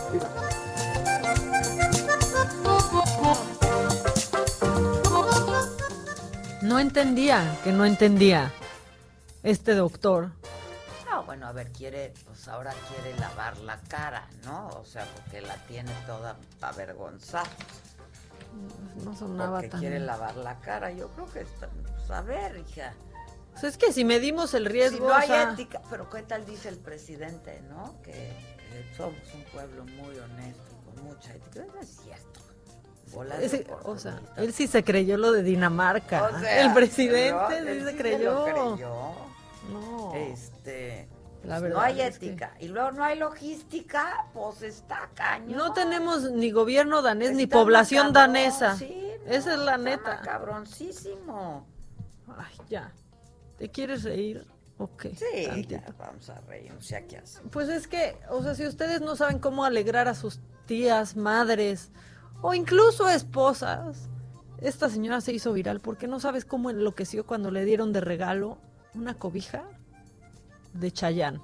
[6.62, 8.50] No entendía, que no entendía
[9.42, 10.30] este doctor.
[11.10, 14.68] No, bueno, a ver, quiere, pues ahora quiere lavar la cara, ¿no?
[14.68, 17.44] O sea, porque la tiene toda avergonzada.
[19.04, 19.80] No sonaba Porque tan...
[19.80, 20.90] quiere lavar la cara.
[20.90, 22.94] Yo creo que está, pues a ver, hija.
[23.54, 25.08] O sea, es que si medimos el Si riesgo...
[25.08, 28.00] no hay o sea, ética, pero ¿qué tal dice el presidente, no?
[28.02, 28.53] Que
[28.96, 31.60] somos un pueblo muy honesto y con mucha ética.
[31.64, 32.40] Eso es cierto.
[33.40, 36.24] Ese- o sea, él sí se creyó lo de Dinamarca.
[36.24, 38.32] O sea, el presidente él sí se creyó.
[38.48, 39.12] lo creyó.
[39.72, 40.12] No.
[40.14, 41.08] Este.
[41.44, 42.54] La pues, verdad no hay que- ética.
[42.58, 45.56] Y luego no hay logística, pues está cañón.
[45.58, 48.76] No tenemos ni gobierno danés ni población danesa.
[48.76, 50.20] sí, Esa es la está neta.
[50.22, 51.66] Cabroncísimo.
[52.36, 52.92] Ay, ya.
[53.58, 54.44] ¿Te quieres reír?
[54.78, 55.06] Ok.
[55.16, 57.40] Sí, ya, vamos a reír, o sea, ¿qué hace?
[57.50, 61.90] Pues es que, o sea, si ustedes no saben cómo alegrar a sus tías, madres
[62.42, 64.08] o incluso esposas,
[64.58, 68.58] esta señora se hizo viral porque no sabes cómo enloqueció cuando le dieron de regalo
[68.94, 69.64] una cobija
[70.72, 71.40] de Chayán.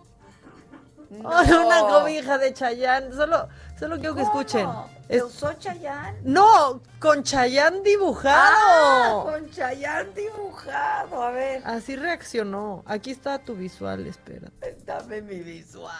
[1.10, 3.12] Una cobija de Chayán.
[3.12, 4.68] Solo, solo quiero que escuchen.
[5.08, 6.16] ¿Te Es- usó Chayán?
[6.22, 9.28] No, con Chayán dibujado.
[9.28, 11.62] Ah, con Chayán dibujado, a ver.
[11.64, 12.84] Así reaccionó.
[12.86, 14.48] Aquí está tu visual, espera.
[14.84, 15.92] Dame mi visual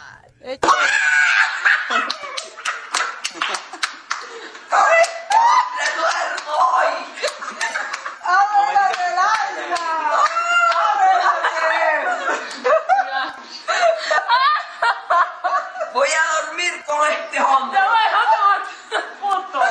[16.13, 17.79] a dormir con este hombre.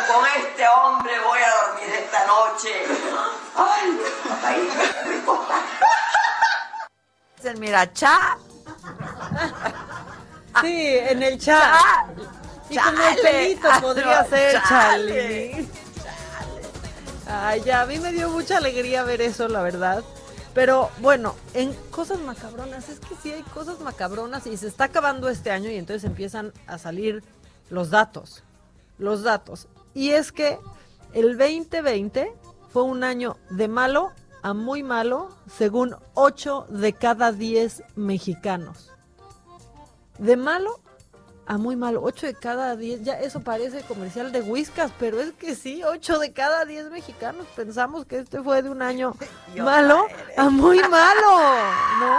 [0.08, 2.84] Con este hombre voy a dormir esta noche.
[3.56, 4.00] Ay,
[4.44, 4.70] ahí,
[5.06, 5.46] rico.
[7.36, 8.36] Dicen, mira, cha.
[10.60, 11.78] Sí, en el chat.
[12.68, 15.50] Y como el pelito podría ser chale.
[15.52, 15.68] Charlie.
[17.28, 20.02] Ay, ya, a mí me dio mucha alegría ver eso, la verdad.
[20.52, 25.28] Pero bueno, en cosas macabronas, es que sí hay cosas macabronas y se está acabando
[25.28, 27.22] este año y entonces empiezan a salir
[27.70, 28.42] los datos.
[28.98, 29.68] Los datos.
[29.94, 30.58] Y es que
[31.12, 32.32] el 2020
[32.72, 34.10] fue un año de malo
[34.42, 38.90] a muy malo, según 8 de cada 10 mexicanos.
[40.18, 40.80] De malo
[41.46, 45.32] a muy malo, 8 de cada 10, ya eso parece comercial de Whiskas, pero es
[45.32, 49.14] que sí, 8 de cada 10 mexicanos pensamos que este fue de un año
[49.56, 50.38] malo eres.
[50.38, 51.38] a muy malo,
[52.00, 52.18] ¿no?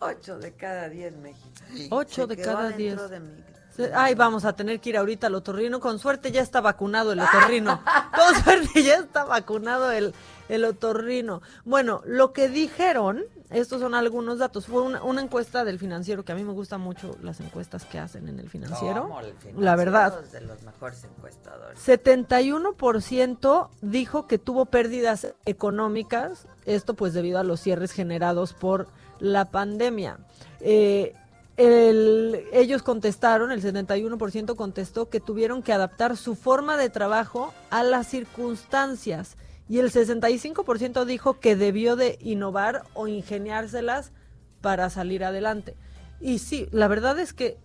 [0.00, 1.86] 8 de cada 10 mexicanos.
[1.90, 3.10] 8 Se de cada adentro 10.
[3.10, 3.44] de mí.
[3.74, 5.80] Se- Ay, vamos a tener que ir ahorita al otorrino.
[5.80, 7.80] Con suerte ya está vacunado el otorrino.
[8.14, 10.14] Con suerte ya está vacunado el,
[10.48, 11.42] el otorrino.
[11.64, 14.66] Bueno, lo que dijeron, estos son algunos datos.
[14.66, 17.98] Fue una, una encuesta del financiero, que a mí me gustan mucho las encuestas que
[17.98, 19.02] hacen en el financiero.
[19.02, 19.20] ¿Cómo?
[19.20, 20.20] El La financiero verdad.
[20.24, 21.78] Es de los mejores encuestadores.
[21.78, 28.88] 71% dijo que tuvo pérdidas económicas, esto pues debido a los cierres generados por
[29.20, 30.18] la pandemia.
[30.60, 31.14] Eh,
[31.56, 37.82] el- ellos contestaron, el 71% contestó que tuvieron que adaptar su forma de trabajo a
[37.82, 39.36] las circunstancias
[39.68, 44.12] y el 65% dijo que debió de innovar o ingeniárselas
[44.60, 45.76] para salir adelante.
[46.20, 47.58] Y sí, la verdad es que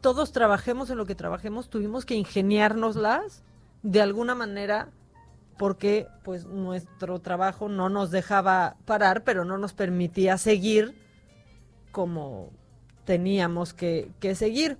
[0.00, 3.42] todos trabajemos en lo que trabajemos, tuvimos que ingeniárnoslas
[3.82, 4.88] de alguna manera
[5.58, 10.94] porque pues nuestro trabajo no nos dejaba parar, pero no nos permitía seguir
[11.92, 12.48] como
[13.04, 14.78] teníamos que, que seguir.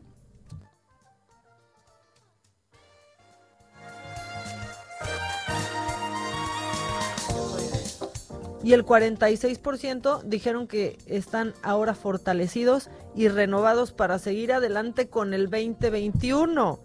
[8.63, 15.49] Y el 46% dijeron que están ahora fortalecidos y renovados para seguir adelante con el
[15.51, 16.81] 2021.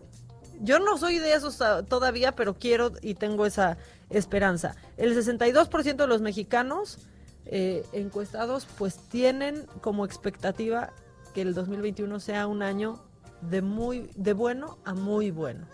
[0.61, 3.77] Yo no soy de esos ah, todavía, pero quiero y tengo esa
[4.10, 4.76] esperanza.
[4.97, 6.99] El 62% de los mexicanos
[7.45, 10.93] eh, encuestados pues tienen como expectativa
[11.34, 13.03] que el 2021 sea un año
[13.41, 15.68] de muy de bueno a muy bueno.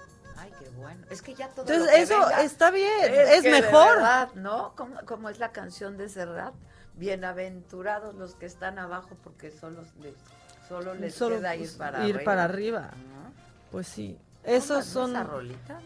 [0.81, 1.05] Bueno.
[1.09, 3.61] Es que ya todo Entonces, lo que eso venga está bien, es, es que de
[3.61, 3.95] mejor.
[3.95, 4.73] verdad, ¿no?
[4.75, 6.53] Como, como es la canción de Serrat,
[6.95, 10.15] bienaventurados los que están abajo porque solo les,
[10.67, 12.23] solo les Solo, queda ir pues, para ir arriba.
[12.23, 12.91] para arriba.
[13.71, 14.17] Pues sí.
[14.43, 15.15] Esos son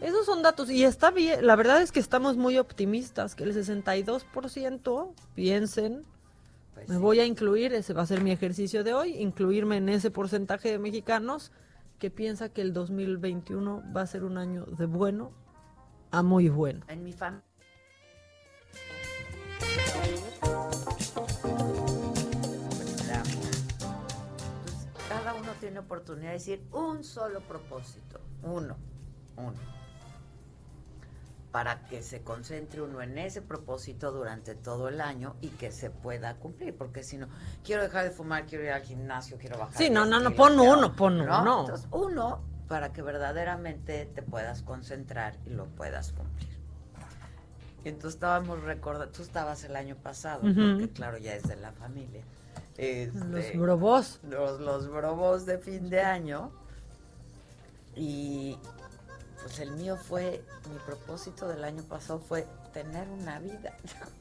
[0.00, 3.54] esos son datos y está bien, la verdad es que estamos muy optimistas, que el
[3.54, 6.06] 62% piensen
[6.74, 9.90] Pues me voy a incluir, ese va a ser mi ejercicio de hoy, incluirme en
[9.90, 11.52] ese porcentaje de mexicanos
[11.98, 15.32] que piensa que el 2021 va a ser un año de bueno
[16.10, 16.84] a muy bueno.
[16.88, 17.42] En mi familia.
[25.08, 28.76] Cada uno tiene oportunidad de decir un solo propósito, uno,
[29.36, 29.54] uno,
[31.52, 35.90] para que se concentre uno en ese propósito durante todo el año y que se
[35.90, 37.28] pueda cumplir, porque si no,
[37.64, 39.76] quiero dejar de fumar, quiero ir al gimnasio, quiero bajar.
[39.76, 41.60] Sí, no, 10 no, no, pon uno, pon uno.
[41.60, 46.56] Entonces, uno para que verdaderamente te puedas concentrar y lo puedas cumplir.
[47.84, 50.54] Entonces estábamos recordando, tú estabas el año pasado, Ujú.
[50.54, 52.22] porque claro, ya es de la familia.
[52.76, 54.20] Este, Los brobos.
[54.28, 56.50] Los, los brobos de fin de año.
[57.94, 58.58] Y
[59.46, 60.42] pues el mío fue,
[60.72, 63.76] mi propósito del año pasado fue tener una vida.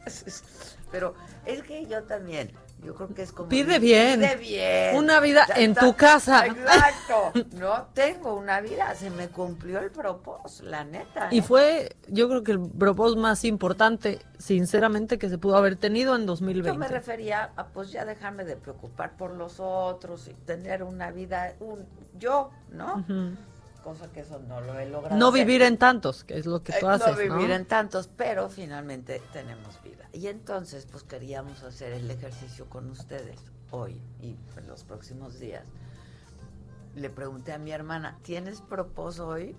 [0.91, 1.15] Pero
[1.47, 2.51] es que yo también,
[2.83, 3.49] yo creo que es como...
[3.49, 4.19] Pide bien.
[4.19, 4.95] Pide bien.
[4.95, 6.45] Una vida Ya en está- tu casa.
[6.45, 7.31] Exacto.
[7.55, 11.29] No tengo una vida, se me cumplió el propósito, la neta.
[11.31, 11.41] Y ¿eh?
[11.41, 16.27] fue, yo creo que el propósito más importante, sinceramente, que se pudo haber tenido en
[16.27, 16.69] 2020.
[16.69, 21.09] Yo me refería a pues ya dejarme de preocupar por los otros y tener una
[21.09, 21.83] vida, un
[22.19, 22.97] yo, ¿no?
[22.97, 23.31] Ujú.
[23.85, 25.15] Cosa que eso no lo he logrado.
[25.15, 25.45] No hacer.
[25.45, 27.53] vivir en tantos, que es lo que tú Eh, haces, no vivir ¿no?
[27.53, 30.09] en tantos, pero finalmente tenemos vida.
[30.11, 33.39] Y entonces, pues queríamos hacer el ejercicio con ustedes
[33.69, 35.65] hoy y en los próximos días.
[36.95, 39.55] Le pregunté a mi hermana, ¿tienes propósito hoy?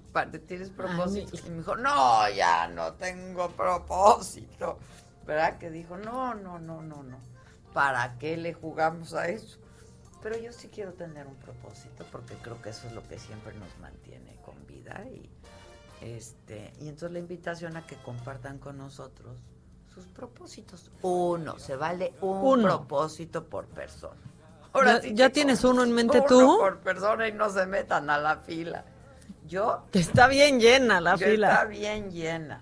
[0.48, 1.36] ¿Tienes propósito?
[1.46, 4.80] Y me dijo, no, ya no tengo propósito.
[5.24, 5.58] ¿Verdad?
[5.58, 7.18] Que dijo, no, no, no, no, no.
[7.72, 9.58] ¿Para qué le jugamos a eso?
[10.22, 13.54] Pero yo sí quiero tener un propósito porque creo que eso es lo que siempre
[13.54, 15.28] nos mantiene con vida y
[16.00, 19.38] este y entonces la invitación a que compartan con nosotros
[19.94, 20.90] sus propósitos.
[21.02, 22.62] Uno, se vale un Uno.
[22.68, 24.20] propósito por persona.
[24.84, 26.56] ¿Ya, sí, ya tienes uno en mente uno tú?
[26.58, 28.84] por persona y no se metan a la fila.
[29.46, 31.48] Yo Que está bien llena la fila.
[31.52, 32.60] Está bien llena.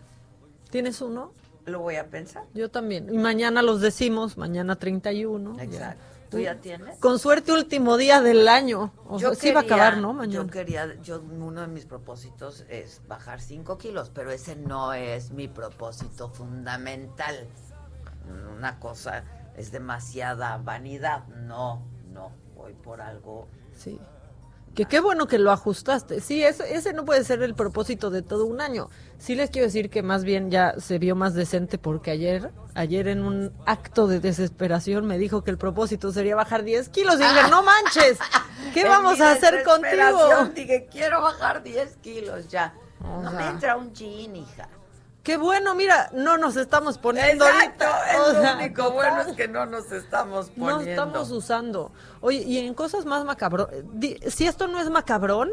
[0.71, 1.33] ¿Tienes uno?
[1.67, 2.45] Lo voy a pensar.
[2.53, 3.13] Yo también.
[3.13, 5.57] Y mañana los decimos, mañana 31.
[5.65, 5.97] ya.
[6.39, 6.61] Exacto.
[6.61, 6.99] ¿Tú ya tienes?
[6.99, 8.93] Con suerte, último día del año.
[9.07, 10.13] O Yo sea, sí va a quería- acabar, ¿no?
[10.13, 10.45] Mañana.
[10.45, 15.31] Yo quería, yo uno de mis propósitos es bajar 5 kilos, pero ese no es
[15.31, 17.47] mi propósito fundamental.
[18.57, 19.25] Una cosa
[19.57, 21.27] es demasiada vanidad.
[21.29, 21.83] No,
[22.13, 23.49] no, voy por algo.
[23.77, 24.01] Sí.
[24.75, 26.21] Que qué bueno que lo ajustaste.
[26.21, 28.91] Sí, ese, ese no puede ser el propósito de todo un año.
[29.19, 33.07] Sí les quiero decir que más bien ya se vio más decente porque ayer, ayer
[33.07, 37.15] en un acto de desesperación me dijo que el propósito sería bajar 10 kilos.
[37.17, 38.19] Y dije, no manches,
[38.73, 40.51] ¿qué vamos a hacer contigo?
[40.55, 42.75] Dije, quiero bajar 10 kilos ya.
[43.01, 44.69] O no me entra un jean, hija.
[45.25, 48.13] Qué bueno, mira, no nos estamos poniendo Exacto, ahorita.
[48.13, 50.77] es O lo único bueno es que no nos estamos poniendo.
[50.77, 51.93] No estamos usando.
[52.21, 55.51] Oye, y en cosas más macabrón, di- si esto no es macabrón,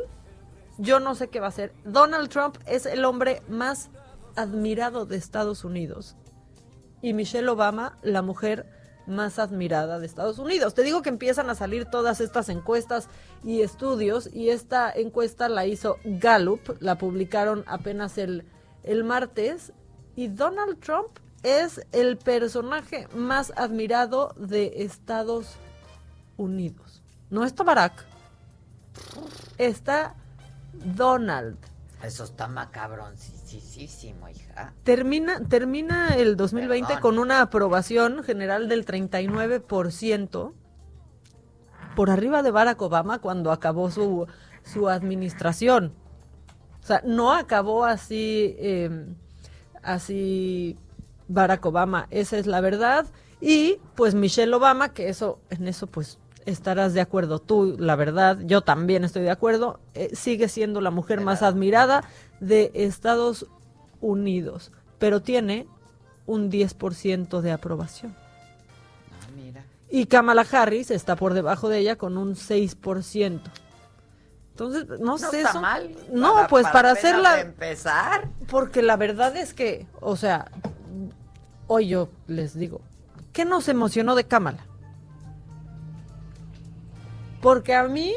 [0.77, 1.73] yo no sé qué va a ser.
[1.85, 3.89] Donald Trump es el hombre más
[4.35, 6.15] admirado de Estados Unidos.
[7.01, 8.65] Y Michelle Obama, la mujer
[9.07, 10.73] más admirada de Estados Unidos.
[10.73, 13.07] Te digo que empiezan a salir todas estas encuestas
[13.43, 18.45] y estudios y esta encuesta la hizo Gallup, la publicaron apenas el,
[18.83, 19.73] el martes
[20.15, 21.09] y Donald Trump
[21.43, 25.55] es el personaje más admirado de Estados
[26.37, 27.01] Unidos.
[27.29, 28.05] No está Barack,
[29.57, 30.15] está
[30.73, 31.57] Donald.
[32.03, 34.73] Eso está macabroncísimo, hija.
[34.83, 37.01] Termina, termina el 2020 Perdón.
[37.01, 40.53] con una aprobación general del 39%,
[41.95, 44.27] por arriba de Barack Obama cuando acabó su
[44.63, 45.93] su administración.
[46.81, 49.05] O sea, no acabó así, eh,
[49.83, 50.77] así
[51.27, 53.05] Barack Obama, esa es la verdad.
[53.39, 58.39] Y pues Michelle Obama, que eso, en eso pues estarás de acuerdo tú, la verdad,
[58.45, 62.03] yo también estoy de acuerdo, eh, sigue siendo la mujer más admirada
[62.39, 63.47] de Estados
[63.99, 65.67] Unidos, pero tiene
[66.25, 68.15] un 10% de aprobación.
[69.11, 69.65] Ah, mira.
[69.89, 73.41] Y Kamala Harris está por debajo de ella con un 6%.
[74.61, 75.37] Entonces, no, No sé.
[75.39, 75.95] está son- mal.
[76.11, 77.39] No, Para- pues para para, hacerla.
[77.41, 78.27] empezar.
[78.47, 80.51] Porque la verdad es que, o sea,
[81.67, 82.81] hoy yo les digo,
[83.33, 84.65] ¿qué nos emocionó de Kamala?
[87.41, 88.13] Porque a mí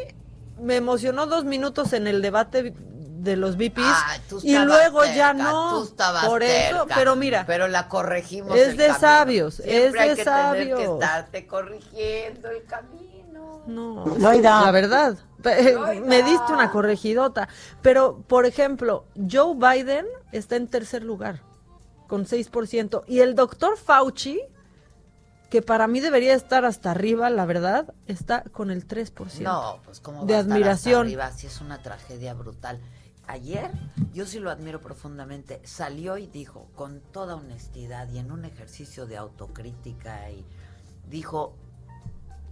[0.61, 5.87] me emocionó dos minutos en el debate de los VPs Ah, y luego ya no.
[6.27, 8.55] por eso, pero mira, pero la corregimos.
[8.55, 9.01] es el de camino.
[9.01, 10.81] sabios, Siempre es hay de que tener que sabios.
[11.03, 13.63] estarte corrigiendo el camino.
[13.67, 14.61] No, Loida.
[14.61, 15.17] la verdad.
[15.45, 17.49] Me diste una corregidota.
[17.83, 21.43] Pero, por ejemplo, Joe Biden está en tercer lugar,
[22.09, 23.05] con 6%.
[23.07, 24.41] Y el doctor Fauci,
[25.51, 29.41] que para mí debería estar hasta arriba, la verdad, está con el 3%.
[29.41, 31.03] No, pues como de admiración.
[31.03, 32.81] Arriba, sí es una tragedia brutal.
[33.27, 33.71] Ayer,
[34.13, 39.07] yo sí lo admiro profundamente, salió y dijo con toda honestidad y en un ejercicio
[39.07, 40.45] de autocrítica y
[41.09, 41.55] dijo,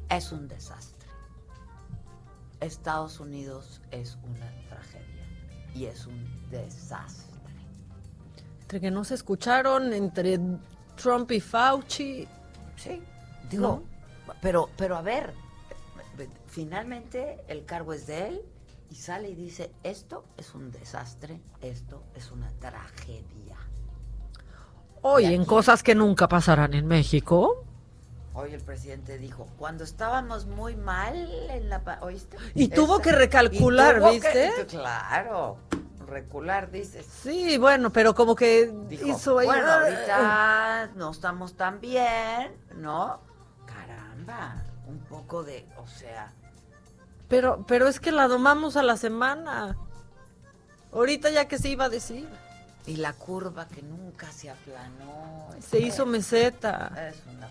[0.08, 0.91] es un desastre.
[2.64, 5.26] Estados Unidos es una tragedia
[5.74, 7.40] y es un desastre.
[8.62, 10.38] Entre que no se escucharon, entre
[10.96, 12.26] Trump y Fauci.
[12.76, 13.02] Sí,
[13.50, 13.82] Digo,
[14.40, 15.34] pero, pero a ver,
[16.46, 18.42] finalmente el cargo es de él
[18.90, 23.56] y sale y dice, esto es un desastre, esto es una tragedia.
[25.02, 27.64] Hoy en cosas que nunca pasarán en México.
[28.34, 31.14] Hoy el presidente dijo, cuando estábamos muy mal
[31.50, 31.82] en la...
[32.00, 32.36] ¿Oíste?
[32.54, 34.52] Y tuvo Esa- que recalcular, tuvo ¿viste?
[34.56, 35.58] que- claro,
[36.06, 37.06] recular, dices.
[37.22, 43.20] Sí, bueno, pero como que Dijo, hizo ahí- bueno, ahorita no estamos tan bien, ¿no?
[43.66, 46.32] Caramba, un poco de, o sea,
[47.28, 49.76] Pero, pero es que la domamos a la semana.
[50.92, 52.28] Ahorita ya que se iba a decir.
[52.86, 55.48] y la curva que nunca se aplanó.
[55.60, 56.92] Se hizo meseta.
[57.10, 57.48] Es una.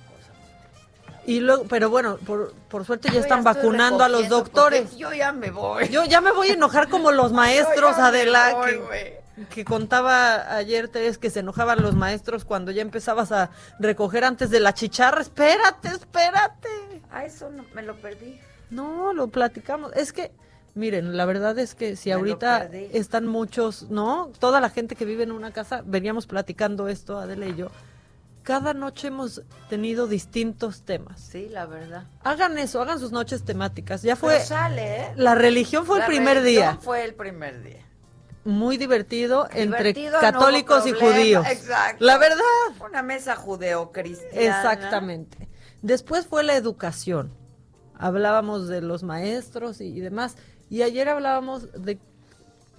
[1.25, 4.97] Y luego, pero bueno, por, por suerte ya están vacunando a los doctores.
[4.97, 5.87] Yo ya me voy.
[5.89, 8.81] Yo ya me voy a enojar como los maestros, Adela, voy,
[9.49, 14.49] que, contaba ayer Teres que se enojaban los maestros cuando ya empezabas a recoger antes
[14.49, 15.21] de la chicharra.
[15.21, 16.69] Espérate, espérate.
[17.11, 18.39] A eso no, me lo perdí.
[18.69, 19.93] No, lo platicamos.
[19.95, 20.31] Es que,
[20.75, 24.31] miren, la verdad es que si Me ahorita están muchos, ¿no?
[24.39, 27.69] Toda la gente que vive en una casa, veníamos platicando esto, Adela y yo.
[28.43, 31.21] Cada noche hemos tenido distintos temas.
[31.21, 32.05] Sí, la verdad.
[32.23, 34.01] Hagan eso, hagan sus noches temáticas.
[34.01, 34.33] Ya fue.
[34.33, 35.13] Pero sale, ¿eh?
[35.15, 36.77] La religión fue La el primer día.
[36.81, 37.85] Fue el primer día.
[38.43, 41.45] Muy divertido, entre no católicos y judíos.
[41.47, 42.03] Exacto.
[42.03, 42.41] La verdad.
[42.83, 44.41] Una mesa judeocristiana.
[44.41, 45.47] Exactamente.
[45.83, 47.31] Después fue la educación.
[47.99, 50.37] Hablábamos de los maestros y, y demás.
[50.71, 51.99] Y ayer hablábamos de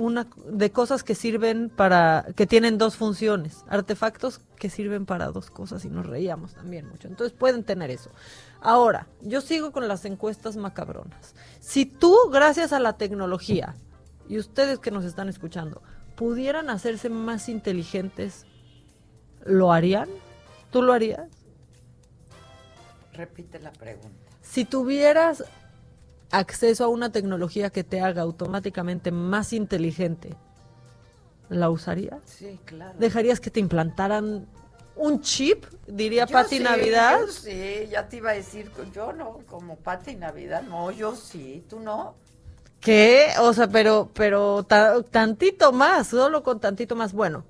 [0.03, 5.49] una de cosas que sirven para que tienen dos funciones, artefactos que sirven para dos
[5.49, 7.07] cosas y nos reíamos también mucho.
[7.07, 8.11] Entonces pueden tener eso.
[8.61, 11.37] Ahora, yo sigo con las encuestas macabronas.
[11.61, 13.77] Si tú, gracias a la tecnología,
[14.29, 15.83] y ustedes que nos están escuchando,
[16.16, 18.45] pudieran hacerse más inteligentes,
[19.45, 20.09] ¿lo harían?
[20.73, 21.29] ¿Tú lo harías?
[23.12, 24.33] Repite la pregunta.
[24.41, 25.45] Si tuvieras
[26.32, 30.34] acceso a una tecnología que te haga automáticamente más inteligente,
[31.48, 32.20] ¿la usarías?
[32.24, 32.98] Sí, claro.
[32.98, 34.46] ¿Dejarías que te implantaran
[34.96, 35.64] un chip?
[35.86, 37.20] Diría Yo Pati sí, Navidad.
[37.20, 41.64] yo sí, ya te iba a decir, yo no, como Pati Navidad, no, yo sí,
[41.68, 42.14] tú no.
[42.80, 43.28] ¿Qué?
[43.40, 47.12] O sea, pero, pero ta- tantito más, solo con tantito más.
[47.12, 47.44] Bueno,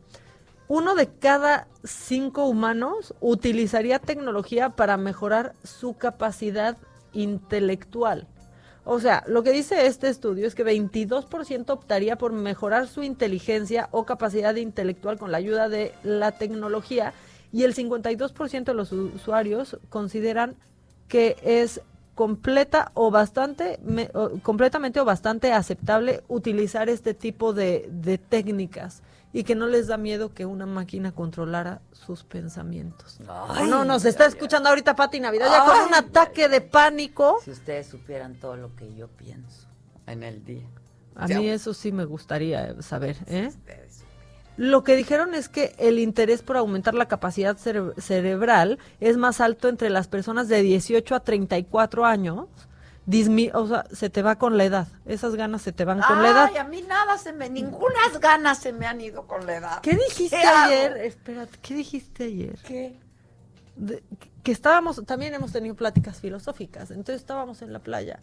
[0.68, 6.76] uno de cada cinco humanos utilizaría tecnología para mejorar su capacidad
[7.12, 8.26] intelectual.
[8.84, 13.88] O sea, lo que dice este estudio es que 22% optaría por mejorar su inteligencia
[13.92, 17.12] o capacidad intelectual con la ayuda de la tecnología
[17.52, 20.56] y el 52% de los usuarios consideran
[21.06, 21.80] que es
[22.16, 29.02] completa o bastante me- o- completamente o bastante aceptable utilizar este tipo de, de técnicas
[29.32, 33.18] y que no les da miedo que una máquina controlara sus pensamientos.
[33.48, 37.38] Ay, no, nos está escuchando ahorita Pati Navidad ya con un ataque de pánico.
[37.44, 39.68] Si ustedes supieran todo lo que yo pienso
[40.06, 40.66] en el día.
[41.14, 43.50] A Ya, mí eso sí me gustaría saber, ¿eh?
[44.58, 49.40] Lo que dijeron es que el interés por aumentar la capacidad cere- cerebral es más
[49.40, 52.48] alto entre las personas de 18 a 34 años
[53.06, 54.88] dismi o sea, se te va con la edad.
[55.06, 56.48] Esas ganas se te van con la edad.
[56.50, 59.80] Ay, a mí nada se me, ningunas ganas se me han ido con la edad.
[59.80, 60.96] ¿Qué dijiste ayer?
[60.98, 62.58] Espérate, ¿qué dijiste ayer?
[62.66, 63.00] ¿Qué?
[64.42, 68.20] que estábamos, también hemos tenido pláticas filosóficas, entonces estábamos en la playa,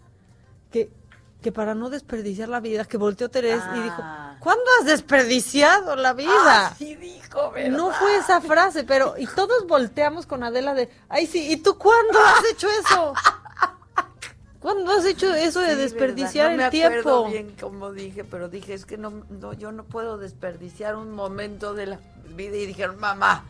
[0.72, 0.92] que,
[1.42, 4.36] que para no desperdiciar la vida, que volteó Terés y dijo, Ah.
[4.40, 6.68] ¿cuándo has desperdiciado la vida?
[6.68, 7.78] Así dijo, ¿verdad?
[7.78, 11.78] No fue esa frase, pero y todos volteamos con Adela de, ay sí, ¿y tú
[11.78, 13.14] cuándo has hecho eso?
[14.60, 16.56] ¿Cuándo has hecho eso de Sí, desperdiciar.
[16.58, 17.30] No el tiempo?
[17.30, 21.74] bien como dije, pero dije, es que no, no, yo no puedo desperdiciar un momento
[21.74, 22.00] de la
[22.36, 22.58] vida.
[22.58, 23.46] Y dijeron, mamá,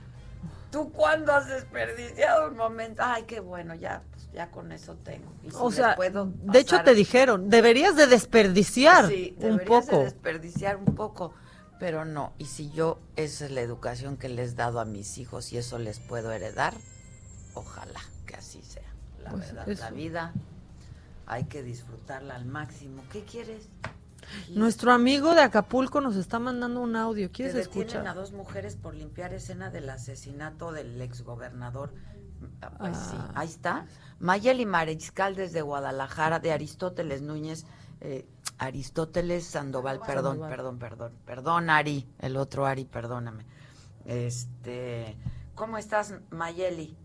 [0.71, 3.01] ¿tú cuándo has desperdiciado un momento?
[3.03, 5.31] Ay, qué bueno, ya, pues, ya con eso tengo.
[5.43, 9.85] Y si O sea, puedo de hecho te dijeron, deberías de desperdiciar Sí, un deberías
[9.87, 10.03] de poco.
[10.03, 11.33] desperdiciar un poco,
[11.79, 12.33] pero no.
[12.37, 15.57] Y si yo, esa es la educación que les he dado a mis hijos y
[15.57, 16.75] eso les puedo heredar,
[17.55, 18.83] ojalá que así sea.
[19.23, 19.83] La Pues verdad, eso.
[19.83, 20.33] la vida
[21.29, 23.03] hay que disfrutarla al máximo.
[23.11, 23.69] ¿Qué quieres?
[24.49, 27.31] Nuestro amigo de Acapulco nos está mandando un audio.
[27.31, 28.05] ¿Quieres que escuchar?
[28.07, 31.93] a dos mujeres por limpiar escena del asesinato del exgobernador.
[32.61, 33.31] Ah, Pues sí, Ah.
[33.35, 33.85] ahí está.
[34.19, 37.65] Mayeli Mariscal desde Guadalajara, de Aristóteles Núñez,
[38.01, 38.25] eh,
[38.57, 40.49] Aristóteles Sandoval, perdón, Sandoval.
[40.49, 43.45] perdón, perdón, perdón, Ari, el otro Ari, perdóname.
[44.05, 45.17] Este,
[45.55, 46.95] ¿cómo estás, Mayeli?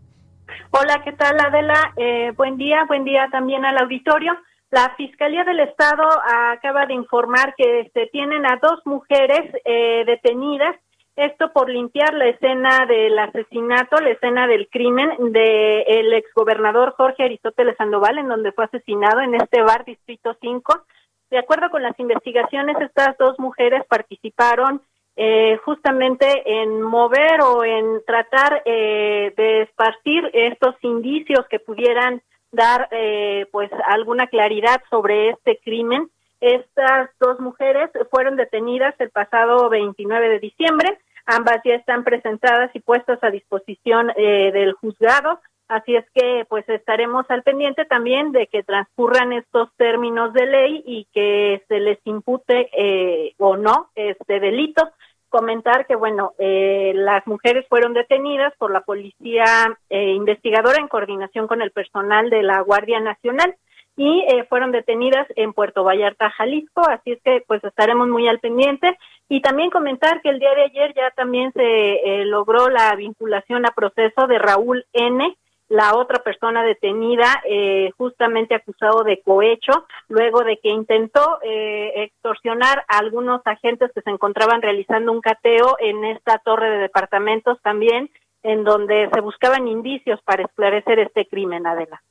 [0.70, 1.92] Hola, ¿qué tal Adela?
[1.96, 4.36] Eh, buen día, buen día también al auditorio.
[4.70, 6.02] La Fiscalía del Estado
[6.50, 10.74] acaba de informar que se tienen a dos mujeres eh, detenidas,
[11.16, 17.76] esto por limpiar la escena del asesinato, la escena del crimen del exgobernador Jorge Aristóteles
[17.76, 20.84] Sandoval, en donde fue asesinado en este bar Distrito 5.
[21.30, 24.82] De acuerdo con las investigaciones, estas dos mujeres participaron
[25.16, 32.20] eh, justamente en mover o en tratar eh, de esparcir estos indicios que pudieran
[32.50, 36.08] dar eh, pues alguna claridad sobre este crimen.
[36.40, 40.98] Estas dos mujeres fueron detenidas el pasado 29 de diciembre.
[41.26, 45.40] Ambas ya están presentadas y puestas a disposición eh, del juzgado.
[45.68, 50.82] Así es que pues estaremos al pendiente también de que transcurran estos términos de ley
[50.86, 54.90] y que se les impute eh, o no este delito
[55.30, 59.44] comentar que, bueno, eh, las mujeres fueron detenidas por la policía
[59.90, 63.56] eh, investigadora en coordinación con el personal de la Guardia Nacional
[63.96, 68.40] y eh, fueron detenidas en Puerto Vallarta, Jalisco, así es que pues estaremos muy al
[68.40, 68.96] pendiente
[69.28, 73.66] y también comentar que el día de ayer ya también se eh, logró la vinculación
[73.66, 75.36] a proceso de Raúl N.,
[75.68, 82.84] la otra persona detenida eh, justamente acusado de cohecho luego de que intentó eh, extorsionar
[82.88, 88.10] a algunos agentes que se encontraban realizando un cateo en esta torre de departamentos también
[88.42, 92.02] en donde se buscaban indicios para esclarecer este crimen Adela.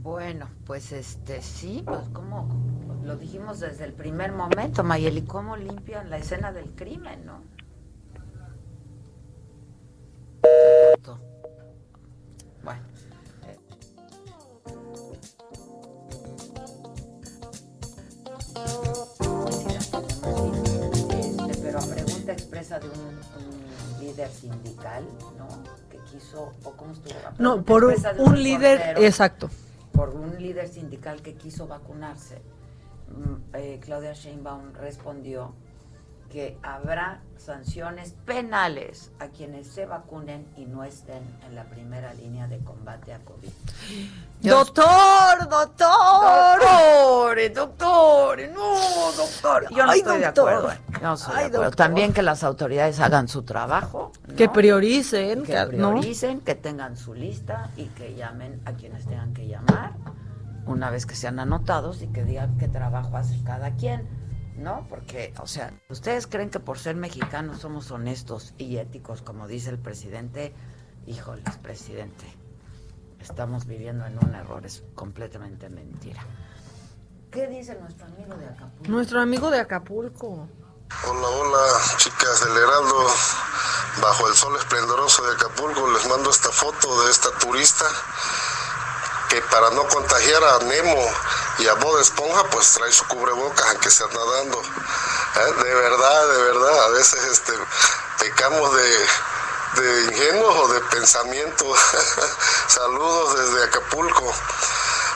[0.00, 2.48] Bueno, pues este sí, pues como
[3.04, 7.42] lo dijimos desde el primer momento, Mayeli, cómo limpian la escena del crimen, ¿no?
[12.62, 12.82] Bueno.
[21.10, 25.04] Este, pero a pregunta expresa de un, un líder sindical,
[25.38, 25.48] ¿no?
[25.90, 27.14] Que quiso, o cómo estuvo.
[27.38, 29.50] No, por un, líder, exacto.
[29.92, 32.40] Por un líder sindical que quiso vacunarse.
[33.08, 35.54] Mm, eh, Claudia Sheinbaum respondió
[36.30, 42.46] que habrá sanciones penales a quienes se vacunen y no estén en la primera línea
[42.46, 43.48] de combate a COVID.
[44.42, 46.60] Doctor, doctor.
[46.60, 49.66] Doctores, doctores, no, doctor.
[49.70, 50.20] Yo no Ay, estoy doctor.
[50.20, 50.68] de acuerdo.
[51.02, 51.62] No de Ay, acuerdo.
[51.62, 51.76] doctor.
[51.76, 54.12] También que las autoridades hagan su trabajo.
[54.26, 54.34] ¿no?
[54.36, 59.46] Que prioricen, que prioricen, que tengan su lista y que llamen a quienes tengan que
[59.46, 59.94] llamar
[60.66, 64.06] una vez que sean anotados y que digan qué trabajo hace cada quien,
[64.58, 64.86] ¿no?
[64.88, 69.70] Porque, o sea, ustedes creen que por ser mexicanos somos honestos y éticos, como dice
[69.70, 70.54] el presidente,
[71.06, 72.26] híjoles, presidente,
[73.20, 76.24] estamos viviendo en un error, es completamente mentira.
[77.30, 78.90] ¿Qué dice nuestro amigo de Acapulco?
[78.90, 80.48] Nuestro amigo de Acapulco.
[81.06, 81.58] Hola, hola,
[81.98, 83.06] chicas del Heraldo.
[84.00, 87.84] Bajo el sol esplendoroso de Acapulco les mando esta foto de esta turista
[89.28, 91.04] que para no contagiar a Nemo
[91.58, 94.60] y a Bob Esponja, pues trae su cubrebocas aunque sea nadando.
[94.60, 95.62] ¿Eh?
[95.64, 97.52] De verdad, de verdad, a veces este
[98.20, 101.64] pecamos de, de ingenuos o de pensamiento.
[102.68, 104.32] Saludos desde Acapulco.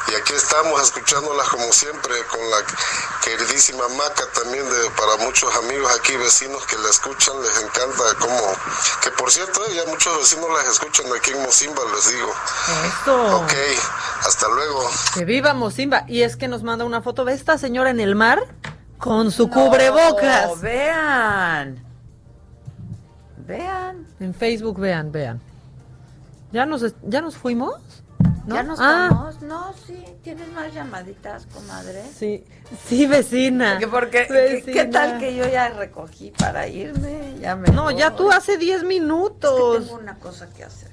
[0.09, 2.57] Y aquí estamos escuchándolas como siempre con la
[3.25, 8.41] queridísima Maca también de para muchos amigos aquí vecinos que la escuchan, les encanta como
[9.03, 12.33] que por cierto ya muchos vecinos las escuchan aquí en Mocimba, les digo.
[12.87, 13.37] Eso.
[13.39, 13.53] Ok,
[14.27, 14.91] hasta luego.
[15.15, 16.05] Que viva Mocimba.
[16.09, 18.41] Y es que nos manda una foto de esta señora en el mar
[18.99, 20.61] con su cubrebocas.
[20.61, 21.85] Vean.
[23.39, 24.07] Vean.
[24.21, 25.41] En Facebook, vean, vean.
[26.53, 27.75] ¿Ya nos, ya nos fuimos?
[28.45, 28.55] ¿No?
[28.57, 29.41] ¿Ya nos Ah, vamos?
[29.43, 30.05] No, sí.
[30.23, 32.03] ¿Tienes más llamaditas, comadre?
[32.13, 32.45] Sí,
[32.87, 33.79] sí, vecina.
[33.91, 37.39] Porque, porque ¿qué, tal que yo ya recogí para irme?
[37.39, 39.85] Ya me No, ya tú hace 10 minutos.
[39.87, 40.91] Tengo una cosa que hacer.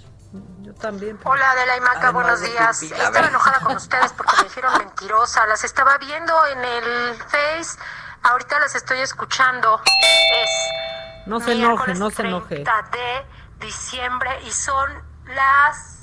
[0.61, 1.17] Yo también.
[1.23, 2.79] Hola Adela y Maca, Además buenos días.
[2.79, 5.47] pipí, Estaba enojada con ustedes porque me dijeron mentirosa.
[5.47, 7.79] Las estaba viendo en el Face.
[8.21, 9.81] Ahorita las estoy escuchando.
[10.43, 12.55] Es No se enoje, no se enoje.
[12.63, 14.91] 30 de diciembre y son
[15.33, 15.98] las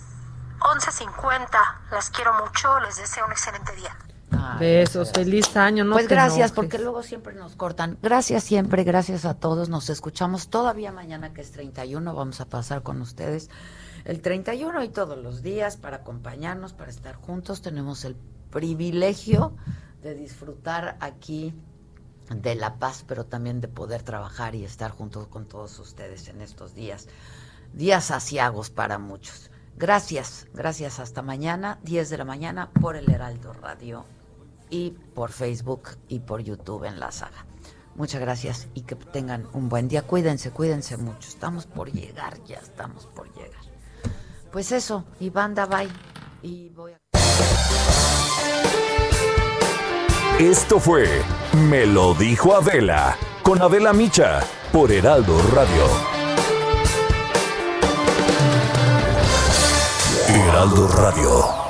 [0.60, 1.48] 11.50.
[1.90, 2.80] Las quiero mucho.
[2.80, 3.96] Les deseo un excelente día.
[4.58, 5.84] Besos, feliz año.
[5.84, 6.52] No pues gracias, enojes.
[6.52, 7.98] porque luego siempre nos cortan.
[8.02, 9.68] Gracias siempre, gracias a todos.
[9.68, 12.14] Nos escuchamos todavía mañana que es 31.
[12.14, 13.50] Vamos a pasar con ustedes
[14.04, 17.62] el 31 y todos los días para acompañarnos, para estar juntos.
[17.62, 18.16] Tenemos el
[18.50, 19.56] privilegio
[20.02, 21.54] de disfrutar aquí
[22.30, 26.40] de la paz, pero también de poder trabajar y estar junto con todos ustedes en
[26.40, 27.08] estos días.
[27.72, 29.50] Días asiagos para muchos.
[29.76, 30.98] Gracias, gracias.
[30.98, 34.06] Hasta mañana, 10 de la mañana, por el Heraldo Radio
[34.70, 37.44] y por Facebook y por YouTube en la saga.
[37.94, 40.02] Muchas gracias y que tengan un buen día.
[40.02, 41.28] Cuídense, cuídense mucho.
[41.28, 43.60] Estamos por llegar, ya estamos por llegar.
[44.50, 45.88] Pues eso, y banda, bye.
[46.42, 46.98] Y voy a...
[50.38, 51.08] Esto fue
[51.68, 54.40] Me lo dijo Adela con Adela Micha
[54.72, 56.15] por Heraldo Radio.
[60.56, 61.65] Heraldo Radio.